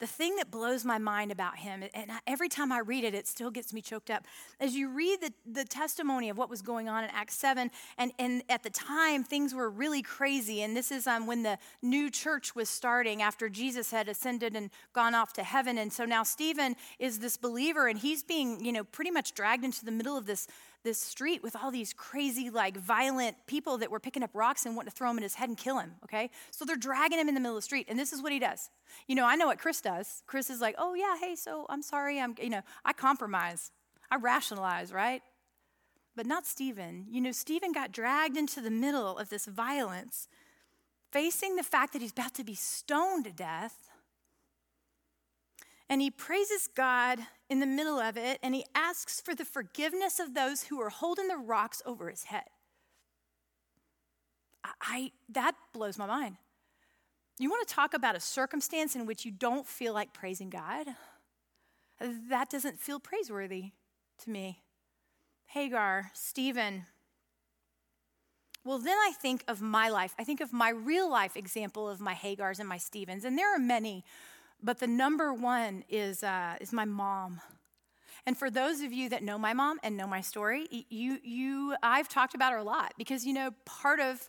the 0.00 0.06
thing 0.06 0.36
that 0.36 0.50
blows 0.50 0.84
my 0.84 0.98
mind 0.98 1.30
about 1.30 1.58
him, 1.58 1.84
and 1.94 2.10
every 2.26 2.48
time 2.48 2.72
I 2.72 2.78
read 2.78 3.04
it, 3.04 3.14
it 3.14 3.28
still 3.28 3.50
gets 3.50 3.72
me 3.72 3.82
choked 3.82 4.10
up. 4.10 4.24
As 4.58 4.74
you 4.74 4.88
read 4.88 5.20
the, 5.20 5.32
the 5.44 5.64
testimony 5.64 6.30
of 6.30 6.38
what 6.38 6.48
was 6.48 6.62
going 6.62 6.88
on 6.88 7.04
in 7.04 7.10
Acts 7.10 7.36
7, 7.36 7.70
and, 7.98 8.12
and 8.18 8.42
at 8.48 8.62
the 8.62 8.70
time, 8.70 9.22
things 9.22 9.54
were 9.54 9.68
really 9.68 10.00
crazy. 10.00 10.62
And 10.62 10.74
this 10.74 10.90
is 10.90 11.06
um, 11.06 11.26
when 11.26 11.42
the 11.42 11.58
new 11.82 12.10
church 12.10 12.54
was 12.54 12.70
starting 12.70 13.20
after 13.20 13.50
Jesus 13.50 13.90
had 13.90 14.08
ascended 14.08 14.56
and 14.56 14.70
gone 14.94 15.14
off 15.14 15.34
to 15.34 15.42
heaven. 15.42 15.76
And 15.76 15.92
so 15.92 16.06
now 16.06 16.22
Stephen 16.22 16.76
is 16.98 17.18
this 17.18 17.36
believer, 17.36 17.86
and 17.86 17.98
he's 17.98 18.22
being, 18.22 18.64
you 18.64 18.72
know, 18.72 18.84
pretty 18.84 19.10
much 19.10 19.34
dragged 19.34 19.64
into 19.64 19.84
the 19.84 19.92
middle 19.92 20.16
of 20.16 20.24
this 20.24 20.48
this 20.82 20.98
street 20.98 21.42
with 21.42 21.54
all 21.56 21.70
these 21.70 21.92
crazy, 21.92 22.50
like 22.50 22.76
violent 22.76 23.36
people 23.46 23.78
that 23.78 23.90
were 23.90 24.00
picking 24.00 24.22
up 24.22 24.30
rocks 24.34 24.64
and 24.66 24.74
wanting 24.74 24.90
to 24.90 24.96
throw 24.96 25.08
them 25.08 25.18
in 25.18 25.22
his 25.22 25.34
head 25.34 25.48
and 25.48 25.58
kill 25.58 25.78
him, 25.78 25.92
okay? 26.04 26.30
So 26.50 26.64
they're 26.64 26.76
dragging 26.76 27.18
him 27.18 27.28
in 27.28 27.34
the 27.34 27.40
middle 27.40 27.56
of 27.56 27.62
the 27.62 27.66
street, 27.66 27.86
and 27.88 27.98
this 27.98 28.12
is 28.12 28.22
what 28.22 28.32
he 28.32 28.38
does. 28.38 28.70
You 29.06 29.14
know, 29.14 29.26
I 29.26 29.36
know 29.36 29.46
what 29.46 29.58
Chris 29.58 29.80
does. 29.80 30.22
Chris 30.26 30.50
is 30.50 30.60
like, 30.60 30.74
oh, 30.78 30.94
yeah, 30.94 31.16
hey, 31.20 31.36
so 31.36 31.66
I'm 31.68 31.82
sorry. 31.82 32.20
I'm, 32.20 32.34
you 32.40 32.50
know, 32.50 32.62
I 32.84 32.92
compromise, 32.92 33.70
I 34.10 34.16
rationalize, 34.16 34.92
right? 34.92 35.22
But 36.16 36.26
not 36.26 36.46
Stephen. 36.46 37.06
You 37.08 37.20
know, 37.20 37.32
Stephen 37.32 37.72
got 37.72 37.92
dragged 37.92 38.36
into 38.36 38.60
the 38.60 38.70
middle 38.70 39.18
of 39.18 39.28
this 39.28 39.46
violence, 39.46 40.28
facing 41.12 41.56
the 41.56 41.62
fact 41.62 41.92
that 41.92 42.02
he's 42.02 42.12
about 42.12 42.34
to 42.34 42.44
be 42.44 42.54
stoned 42.54 43.24
to 43.24 43.32
death 43.32 43.90
and 45.90 46.00
he 46.00 46.10
praises 46.10 46.68
God 46.68 47.18
in 47.50 47.60
the 47.60 47.66
middle 47.66 47.98
of 47.98 48.16
it, 48.16 48.38
and 48.42 48.54
he 48.54 48.64
asks 48.74 49.20
for 49.20 49.34
the 49.34 49.44
forgiveness 49.44 50.20
of 50.20 50.34
those 50.34 50.64
who 50.64 50.80
are 50.80 50.88
holding 50.88 51.28
the 51.28 51.36
rocks 51.36 51.82
over 51.84 52.08
his 52.08 52.24
head. 52.24 52.44
I, 54.64 54.70
I 54.80 55.12
that 55.30 55.56
blows 55.74 55.98
my 55.98 56.06
mind. 56.06 56.36
You 57.38 57.50
want 57.50 57.66
to 57.66 57.74
talk 57.74 57.92
about 57.92 58.16
a 58.16 58.20
circumstance 58.20 58.94
in 58.94 59.04
which 59.04 59.24
you 59.24 59.32
don't 59.32 59.66
feel 59.66 59.92
like 59.92 60.12
praising 60.12 60.50
God? 60.50 60.86
That 62.28 62.48
doesn't 62.48 62.78
feel 62.78 63.00
praiseworthy 63.00 63.72
to 64.24 64.30
me. 64.30 64.62
Hagar, 65.46 66.10
Stephen, 66.14 66.86
well, 68.64 68.78
then 68.78 68.96
I 68.96 69.12
think 69.20 69.42
of 69.48 69.62
my 69.62 69.88
life. 69.88 70.14
I 70.18 70.24
think 70.24 70.40
of 70.40 70.52
my 70.52 70.68
real 70.68 71.10
life 71.10 71.36
example 71.36 71.88
of 71.88 72.00
my 72.00 72.14
Hagars 72.14 72.58
and 72.58 72.68
my 72.68 72.76
Stephens, 72.76 73.24
and 73.24 73.38
there 73.38 73.54
are 73.54 73.58
many, 73.58 74.04
but 74.62 74.78
the 74.78 74.86
number 74.86 75.32
one 75.32 75.84
is, 75.88 76.22
uh, 76.22 76.56
is 76.60 76.72
my 76.72 76.84
mom. 76.84 77.40
And 78.26 78.36
for 78.36 78.50
those 78.50 78.80
of 78.80 78.92
you 78.92 79.08
that 79.08 79.22
know 79.22 79.38
my 79.38 79.54
mom 79.54 79.78
and 79.82 79.96
know 79.96 80.06
my 80.06 80.20
story, 80.20 80.66
you, 80.90 81.18
you, 81.22 81.74
I've 81.82 82.08
talked 82.08 82.34
about 82.34 82.52
her 82.52 82.58
a 82.58 82.64
lot 82.64 82.92
because, 82.98 83.24
you 83.24 83.32
know, 83.32 83.50
part 83.64 84.00
of, 84.00 84.28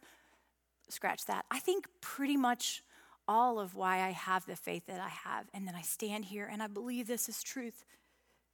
scratch 0.89 1.25
that, 1.25 1.45
I 1.51 1.59
think 1.59 1.87
pretty 1.99 2.37
much 2.37 2.83
all 3.27 3.59
of 3.59 3.75
why 3.75 4.01
I 4.01 4.11
have 4.11 4.45
the 4.45 4.55
faith 4.55 4.87
that 4.87 4.99
I 4.99 5.09
have 5.09 5.47
and 5.53 5.67
that 5.67 5.75
I 5.75 5.81
stand 5.81 6.25
here 6.25 6.49
and 6.51 6.61
I 6.61 6.67
believe 6.67 7.07
this 7.07 7.29
is 7.29 7.43
truth 7.43 7.85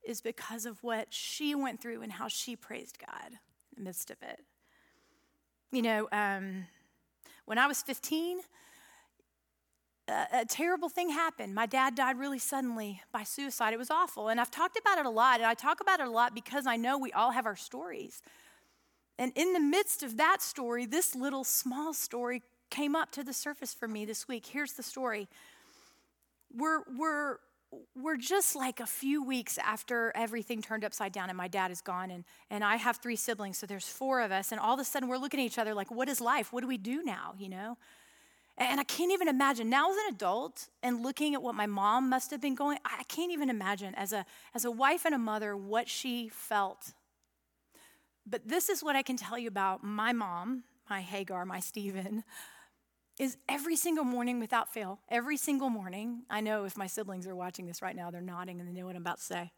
is 0.06 0.22
because 0.22 0.66
of 0.66 0.82
what 0.84 1.14
she 1.14 1.54
went 1.56 1.82
through 1.82 2.02
and 2.02 2.12
how 2.12 2.28
she 2.28 2.56
praised 2.56 2.98
God 3.00 3.32
in 3.32 3.38
the 3.78 3.82
midst 3.82 4.10
of 4.10 4.18
it. 4.22 4.40
You 5.72 5.82
know, 5.82 6.08
um, 6.12 6.66
when 7.46 7.58
I 7.58 7.68
was 7.68 7.82
15, 7.82 8.40
a, 10.08 10.46
terrible 10.46 10.90
thing 10.90 11.10
happened. 11.10 11.54
My 11.54 11.66
dad 11.66 11.96
died 11.96 12.18
really 12.18 12.40
suddenly 12.40 13.02
by 13.12 13.24
suicide. 13.24 13.74
It 13.74 13.78
was 13.78 13.90
awful. 13.92 14.30
And 14.30 14.40
I've 14.40 14.52
talked 14.52 14.78
about 14.78 14.98
it 14.98 15.06
a 15.06 15.10
lot. 15.10 15.40
And 15.40 15.46
I 15.46 15.54
talk 15.54 15.82
about 15.82 16.00
it 16.00 16.08
a 16.08 16.12
lot 16.12 16.34
because 16.34 16.66
I 16.66 16.78
know 16.78 16.98
we 16.98 17.12
all 17.12 17.32
have 17.32 17.46
our 17.46 17.56
stories. 17.56 18.22
And 19.20 19.32
in 19.36 19.54
the 19.54 19.60
midst 19.60 20.04
of 20.04 20.18
that 20.18 20.42
story, 20.42 20.86
this 20.86 21.16
little 21.16 21.44
small 21.44 21.94
story 21.94 22.44
came 22.70 22.96
up 22.96 23.12
to 23.14 23.24
the 23.24 23.34
surface 23.34 23.74
for 23.74 23.88
me 23.88 24.06
this 24.06 24.28
week. 24.28 24.46
Here's 24.46 24.74
the 24.74 24.84
story. 24.84 25.28
We're, 26.56 26.82
we're, 26.98 27.38
we're 27.96 28.18
just 28.18 28.56
like 28.56 28.80
a 28.80 28.86
few 28.86 29.24
weeks 29.24 29.58
after 29.58 30.12
everything 30.16 30.62
turned 30.62 30.86
upside 30.86 31.12
down 31.12 31.30
and 31.30 31.38
my 31.38 31.48
dad 31.48 31.70
is 31.70 31.82
gone 31.82 32.12
and, 32.12 32.24
and 32.50 32.64
i 32.64 32.78
have 32.78 32.98
three 32.98 33.18
siblings 33.18 33.58
so 33.58 33.66
there's 33.68 33.88
four 33.88 34.22
of 34.22 34.32
us 34.32 34.54
and 34.54 34.62
all 34.62 34.74
of 34.74 34.80
a 34.80 34.86
sudden 34.86 35.10
we're 35.10 35.18
looking 35.18 35.40
at 35.40 35.46
each 35.46 35.60
other 35.60 35.74
like 35.74 35.92
what 35.92 36.08
is 36.08 36.22
life 36.22 36.54
what 36.54 36.62
do 36.62 36.68
we 36.68 36.78
do 36.78 37.04
now 37.04 37.34
you 37.38 37.50
know 37.50 37.78
and 38.58 38.80
i 38.80 38.84
can't 38.84 39.12
even 39.12 39.28
imagine 39.28 39.70
now 39.70 39.90
as 39.90 39.98
an 39.98 40.14
adult 40.16 40.68
and 40.84 41.02
looking 41.02 41.34
at 41.34 41.42
what 41.42 41.56
my 41.56 41.66
mom 41.66 42.10
must 42.10 42.32
have 42.32 42.42
been 42.42 42.56
going 42.56 42.78
i 42.86 43.04
can't 43.04 43.32
even 43.32 43.50
imagine 43.50 43.94
as 43.96 44.14
a 44.14 44.26
as 44.54 44.66
a 44.66 44.72
wife 44.72 45.06
and 45.06 45.14
a 45.16 45.20
mother 45.20 45.56
what 45.56 45.88
she 45.88 46.30
felt 46.30 46.94
but 48.26 48.48
this 48.48 48.70
is 48.70 48.84
what 48.84 48.96
i 48.96 49.02
can 49.02 49.18
tell 49.18 49.38
you 49.38 49.48
about 49.48 49.84
my 49.84 50.12
mom 50.12 50.64
my 50.90 51.02
hagar 51.02 51.46
my 51.46 51.60
stephen 51.60 52.24
is 53.20 53.38
every 53.50 53.76
single 53.76 54.04
morning 54.04 54.40
without 54.40 54.72
fail, 54.72 55.00
every 55.10 55.38
single 55.38 55.70
morning. 55.70 56.24
I 56.30 56.42
know 56.42 56.66
if 56.66 56.78
my 56.78 56.88
siblings 56.88 57.26
are 57.26 57.36
watching 57.36 57.66
this 57.66 57.82
right 57.82 57.96
now, 57.96 58.12
they're 58.12 58.22
nodding 58.22 58.60
and 58.60 58.70
they 58.70 58.74
know 58.74 58.86
what 58.86 58.96
I'm 58.96 59.02
about 59.02 59.18
to 59.18 59.24
say. 59.24 59.52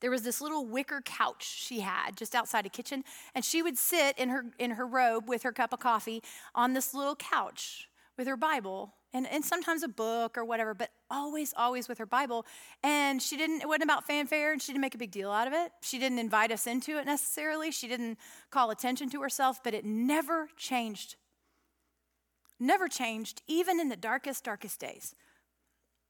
There 0.00 0.10
was 0.10 0.22
this 0.22 0.40
little 0.40 0.66
wicker 0.66 1.00
couch 1.04 1.44
she 1.44 1.80
had 1.80 2.16
just 2.16 2.34
outside 2.34 2.66
a 2.66 2.68
kitchen, 2.68 3.04
and 3.34 3.44
she 3.44 3.62
would 3.62 3.78
sit 3.78 4.18
in 4.18 4.28
her 4.28 4.46
in 4.58 4.72
her 4.72 4.86
robe 4.86 5.28
with 5.28 5.42
her 5.42 5.52
cup 5.52 5.72
of 5.72 5.80
coffee 5.80 6.22
on 6.54 6.72
this 6.72 6.94
little 6.94 7.16
couch 7.16 7.88
with 8.16 8.26
her 8.26 8.36
Bible 8.36 8.94
and, 9.12 9.26
and 9.26 9.44
sometimes 9.44 9.82
a 9.82 9.88
book 9.88 10.36
or 10.36 10.44
whatever, 10.44 10.74
but 10.74 10.90
always, 11.10 11.54
always 11.56 11.88
with 11.88 11.98
her 11.98 12.06
Bible. 12.06 12.44
And 12.82 13.22
she 13.22 13.36
didn't, 13.36 13.62
it 13.62 13.68
wasn't 13.68 13.84
about 13.84 14.06
fanfare 14.06 14.52
and 14.52 14.60
she 14.60 14.72
didn't 14.72 14.82
make 14.82 14.94
a 14.94 14.98
big 14.98 15.10
deal 15.10 15.30
out 15.30 15.46
of 15.46 15.52
it. 15.52 15.72
She 15.82 15.98
didn't 15.98 16.18
invite 16.18 16.50
us 16.50 16.66
into 16.66 16.98
it 16.98 17.06
necessarily. 17.06 17.70
She 17.70 17.88
didn't 17.88 18.18
call 18.50 18.70
attention 18.70 19.08
to 19.10 19.22
herself, 19.22 19.62
but 19.62 19.74
it 19.74 19.84
never 19.84 20.48
changed 20.56 21.16
never 22.58 22.88
changed, 22.88 23.42
even 23.46 23.80
in 23.80 23.88
the 23.88 23.96
darkest, 23.96 24.44
darkest 24.44 24.80
days. 24.80 25.14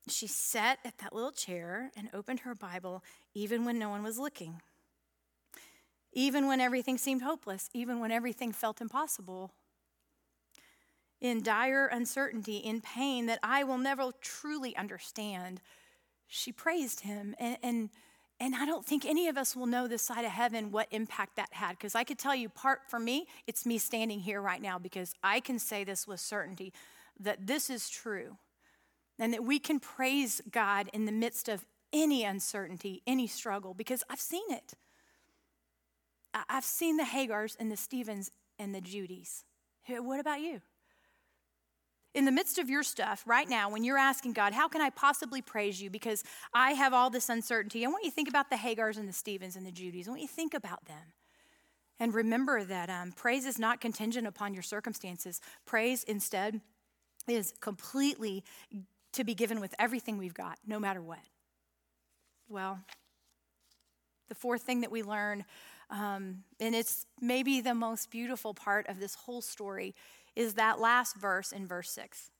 She 0.08 0.26
sat 0.26 0.78
at 0.84 0.98
that 0.98 1.12
little 1.12 1.32
chair 1.32 1.90
and 1.96 2.08
opened 2.14 2.40
her 2.40 2.54
Bible 2.54 3.02
even 3.34 3.64
when 3.64 3.78
no 3.78 3.88
one 3.88 4.02
was 4.02 4.18
looking. 4.18 4.60
Even 6.12 6.46
when 6.46 6.60
everything 6.60 6.96
seemed 6.96 7.22
hopeless, 7.22 7.68
even 7.74 8.00
when 8.00 8.12
everything 8.12 8.52
felt 8.52 8.80
impossible. 8.80 9.52
In 11.20 11.42
dire 11.42 11.86
uncertainty, 11.86 12.58
in 12.58 12.80
pain 12.80 13.26
that 13.26 13.40
I 13.42 13.64
will 13.64 13.78
never 13.78 14.12
truly 14.20 14.76
understand, 14.76 15.60
she 16.26 16.52
praised 16.52 17.00
him 17.00 17.34
and, 17.38 17.58
and 17.62 17.90
and 18.38 18.54
I 18.54 18.66
don't 18.66 18.84
think 18.84 19.06
any 19.06 19.28
of 19.28 19.38
us 19.38 19.56
will 19.56 19.66
know 19.66 19.88
this 19.88 20.02
side 20.02 20.24
of 20.24 20.30
heaven 20.30 20.70
what 20.70 20.88
impact 20.90 21.36
that 21.36 21.48
had. 21.52 21.70
Because 21.70 21.94
I 21.94 22.04
could 22.04 22.18
tell 22.18 22.34
you, 22.34 22.50
part 22.50 22.80
for 22.86 22.98
me, 22.98 23.26
it's 23.46 23.64
me 23.64 23.78
standing 23.78 24.20
here 24.20 24.42
right 24.42 24.60
now 24.60 24.78
because 24.78 25.14
I 25.22 25.40
can 25.40 25.58
say 25.58 25.84
this 25.84 26.06
with 26.06 26.20
certainty 26.20 26.72
that 27.18 27.46
this 27.46 27.70
is 27.70 27.88
true. 27.88 28.36
And 29.18 29.32
that 29.32 29.44
we 29.44 29.58
can 29.58 29.80
praise 29.80 30.42
God 30.50 30.88
in 30.92 31.06
the 31.06 31.12
midst 31.12 31.48
of 31.48 31.64
any 31.92 32.24
uncertainty, 32.24 33.02
any 33.06 33.26
struggle, 33.26 33.72
because 33.72 34.04
I've 34.10 34.20
seen 34.20 34.50
it. 34.50 34.74
I've 36.48 36.64
seen 36.64 36.98
the 36.98 37.04
Hagars 37.04 37.56
and 37.58 37.72
the 37.72 37.76
Stephens 37.76 38.30
and 38.58 38.74
the 38.74 38.80
Judys. 38.80 39.44
What 39.88 40.20
about 40.20 40.40
you? 40.40 40.60
in 42.16 42.24
the 42.24 42.32
midst 42.32 42.58
of 42.58 42.70
your 42.70 42.82
stuff 42.82 43.22
right 43.26 43.46
now, 43.46 43.68
when 43.68 43.84
you're 43.84 43.98
asking 43.98 44.32
God, 44.32 44.54
how 44.54 44.68
can 44.68 44.80
I 44.80 44.88
possibly 44.88 45.42
praise 45.42 45.82
you 45.82 45.90
because 45.90 46.24
I 46.54 46.70
have 46.70 46.94
all 46.94 47.10
this 47.10 47.28
uncertainty? 47.28 47.84
I 47.84 47.88
want 47.88 48.04
you 48.04 48.10
to 48.10 48.14
think 48.14 48.30
about 48.30 48.48
the 48.48 48.56
Hagars 48.56 48.96
and 48.96 49.06
the 49.06 49.12
Stephens 49.12 49.54
and 49.54 49.66
the 49.66 49.70
Judys. 49.70 50.08
I 50.08 50.10
want 50.12 50.22
you 50.22 50.26
to 50.26 50.32
think 50.32 50.54
about 50.54 50.86
them. 50.86 51.12
And 52.00 52.14
remember 52.14 52.64
that 52.64 52.88
um, 52.88 53.12
praise 53.12 53.44
is 53.44 53.58
not 53.58 53.82
contingent 53.82 54.26
upon 54.26 54.54
your 54.54 54.62
circumstances. 54.62 55.42
Praise 55.66 56.04
instead 56.04 56.62
is 57.28 57.52
completely 57.60 58.44
to 59.16 59.24
be 59.24 59.34
given 59.34 59.60
with 59.60 59.74
everything 59.78 60.18
we've 60.18 60.34
got, 60.34 60.58
no 60.66 60.78
matter 60.78 61.02
what. 61.02 61.18
Well, 62.48 62.80
the 64.28 64.34
fourth 64.34 64.62
thing 64.62 64.80
that 64.82 64.90
we 64.90 65.02
learn, 65.02 65.44
um, 65.90 66.44
and 66.60 66.74
it's 66.74 67.06
maybe 67.20 67.60
the 67.60 67.74
most 67.74 68.10
beautiful 68.10 68.54
part 68.54 68.88
of 68.88 69.00
this 69.00 69.14
whole 69.14 69.42
story, 69.42 69.94
is 70.34 70.54
that 70.54 70.80
last 70.80 71.16
verse 71.16 71.52
in 71.52 71.66
verse 71.66 71.90
6. 71.90 72.30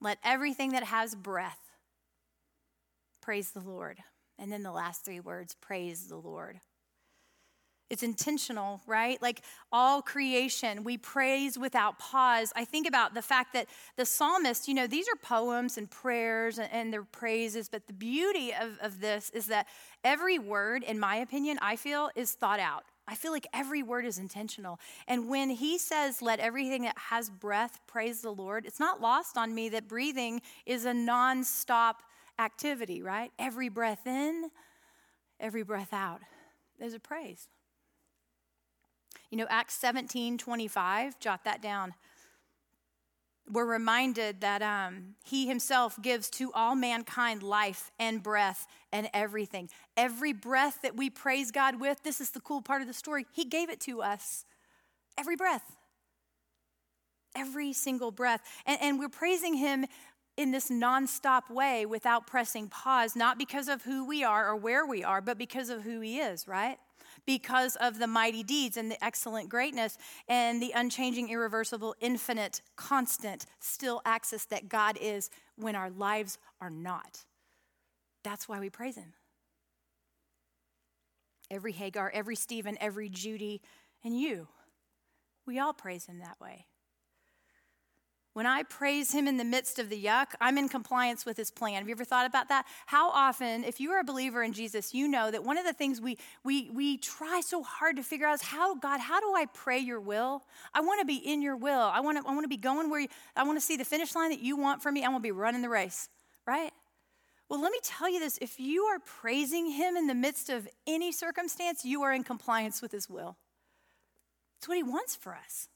Let 0.00 0.18
everything 0.22 0.72
that 0.72 0.84
has 0.84 1.14
breath 1.14 1.60
praise 3.22 3.50
the 3.52 3.60
Lord. 3.60 3.98
And 4.38 4.52
then 4.52 4.62
the 4.62 4.72
last 4.72 5.04
three 5.04 5.20
words 5.20 5.56
praise 5.60 6.08
the 6.08 6.16
Lord. 6.16 6.60
It's 7.90 8.02
intentional, 8.02 8.80
right? 8.86 9.20
Like 9.20 9.42
all 9.70 10.00
creation, 10.00 10.84
we 10.84 10.96
praise 10.96 11.58
without 11.58 11.98
pause. 11.98 12.52
I 12.56 12.64
think 12.64 12.88
about 12.88 13.14
the 13.14 13.22
fact 13.22 13.52
that 13.52 13.66
the 13.96 14.06
psalmist, 14.06 14.68
you 14.68 14.74
know, 14.74 14.86
these 14.86 15.06
are 15.06 15.16
poems 15.16 15.76
and 15.76 15.90
prayers 15.90 16.58
and, 16.58 16.68
and 16.72 16.92
their 16.92 17.04
praises, 17.04 17.68
but 17.68 17.86
the 17.86 17.92
beauty 17.92 18.52
of, 18.52 18.78
of 18.80 19.00
this 19.00 19.30
is 19.30 19.46
that 19.46 19.66
every 20.02 20.38
word, 20.38 20.82
in 20.82 20.98
my 20.98 21.16
opinion, 21.16 21.58
I 21.60 21.76
feel, 21.76 22.10
is 22.16 22.32
thought 22.32 22.58
out. 22.58 22.84
I 23.06 23.14
feel 23.16 23.32
like 23.32 23.46
every 23.52 23.82
word 23.82 24.06
is 24.06 24.18
intentional. 24.18 24.80
And 25.06 25.28
when 25.28 25.50
he 25.50 25.76
says, 25.76 26.22
let 26.22 26.40
everything 26.40 26.82
that 26.82 26.96
has 26.96 27.28
breath 27.28 27.80
praise 27.86 28.22
the 28.22 28.32
Lord, 28.32 28.64
it's 28.64 28.80
not 28.80 29.02
lost 29.02 29.36
on 29.36 29.54
me 29.54 29.68
that 29.68 29.88
breathing 29.88 30.40
is 30.64 30.86
a 30.86 30.92
nonstop 30.92 31.96
activity, 32.38 33.02
right? 33.02 33.30
Every 33.38 33.68
breath 33.68 34.06
in, 34.06 34.50
every 35.38 35.62
breath 35.64 35.92
out, 35.92 36.20
there's 36.78 36.94
a 36.94 36.98
praise. 36.98 37.48
You 39.34 39.40
know, 39.40 39.46
Acts 39.50 39.74
17 39.74 40.38
25, 40.38 41.18
jot 41.18 41.42
that 41.42 41.60
down 41.60 41.94
we're 43.50 43.66
reminded 43.66 44.42
that 44.42 44.62
um, 44.62 45.16
he 45.24 45.48
himself 45.48 46.00
gives 46.00 46.30
to 46.30 46.52
all 46.52 46.76
mankind 46.76 47.42
life 47.42 47.90
and 47.98 48.22
breath 48.22 48.68
and 48.92 49.08
everything. 49.12 49.68
Every 49.96 50.32
breath 50.32 50.78
that 50.82 50.96
we 50.96 51.10
praise 51.10 51.50
God 51.50 51.80
with, 51.80 52.00
this 52.04 52.20
is 52.20 52.30
the 52.30 52.38
cool 52.38 52.62
part 52.62 52.80
of 52.80 52.86
the 52.86 52.94
story, 52.94 53.26
he 53.32 53.44
gave 53.44 53.70
it 53.70 53.80
to 53.80 54.02
us. 54.02 54.44
Every 55.18 55.34
breath. 55.34 55.76
Every 57.36 57.72
single 57.72 58.12
breath. 58.12 58.40
And, 58.64 58.80
and 58.80 58.98
we're 59.00 59.08
praising 59.08 59.54
him 59.54 59.86
in 60.36 60.52
this 60.52 60.70
nonstop 60.70 61.50
way 61.50 61.86
without 61.86 62.28
pressing 62.28 62.68
pause, 62.68 63.16
not 63.16 63.36
because 63.36 63.66
of 63.66 63.82
who 63.82 64.06
we 64.06 64.22
are 64.22 64.48
or 64.48 64.54
where 64.54 64.86
we 64.86 65.02
are, 65.02 65.20
but 65.20 65.38
because 65.38 65.70
of 65.70 65.82
who 65.82 66.00
he 66.00 66.20
is, 66.20 66.46
right? 66.46 66.78
Because 67.26 67.76
of 67.76 67.98
the 67.98 68.06
mighty 68.06 68.42
deeds 68.42 68.76
and 68.76 68.90
the 68.90 69.02
excellent 69.04 69.48
greatness 69.48 69.98
and 70.28 70.60
the 70.60 70.72
unchanging, 70.74 71.30
irreversible, 71.30 71.94
infinite, 72.00 72.60
constant, 72.76 73.46
still 73.60 74.02
access 74.04 74.44
that 74.46 74.68
God 74.68 74.98
is 75.00 75.30
when 75.56 75.74
our 75.74 75.90
lives 75.90 76.38
are 76.60 76.70
not. 76.70 77.24
That's 78.22 78.48
why 78.48 78.60
we 78.60 78.70
praise 78.70 78.96
Him. 78.96 79.12
Every 81.50 81.72
Hagar, 81.72 82.10
every 82.14 82.36
Stephen, 82.36 82.76
every 82.80 83.08
Judy, 83.08 83.60
and 84.02 84.18
you, 84.18 84.48
we 85.46 85.58
all 85.58 85.74
praise 85.74 86.06
Him 86.06 86.18
that 86.18 86.40
way. 86.40 86.66
When 88.34 88.46
I 88.46 88.64
praise 88.64 89.12
him 89.12 89.26
in 89.26 89.36
the 89.36 89.44
midst 89.44 89.78
of 89.78 89.88
the 89.88 90.04
yuck, 90.04 90.34
I'm 90.40 90.58
in 90.58 90.68
compliance 90.68 91.24
with 91.24 91.36
his 91.36 91.50
plan. 91.50 91.78
Have 91.78 91.88
you 91.88 91.94
ever 91.94 92.04
thought 92.04 92.26
about 92.26 92.48
that? 92.48 92.66
How 92.86 93.10
often, 93.10 93.64
if 93.64 93.80
you 93.80 93.92
are 93.92 94.00
a 94.00 94.04
believer 94.04 94.42
in 94.42 94.52
Jesus, 94.52 94.92
you 94.92 95.08
know 95.08 95.30
that 95.30 95.44
one 95.44 95.56
of 95.56 95.64
the 95.64 95.72
things 95.72 96.00
we, 96.00 96.18
we, 96.42 96.68
we 96.70 96.98
try 96.98 97.40
so 97.40 97.62
hard 97.62 97.96
to 97.96 98.02
figure 98.02 98.26
out 98.26 98.34
is 98.34 98.42
how, 98.42 98.74
God, 98.74 98.98
how 99.00 99.20
do 99.20 99.34
I 99.34 99.46
pray 99.46 99.78
your 99.78 100.00
will? 100.00 100.42
I 100.74 100.80
want 100.80 101.00
to 101.00 101.06
be 101.06 101.16
in 101.16 101.42
your 101.42 101.56
will. 101.56 101.78
I 101.78 102.00
want 102.00 102.18
to, 102.18 102.28
I 102.28 102.32
want 102.32 102.44
to 102.44 102.48
be 102.48 102.56
going 102.56 102.90
where 102.90 103.00
you, 103.00 103.08
I 103.36 103.44
want 103.44 103.56
to 103.56 103.64
see 103.64 103.76
the 103.76 103.84
finish 103.84 104.14
line 104.14 104.30
that 104.30 104.40
you 104.40 104.56
want 104.56 104.82
for 104.82 104.90
me. 104.90 105.04
I 105.04 105.08
want 105.08 105.22
to 105.22 105.28
be 105.28 105.32
running 105.32 105.62
the 105.62 105.68
race, 105.68 106.08
right? 106.46 106.72
Well, 107.48 107.62
let 107.62 107.72
me 107.72 107.78
tell 107.82 108.10
you 108.10 108.18
this 108.18 108.38
if 108.42 108.58
you 108.58 108.82
are 108.84 108.98
praising 108.98 109.70
him 109.70 109.96
in 109.96 110.08
the 110.08 110.14
midst 110.14 110.50
of 110.50 110.68
any 110.86 111.12
circumstance, 111.12 111.84
you 111.84 112.02
are 112.02 112.12
in 112.12 112.24
compliance 112.24 112.82
with 112.82 112.90
his 112.90 113.08
will. 113.08 113.36
It's 114.64 114.68
what 114.70 114.78
He 114.78 114.82
wants 114.82 115.14
for 115.14 115.34
us. 115.34 115.68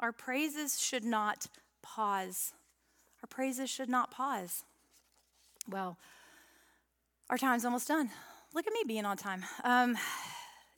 Our 0.00 0.12
praises 0.12 0.80
should 0.80 1.04
not 1.04 1.46
pause. 1.82 2.52
Our 3.22 3.26
praises 3.26 3.68
should 3.68 3.88
not 3.88 4.10
pause. 4.10 4.62
Well, 5.68 5.98
our 7.28 7.36
time's 7.36 7.64
almost 7.64 7.88
done. 7.88 8.10
Look 8.54 8.66
at 8.66 8.72
me 8.72 8.80
being 8.86 9.04
on 9.04 9.16
time. 9.16 9.44
Um, 9.64 9.98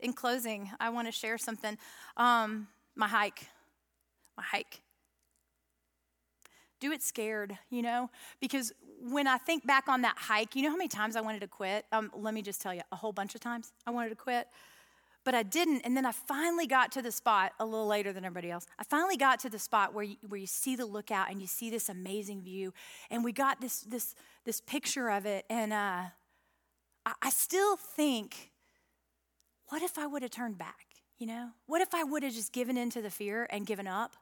in 0.01 0.15
closing, 0.15 0.71
I 0.81 0.89
want 0.89 1.07
to 1.07 1.13
share 1.13 1.37
something. 1.37 1.77
Um, 2.17 2.69
my 2.97 3.09
hike. 3.09 3.47
My 4.37 4.43
hike. 4.43 4.81
Do 6.81 6.91
it 6.93 7.03
scared, 7.03 7.59
you 7.69 7.83
know? 7.83 8.09
Because 8.41 8.73
when 9.03 9.27
I 9.27 9.37
think 9.37 9.67
back 9.67 9.87
on 9.87 10.01
that 10.03 10.17
hike, 10.17 10.57
you 10.57 10.63
know 10.63 10.71
how 10.71 10.77
many 10.77 10.89
times 10.89 11.15
I 11.15 11.21
wanted 11.21 11.41
to 11.43 11.47
quit? 11.47 11.85
Um, 11.93 12.11
let 12.15 12.33
me 12.33 12.41
just 12.41 12.63
tell 12.63 12.73
you, 12.73 12.81
a 12.91 12.97
whole 12.97 13.13
bunch 13.13 13.35
of 13.35 13.43
times 13.43 13.73
I 13.87 13.91
wanted 13.91 14.09
to 14.09 14.17
quit 14.17 14.49
but 15.25 15.35
I 15.35 15.43
didn't. 15.43 15.83
And 15.83 15.97
then 15.97 16.07
I 16.07 16.13
finally 16.13 16.67
got 16.67 16.93
to 16.93 17.03
the 17.03 17.13
spot 17.13 17.53
a 17.59 17.65
little 17.65 17.87
later 17.87 18.13
than 18.13 18.25
everybody 18.25 18.51
else. 18.51 18.67
I 18.79 18.85
finally 18.85 19.17
got 19.17 19.41
to 19.41 19.51
the 19.51 19.59
spot 19.59 19.93
where 19.95 20.05
you, 20.05 20.17
where 20.29 20.41
you 20.41 20.47
see 20.47 20.77
the 20.77 20.87
lookout 20.87 21.31
and 21.31 21.41
you 21.41 21.47
see 21.47 21.71
this 21.71 21.89
amazing 21.89 22.43
view. 22.43 22.73
And 23.11 23.25
we 23.25 23.33
got 23.33 23.61
this, 23.61 23.81
this, 23.81 24.15
this 24.45 24.61
picture 24.61 25.11
of 25.11 25.27
it. 25.27 25.45
And 25.51 25.73
uh, 25.73 26.03
I, 27.07 27.13
I 27.23 27.31
still 27.31 27.77
think, 27.77 28.51
what 29.69 29.83
if 29.83 29.99
I 29.99 30.07
would 30.07 30.23
have 30.23 30.31
turned 30.31 30.59
back? 30.59 30.87
You 31.19 31.27
know, 31.27 31.51
what 31.67 31.83
if 31.83 31.93
I 31.95 32.03
would 32.03 32.23
have 32.23 32.33
just 32.33 32.53
given 32.53 32.77
into 32.79 33.03
the 33.03 33.11
fear 33.11 33.47
and 33.51 33.67
given 33.67 33.87
up? 33.87 34.17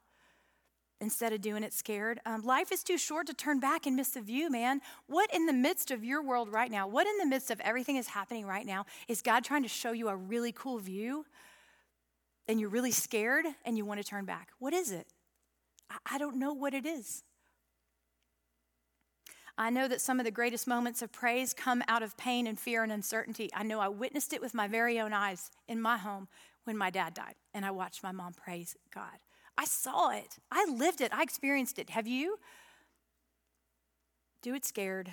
Instead 1.01 1.33
of 1.33 1.41
doing 1.41 1.63
it 1.63 1.73
scared. 1.73 2.21
Um, 2.27 2.43
life 2.43 2.73
is 2.73 2.83
too 2.83 2.99
short 2.99 3.27
to 3.29 3.35
turn 3.35 3.61
back 3.61 3.87
and 3.87 3.95
miss 3.95 4.11
the 4.11 4.21
view, 4.21 4.51
man. 4.51 4.81
What 5.07 5.33
in 5.33 5.47
the 5.47 5.53
midst 5.53 5.91
of 5.91 6.05
your 6.05 6.23
world 6.23 6.49
right 6.49 6.71
now, 6.71 6.87
what 6.89 7.07
in 7.07 7.17
the 7.19 7.27
midst 7.27 7.51
of 7.51 7.61
everything 7.61 7.97
that's 7.97 8.09
happening 8.09 8.47
right 8.47 8.67
now, 8.67 8.85
is 9.07 9.23
God 9.23 9.45
trying 9.45 9.63
to 9.63 9.69
show 9.69 9.93
you 9.93 10.09
a 10.09 10.17
really 10.17 10.53
cool 10.53 10.79
view 10.79 11.25
and 12.49 12.59
you're 12.59 12.69
really 12.69 12.91
scared 12.91 13.45
and 13.65 13.77
you 13.77 13.85
want 13.85 14.01
to 14.01 14.05
turn 14.05 14.25
back? 14.25 14.51
What 14.59 14.73
is 14.73 14.91
it? 14.91 15.07
I, 15.91 15.97
I 16.15 16.19
don't 16.19 16.37
know 16.37 16.53
what 16.53 16.75
it 16.75 16.87
is. 16.87 17.23
I 19.61 19.71
know 19.71 19.89
that 19.89 20.01
some 20.01 20.21
of 20.21 20.25
the 20.25 20.31
greatest 20.31 20.69
moments 20.69 21.03
of 21.03 21.11
praise 21.11 21.53
come 21.53 21.83
out 21.89 22.05
of 22.05 22.17
pain 22.17 22.47
and 22.47 22.59
fear 22.59 22.85
and 22.85 22.93
uncertainty. 22.93 23.51
I 23.53 23.65
know 23.65 23.81
I 23.81 23.89
witnessed 23.89 24.33
it 24.33 24.41
with 24.41 24.55
my 24.55 24.69
very 24.69 25.01
own 25.01 25.13
eyes 25.13 25.51
in 25.67 25.81
my 25.81 25.97
home 25.97 26.29
when 26.63 26.77
my 26.77 26.91
dad 26.91 27.15
died, 27.15 27.35
and 27.53 27.67
I 27.67 27.73
watched 27.73 28.05
my 28.05 28.13
mom 28.13 28.35
praise 28.35 28.77
God. 28.95 29.19
I 29.59 29.65
saw 29.65 30.11
it. 30.11 30.39
I 30.53 30.65
lived 30.71 31.01
it. 31.01 31.13
I 31.13 31.23
experienced 31.23 31.81
it. 31.81 31.91
Have 31.91 32.07
you? 32.07 32.39
Do 34.41 34.55
it 34.55 34.65
scared. 34.65 35.13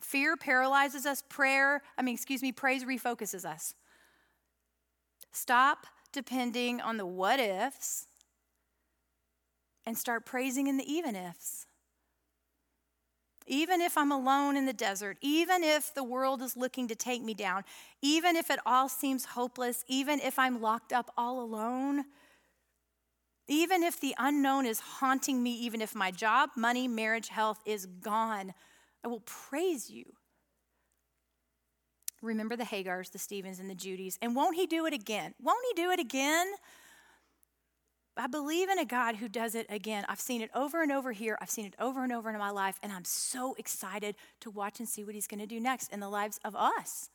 Fear 0.00 0.36
paralyzes 0.36 1.06
us. 1.06 1.22
Prayer, 1.28 1.80
I 1.96 2.02
mean, 2.02 2.14
excuse 2.14 2.42
me, 2.42 2.50
praise 2.50 2.84
refocuses 2.84 3.44
us. 3.44 3.74
Stop 5.30 5.86
depending 6.12 6.80
on 6.80 6.96
the 6.96 7.06
what 7.06 7.38
ifs 7.38 8.08
and 9.86 9.96
start 9.96 10.26
praising 10.26 10.66
in 10.66 10.76
the 10.76 10.92
even 10.92 11.14
ifs. 11.14 11.66
Even 13.46 13.80
if 13.80 13.96
I'm 13.96 14.10
alone 14.10 14.56
in 14.56 14.66
the 14.66 14.72
desert, 14.72 15.18
even 15.20 15.62
if 15.62 15.94
the 15.94 16.02
world 16.02 16.42
is 16.42 16.56
looking 16.56 16.88
to 16.88 16.96
take 16.96 17.22
me 17.22 17.34
down, 17.34 17.62
even 18.02 18.34
if 18.36 18.50
it 18.50 18.58
all 18.66 18.88
seems 18.88 19.24
hopeless, 19.24 19.84
even 19.86 20.18
if 20.18 20.38
I'm 20.38 20.60
locked 20.60 20.92
up 20.92 21.12
all 21.16 21.40
alone, 21.40 22.06
even 23.48 23.82
if 23.82 24.00
the 24.00 24.14
unknown 24.18 24.66
is 24.66 24.80
haunting 24.80 25.42
me, 25.42 25.52
even 25.52 25.80
if 25.80 25.94
my 25.94 26.10
job, 26.10 26.50
money, 26.56 26.88
marriage, 26.88 27.28
health 27.28 27.60
is 27.66 27.86
gone, 27.86 28.54
I 29.04 29.08
will 29.08 29.20
praise 29.20 29.90
you. 29.90 30.04
Remember 32.22 32.56
the 32.56 32.64
Hagars, 32.64 33.10
the 33.12 33.18
Stephens, 33.18 33.58
and 33.58 33.68
the 33.68 33.74
Judys. 33.74 34.16
And 34.22 34.34
won't 34.34 34.56
he 34.56 34.66
do 34.66 34.86
it 34.86 34.94
again? 34.94 35.34
Won't 35.42 35.64
he 35.68 35.82
do 35.82 35.90
it 35.90 36.00
again? 36.00 36.46
I 38.16 38.28
believe 38.28 38.70
in 38.70 38.78
a 38.78 38.84
God 38.84 39.16
who 39.16 39.28
does 39.28 39.54
it 39.54 39.66
again. 39.68 40.06
I've 40.08 40.20
seen 40.20 40.40
it 40.40 40.50
over 40.54 40.82
and 40.82 40.92
over 40.92 41.12
here. 41.12 41.36
I've 41.42 41.50
seen 41.50 41.66
it 41.66 41.74
over 41.78 42.02
and 42.02 42.12
over 42.12 42.30
in 42.30 42.38
my 42.38 42.50
life, 42.50 42.78
and 42.82 42.92
I'm 42.92 43.04
so 43.04 43.54
excited 43.58 44.14
to 44.40 44.50
watch 44.50 44.78
and 44.78 44.88
see 44.88 45.04
what 45.04 45.14
he's 45.14 45.26
going 45.26 45.40
to 45.40 45.46
do 45.46 45.60
next 45.60 45.92
in 45.92 46.00
the 46.00 46.08
lives 46.08 46.38
of 46.44 46.54
us. 46.54 47.10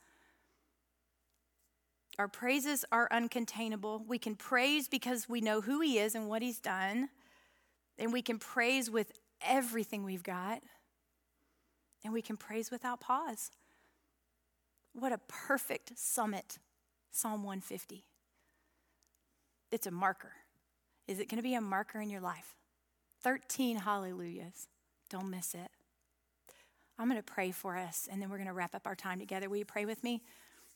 Our 2.20 2.28
praises 2.28 2.84
are 2.92 3.08
uncontainable. 3.08 4.06
We 4.06 4.18
can 4.18 4.36
praise 4.36 4.88
because 4.88 5.26
we 5.26 5.40
know 5.40 5.62
who 5.62 5.80
He 5.80 5.98
is 5.98 6.14
and 6.14 6.28
what 6.28 6.42
He's 6.42 6.60
done. 6.60 7.08
And 7.98 8.12
we 8.12 8.20
can 8.20 8.38
praise 8.38 8.90
with 8.90 9.10
everything 9.40 10.04
we've 10.04 10.22
got. 10.22 10.62
And 12.04 12.12
we 12.12 12.20
can 12.20 12.36
praise 12.36 12.70
without 12.70 13.00
pause. 13.00 13.50
What 14.92 15.12
a 15.12 15.20
perfect 15.28 15.98
summit, 15.98 16.58
Psalm 17.10 17.42
150. 17.42 18.04
It's 19.72 19.86
a 19.86 19.90
marker. 19.90 20.32
Is 21.08 21.20
it 21.20 21.30
going 21.30 21.38
to 21.38 21.42
be 21.42 21.54
a 21.54 21.60
marker 21.62 22.02
in 22.02 22.10
your 22.10 22.20
life? 22.20 22.54
13 23.22 23.78
hallelujahs. 23.78 24.68
Don't 25.08 25.30
miss 25.30 25.54
it. 25.54 25.70
I'm 26.98 27.08
going 27.08 27.16
to 27.16 27.22
pray 27.22 27.50
for 27.50 27.78
us, 27.78 28.10
and 28.12 28.20
then 28.20 28.28
we're 28.28 28.36
going 28.36 28.46
to 28.46 28.52
wrap 28.52 28.74
up 28.74 28.86
our 28.86 28.94
time 28.94 29.20
together. 29.20 29.48
Will 29.48 29.56
you 29.56 29.64
pray 29.64 29.86
with 29.86 30.04
me? 30.04 30.20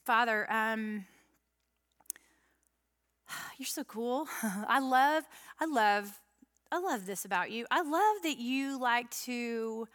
Father, 0.07 0.51
um, 0.51 1.05
you're 3.65 3.69
so 3.69 3.85
cool. 3.85 4.29
I 4.69 4.79
love, 4.79 5.25
I 5.59 5.65
love, 5.65 6.21
I 6.71 6.79
love 6.81 7.07
this 7.07 7.25
about 7.25 7.51
you. 7.51 7.65
I 7.71 7.81
love 7.81 8.23
that 8.23 8.37
you 8.37 8.79
like 8.79 9.11
to 9.23 9.89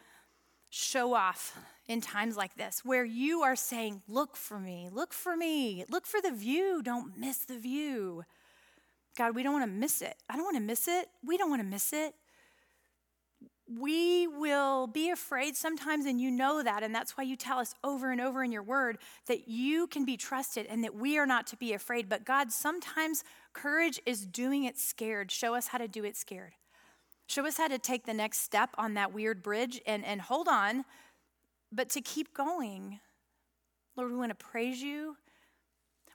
show 0.70 1.14
off 1.14 1.56
in 1.86 2.00
times 2.00 2.36
like 2.36 2.56
this 2.56 2.84
where 2.84 3.04
you 3.04 3.42
are 3.42 3.54
saying, 3.54 4.02
Look 4.08 4.34
for 4.34 4.58
me, 4.58 4.88
look 4.90 5.12
for 5.12 5.36
me, 5.36 5.84
look 5.88 6.04
for 6.04 6.20
the 6.20 6.32
view, 6.32 6.82
don't 6.82 7.16
miss 7.16 7.44
the 7.44 7.58
view. 7.58 8.24
God, 9.16 9.36
we 9.36 9.44
don't 9.44 9.52
want 9.52 9.64
to 9.64 9.70
miss 9.70 10.02
it. 10.02 10.16
I 10.28 10.34
don't 10.34 10.44
want 10.44 10.56
to 10.56 10.62
miss 10.62 10.88
it. 10.88 11.06
We 11.24 11.36
don't 11.36 11.48
want 11.48 11.62
to 11.62 11.68
miss 11.68 11.92
it 11.92 12.14
we 13.78 14.26
will 14.26 14.86
be 14.86 15.10
afraid 15.10 15.56
sometimes, 15.56 16.06
and 16.06 16.20
you 16.20 16.30
know 16.30 16.62
that, 16.62 16.82
and 16.82 16.94
that's 16.94 17.16
why 17.16 17.24
you 17.24 17.36
tell 17.36 17.58
us 17.58 17.74
over 17.84 18.10
and 18.10 18.20
over 18.20 18.42
in 18.42 18.50
your 18.50 18.62
word 18.62 18.98
that 19.26 19.48
you 19.48 19.86
can 19.86 20.04
be 20.04 20.16
trusted 20.16 20.66
and 20.66 20.82
that 20.82 20.94
we 20.94 21.18
are 21.18 21.26
not 21.26 21.46
to 21.48 21.56
be 21.56 21.72
afraid. 21.72 22.08
But 22.08 22.24
God, 22.24 22.50
sometimes 22.50 23.22
courage 23.52 24.00
is 24.06 24.26
doing 24.26 24.64
it 24.64 24.78
scared. 24.78 25.30
Show 25.30 25.54
us 25.54 25.68
how 25.68 25.78
to 25.78 25.88
do 25.88 26.04
it 26.04 26.16
scared. 26.16 26.52
Show 27.26 27.46
us 27.46 27.56
how 27.56 27.68
to 27.68 27.78
take 27.78 28.06
the 28.06 28.14
next 28.14 28.40
step 28.40 28.70
on 28.76 28.94
that 28.94 29.12
weird 29.12 29.42
bridge 29.42 29.80
and, 29.86 30.04
and 30.04 30.20
hold 30.20 30.48
on, 30.48 30.84
but 31.70 31.88
to 31.90 32.00
keep 32.00 32.34
going. 32.34 33.00
Lord, 33.96 34.10
we 34.10 34.16
want 34.16 34.30
to 34.30 34.34
praise 34.34 34.82
you 34.82 35.16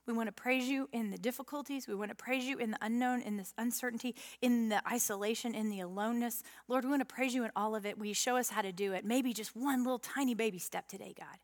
we 0.08 0.14
want 0.14 0.28
to 0.28 0.34
praise 0.34 0.68
you 0.68 0.88
in 0.92 1.10
the 1.10 1.18
difficulties. 1.18 1.88
We 1.88 1.96
want 1.96 2.10
to 2.10 2.16
praise 2.16 2.46
you 2.46 2.58
in 2.58 2.72
the 2.72 2.78
unknown, 2.82 3.22
in 3.22 3.38
this 3.38 3.54
uncertainty, 3.58 4.16
in 4.42 4.70
the 4.70 4.88
isolation, 4.88 5.56
in 5.56 5.70
the 5.70 5.80
aloneness. 5.80 6.44
Lord, 6.68 6.84
we 6.84 6.92
want 6.92 7.02
to 7.02 7.14
praise 7.14 7.34
you 7.34 7.44
in 7.44 7.52
all 7.56 7.76
of 7.76 7.86
it. 7.86 7.98
Will 7.98 8.06
you 8.06 8.14
show 8.14 8.38
us 8.38 8.50
how 8.50 8.62
to 8.62 8.72
do 8.72 8.94
it? 8.94 9.04
Maybe 9.04 9.34
just 9.34 9.56
one 9.56 9.84
little 9.84 10.00
tiny 10.00 10.36
baby 10.36 10.60
step 10.60 10.88
today, 10.88 11.16
God. 11.18 11.38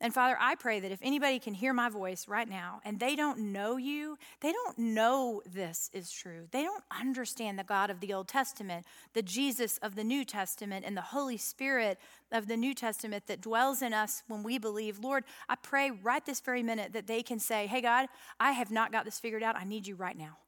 And 0.00 0.14
Father, 0.14 0.36
I 0.40 0.54
pray 0.54 0.78
that 0.78 0.92
if 0.92 1.00
anybody 1.02 1.40
can 1.40 1.54
hear 1.54 1.72
my 1.72 1.88
voice 1.88 2.28
right 2.28 2.48
now 2.48 2.80
and 2.84 3.00
they 3.00 3.16
don't 3.16 3.52
know 3.52 3.76
you, 3.76 4.16
they 4.40 4.52
don't 4.52 4.78
know 4.78 5.42
this 5.44 5.90
is 5.92 6.12
true. 6.12 6.46
They 6.52 6.62
don't 6.62 6.84
understand 6.96 7.58
the 7.58 7.64
God 7.64 7.90
of 7.90 7.98
the 7.98 8.12
Old 8.14 8.28
Testament, 8.28 8.86
the 9.12 9.22
Jesus 9.22 9.76
of 9.78 9.96
the 9.96 10.04
New 10.04 10.24
Testament, 10.24 10.84
and 10.86 10.96
the 10.96 11.02
Holy 11.02 11.36
Spirit 11.36 11.98
of 12.30 12.46
the 12.46 12.56
New 12.56 12.74
Testament 12.74 13.26
that 13.26 13.40
dwells 13.40 13.82
in 13.82 13.92
us 13.92 14.22
when 14.28 14.44
we 14.44 14.56
believe. 14.56 15.00
Lord, 15.00 15.24
I 15.48 15.56
pray 15.56 15.90
right 15.90 16.24
this 16.24 16.40
very 16.40 16.62
minute 16.62 16.92
that 16.92 17.08
they 17.08 17.24
can 17.24 17.40
say, 17.40 17.66
Hey, 17.66 17.80
God, 17.80 18.06
I 18.38 18.52
have 18.52 18.70
not 18.70 18.92
got 18.92 19.04
this 19.04 19.18
figured 19.18 19.42
out. 19.42 19.56
I 19.56 19.64
need 19.64 19.88
you 19.88 19.96
right 19.96 20.16
now. 20.16 20.38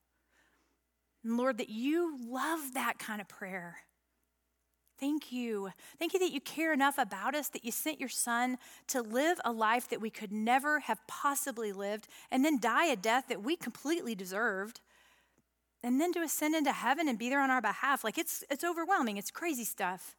And 1.25 1.37
Lord, 1.37 1.59
that 1.59 1.69
you 1.69 2.19
love 2.25 2.75
that 2.75 3.01
kind 3.01 3.21
of 3.21 3.27
prayer. 3.27 3.79
Thank 5.01 5.33
you. 5.33 5.71
Thank 5.99 6.13
you 6.13 6.21
that 6.21 6.33
you 6.33 6.41
care 6.41 6.75
enough 6.75 6.99
about 6.99 7.35
us 7.35 7.49
that 7.49 7.65
you 7.65 7.73
sent 7.73 7.99
your 7.99 8.11
son 8.11 8.59
to 8.89 9.01
live 9.01 9.41
a 9.45 9.51
life 9.51 9.89
that 9.89 10.01
we 10.01 10.11
could 10.11 10.31
never 10.31 10.81
have 10.81 11.01
possibly 11.07 11.73
lived 11.73 12.07
and 12.31 12.45
then 12.45 12.61
die 12.61 12.85
a 12.85 12.97
death 12.97 13.25
that 13.29 13.43
we 13.43 13.57
completely 13.57 14.15
deserved 14.15 14.81
and 15.83 15.99
then 15.99 16.13
to 16.13 16.21
ascend 16.21 16.55
into 16.55 16.73
heaven 16.73 17.09
and 17.09 17.19
be 17.19 17.31
there 17.31 17.41
on 17.41 17.51
our 17.51 17.63
behalf. 17.63 18.05
Like 18.05 18.19
it's 18.19 18.45
it's 18.51 18.63
overwhelming. 18.63 19.17
It's 19.17 19.31
crazy 19.31 19.65
stuff. 19.65 20.17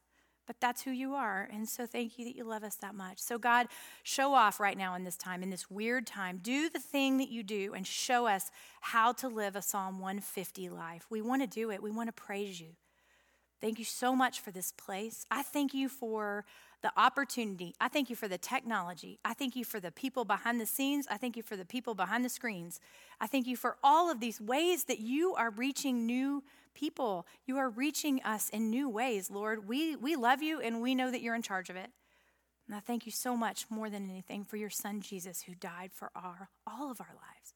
But 0.48 0.60
that's 0.60 0.82
who 0.82 0.92
you 0.92 1.14
are. 1.14 1.48
And 1.54 1.70
so 1.70 1.86
thank 1.86 2.18
you 2.18 2.26
that 2.26 2.36
you 2.36 2.44
love 2.44 2.64
us 2.64 2.76
that 2.78 2.96
much. 2.96 3.20
So 3.20 3.38
God, 3.38 3.68
show 4.02 4.34
off 4.34 4.60
right 4.60 4.78
now 4.78 4.96
in 4.96 5.04
this 5.04 5.16
time, 5.16 5.44
in 5.44 5.52
this 5.52 5.70
weird 5.70 6.08
time. 6.08 6.40
Do 6.42 6.68
the 6.68 6.80
thing 6.80 7.20
that 7.20 7.30
you 7.30 7.44
do 7.44 7.74
and 7.76 7.86
show 7.86 8.26
us 8.26 8.50
how 8.82 9.14
to 9.14 9.28
live 9.28 9.56
a 9.56 9.62
Psalm 9.62 10.00
150 10.00 10.70
life. 10.70 11.06
We 11.12 11.22
want 11.22 11.44
to 11.44 11.48
do 11.48 11.70
it. 11.70 11.84
We 11.84 11.92
want 11.92 12.10
to 12.10 12.14
praise 12.14 12.60
you. 12.60 12.70
Thank 13.62 13.78
you 13.78 13.86
so 13.86 14.16
much 14.16 14.40
for 14.40 14.52
this 14.52 14.72
place. 14.72 15.26
I 15.30 15.44
thank 15.44 15.74
you 15.74 15.88
for 15.88 16.46
the 16.82 16.92
opportunity. 16.98 17.76
I 17.80 17.90
thank 17.90 18.10
you 18.10 18.16
for 18.16 18.28
the 18.28 18.40
technology. 18.40 19.20
I 19.24 19.36
thank 19.36 19.56
you 19.56 19.64
for 19.64 19.80
the 19.80 19.92
people 19.92 20.26
behind 20.26 20.60
the 20.60 20.66
scenes. 20.66 21.06
I 21.12 21.18
thank 21.18 21.38
you 21.38 21.44
for 21.44 21.56
the 21.56 21.66
people 21.66 21.94
behind 21.94 22.26
the 22.26 22.30
screens. 22.30 22.80
I 23.20 23.28
thank 23.28 23.46
you 23.46 23.56
for 23.56 23.78
all 23.84 24.10
of 24.10 24.20
these 24.20 24.42
ways 24.42 24.86
that 24.86 25.00
you 25.00 25.36
are 25.36 25.52
reaching 25.52 26.08
new 26.08 26.44
people. 26.74 27.28
You 27.46 27.58
are 27.58 27.70
reaching 27.70 28.22
us 28.24 28.50
in 28.50 28.72
new 28.72 28.90
ways, 28.90 29.30
Lord. 29.30 29.68
We, 29.68 29.96
we 29.96 30.16
love 30.16 30.42
you 30.42 30.60
and 30.60 30.82
we 30.82 30.96
know 30.96 31.12
that 31.12 31.22
you're 31.22 31.36
in 31.36 31.44
charge 31.44 31.70
of 31.70 31.76
it. 31.76 31.92
And 32.68 32.76
I 32.76 32.80
thank 32.80 33.06
you 33.06 33.12
so 33.12 33.38
much 33.38 33.66
more 33.70 33.90
than 33.90 34.10
anything 34.10 34.44
for 34.44 34.58
your 34.58 34.70
son 34.70 35.02
Jesus 35.02 35.44
who 35.44 35.54
died 35.54 35.92
for 35.94 36.10
our, 36.16 36.50
all 36.66 36.90
of 36.90 37.00
our 37.00 37.14
lives. 37.14 37.54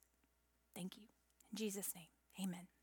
Thank 0.75 0.97
you. 0.97 1.03
In 1.51 1.57
Jesus' 1.57 1.93
name, 1.95 2.07
amen. 2.43 2.74